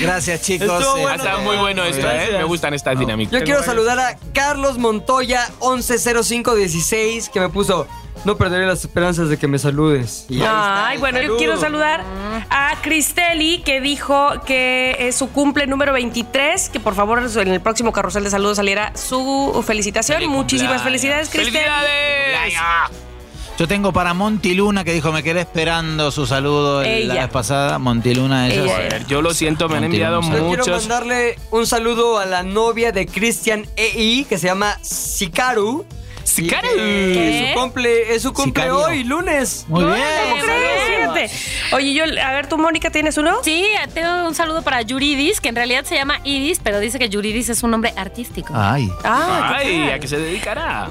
[0.02, 0.68] Gracias, chicos.
[0.82, 1.16] Estuvo bueno.
[1.16, 2.30] Está muy bueno esto, ¿eh?
[2.34, 3.32] Me gustan estas dinámicas.
[3.40, 7.88] Yo quiero saludar a Carlos Montoya 110516 que me puso
[8.26, 10.26] no perderé las esperanzas de que me saludes.
[10.30, 12.04] Y ahí está Ay, bueno, yo quiero saludar
[12.50, 17.62] a Cristeli, que dijo que es su cumple número 23, que por favor en el
[17.62, 20.18] próximo carrusel de saludos saliera su felicitación.
[20.18, 20.84] Feliz Muchísimas cumpleaños.
[20.84, 21.58] felicidades, Cristeli.
[21.58, 23.18] ¡Felicidades!
[23.58, 27.80] Yo tengo para Montiluna que dijo me quedé esperando su saludo la vez pasada.
[27.80, 28.64] Montiluna, ella.
[28.64, 28.72] Ella.
[28.76, 30.22] Joder, yo lo siento, me han enviado.
[30.22, 30.82] Yo quiero muchos.
[30.82, 35.88] mandarle un saludo a la novia de Christian EI que se llama Sikaru.
[36.38, 37.54] Y que ¿Qué?
[37.54, 38.80] Su cumple, es su cumple Sicario.
[38.86, 39.66] hoy, lunes.
[39.68, 39.98] Muy bien.
[41.74, 43.38] Oye, yo, a ver, tú, Mónica, ¿tienes uno?
[43.44, 47.10] Sí, tengo un saludo para Yuridis, que en realidad se llama Iris, pero dice que
[47.10, 48.54] Yuridis es un nombre artístico.
[48.56, 49.90] Ay, Ah, ¿qué Ay?
[49.92, 50.90] ¿a qué se dedicará?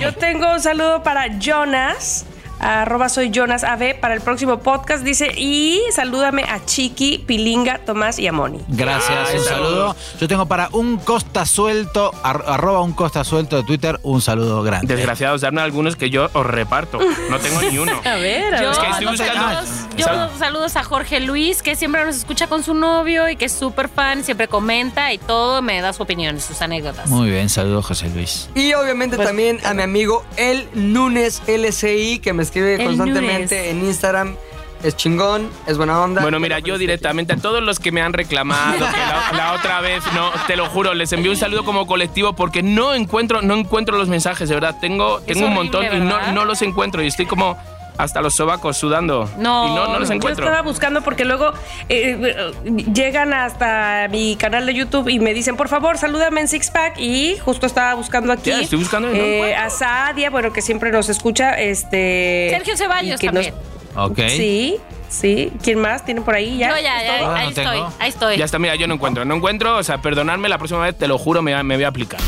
[0.00, 2.24] Yo tengo un saludo para Jonas.
[2.62, 5.02] Arroba soy Jonas AB para el próximo podcast.
[5.02, 8.60] Dice, y salúdame a Chiqui, Pilinga, Tomás y a Moni.
[8.68, 9.96] Gracias, Ay, un saludo.
[10.20, 14.62] Yo tengo para un costa suelto, ar- arroba un costa suelto de Twitter, un saludo
[14.62, 14.94] grande.
[14.94, 17.00] Desgraciados, darme algunos que yo os reparto.
[17.28, 17.92] No tengo ni uno.
[18.04, 18.72] A ver, a Yo, ver.
[18.72, 22.46] Es que estoy buscando- saludos, yo Sal- saludos a Jorge Luis, que siempre nos escucha
[22.46, 26.02] con su novio y que es súper fan, siempre comenta y todo, me da su
[26.04, 27.08] opinión y sus anécdotas.
[27.08, 28.48] Muy bien, saludos José Luis.
[28.54, 33.84] Y obviamente también a mi amigo El Nunes LCI que me escribe El constantemente en
[33.84, 34.36] Instagram.
[34.82, 36.22] Es chingón, es buena onda.
[36.22, 39.80] Bueno, mira, yo directamente a todos los que me han reclamado que la, la otra
[39.80, 43.54] vez, no, te lo juro, les envío un saludo como colectivo porque no encuentro, no
[43.54, 44.76] encuentro los mensajes, de verdad.
[44.80, 47.56] Tengo, tengo un horrible, montón y no, no los encuentro y estoy como
[47.98, 49.28] hasta los sobacos sudando.
[49.38, 50.44] No, y no, no los Yo encuentro.
[50.44, 51.52] estaba buscando porque luego
[51.88, 52.52] eh,
[52.94, 56.98] llegan hasta mi canal de YouTube y me dicen, por favor, salúdame en Six Pack.
[56.98, 60.62] Y justo estaba buscando aquí Ya, estoy buscando y no eh, a Sadia, bueno, que
[60.62, 61.58] siempre nos escucha.
[61.60, 63.54] Este, Sergio Ceballos que nos- también.
[63.94, 64.18] Ok.
[64.30, 64.78] Sí,
[65.10, 65.52] sí.
[65.62, 66.04] ¿Quién más?
[66.04, 66.70] ¿Tienen por ahí ya?
[66.70, 67.28] Yo ya, ¿Es ya?
[67.28, 67.92] Ah, ahí no estoy, tengo.
[67.98, 68.36] ahí estoy.
[68.38, 71.06] Ya está, mira, yo no encuentro, no encuentro, o sea, perdonadme, la próxima vez te
[71.06, 72.20] lo juro, me, me voy a aplicar.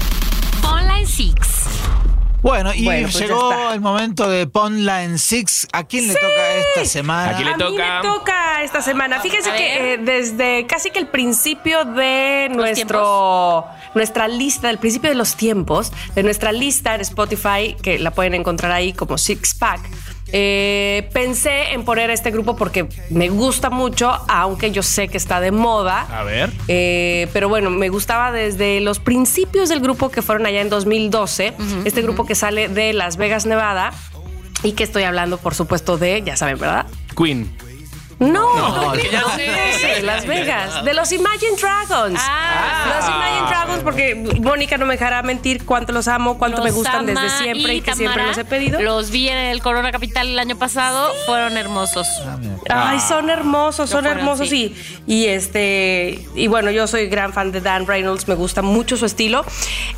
[0.63, 1.65] Online Six.
[2.45, 5.67] Bueno, y Bueno, pues llegó el momento de Ponla en Six.
[5.73, 7.41] ¿A quién le toca esta semana?
[7.41, 7.71] Le a toca.
[7.71, 9.19] mí me toca esta semana.
[9.21, 13.65] Fíjense que eh, desde casi que el principio de nuestro
[13.95, 18.35] nuestra lista, del principio de los tiempos, de nuestra lista en Spotify, que la pueden
[18.35, 19.81] encontrar ahí como Six Pack,
[20.33, 25.41] eh, pensé en poner este grupo porque me gusta mucho, aunque yo sé que está
[25.41, 26.07] de moda.
[26.11, 26.51] A ver.
[26.69, 31.55] Eh, pero bueno, me gustaba desde los principios del grupo que fueron allá en 2012.
[31.85, 33.93] este grupo que sale de Las Vegas, Nevada.
[34.63, 36.87] Y que estoy hablando, por supuesto, de, ya saben, ¿verdad?
[37.15, 37.51] Queen.
[38.19, 39.47] No, No, de ya Las sé.
[39.47, 42.21] Vegas, de Las Vegas, de los Imagine Dragons.
[42.23, 42.95] Ah.
[42.97, 47.07] Los Imagine Dragons, porque Mónica no me dejará mentir cuánto los amo, cuánto me gustan
[47.07, 48.81] desde siempre y, que siempre los he pedido.
[48.81, 52.07] Los vi en el Corona Capital el año pasado, fueron hermosos.
[52.71, 54.75] Ay, son hermosos, son fueron, hermosos sí.
[55.07, 58.97] y, y este y bueno, yo soy gran fan de Dan Reynolds, me gusta mucho
[58.97, 59.45] su estilo,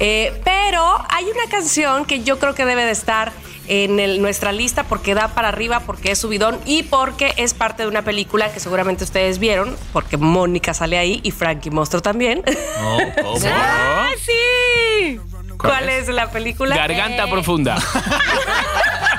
[0.01, 3.33] Eh, pero hay una canción que yo creo que debe de estar
[3.69, 7.83] en el- nuestra lista porque da para arriba, porque es subidón y porque es parte
[7.83, 12.43] de una película que seguramente ustedes vieron, porque Mónica sale ahí y Frankie Monstruo también.
[13.47, 15.21] ¡Ah, sí!
[15.59, 16.77] ¿Cuál ¿Cuál es la película?
[16.77, 17.31] Garganta Eh.
[17.31, 17.77] profunda.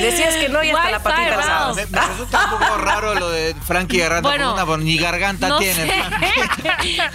[0.00, 1.90] Decías que no y hasta la patita sabes.
[1.90, 5.58] Me, me resulta un poco raro lo de Frankie Garganta Bueno, porque ni garganta No
[5.58, 5.74] tiene.
[5.86, 6.02] sé,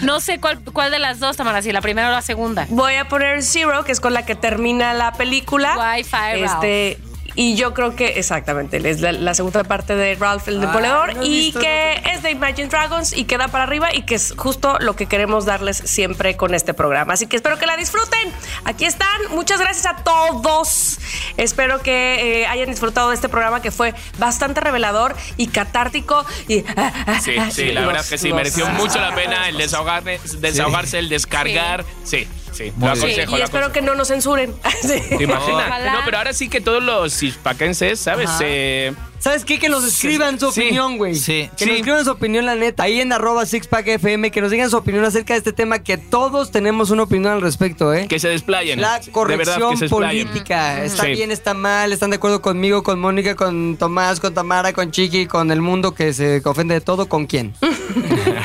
[0.00, 2.66] no sé cuál, cuál de las dos, Tamara, si la primera o la segunda.
[2.70, 5.76] Voy a poner Zero, que es con la que termina la película.
[5.96, 6.98] Wi-Fi Este.
[7.36, 11.22] Y yo creo que exactamente, es la, la segunda parte de Ralph el Demoledor no
[11.24, 14.94] y que es de Imagine Dragons y queda para arriba y que es justo lo
[14.94, 17.14] que queremos darles siempre con este programa.
[17.14, 18.32] Así que espero que la disfruten.
[18.64, 19.08] Aquí están.
[19.30, 20.98] Muchas gracias a todos.
[21.36, 26.24] Espero que eh, hayan disfrutado de este programa que fue bastante revelador y catártico.
[26.48, 26.64] Y,
[27.22, 31.08] Sí, sí, la verdad es que sí, mereció mucho la pena el desahogarse, desahogarse el
[31.08, 31.84] descargar.
[32.04, 33.04] Sí, sí, Muy lo bien.
[33.04, 33.36] aconsejo.
[33.36, 34.54] y lo espero que no nos censuren.
[34.82, 35.00] Sí.
[35.16, 35.66] ¿Te imaginas?
[35.66, 35.92] Ojalá.
[35.92, 38.30] No, pero ahora sí que todos los cispaquenses, ¿sabes?
[38.40, 38.92] Eh,
[39.24, 39.58] ¿Sabes qué?
[39.58, 40.60] Que nos escriban su Sí.
[40.60, 41.14] opinión, güey.
[41.14, 41.48] Sí.
[41.56, 41.70] Que Sí.
[41.70, 42.82] nos escriban su opinión, la neta.
[42.82, 46.50] Ahí en arroba sixpackfm, que nos digan su opinión acerca de este tema, que todos
[46.50, 48.06] tenemos una opinión al respecto, ¿eh?
[48.06, 48.82] que se desplayen.
[48.82, 50.84] La De verdad, corrección se política.
[50.84, 51.12] Está Sí.
[51.12, 55.24] bien, está mal, están de acuerdo conmigo, con Mónica, con Tomás, con Tamara, con Chiqui,
[55.26, 57.54] con el mundo que se ofende de todo, ¿con quién?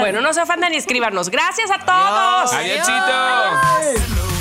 [0.00, 1.30] Bueno, no se ofendan y escríbanos.
[1.30, 2.52] Gracias a todos.
[2.52, 2.84] Adiósito.
[3.82, 4.35] Six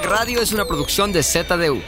[0.00, 1.82] Radio es una producción de ZDU.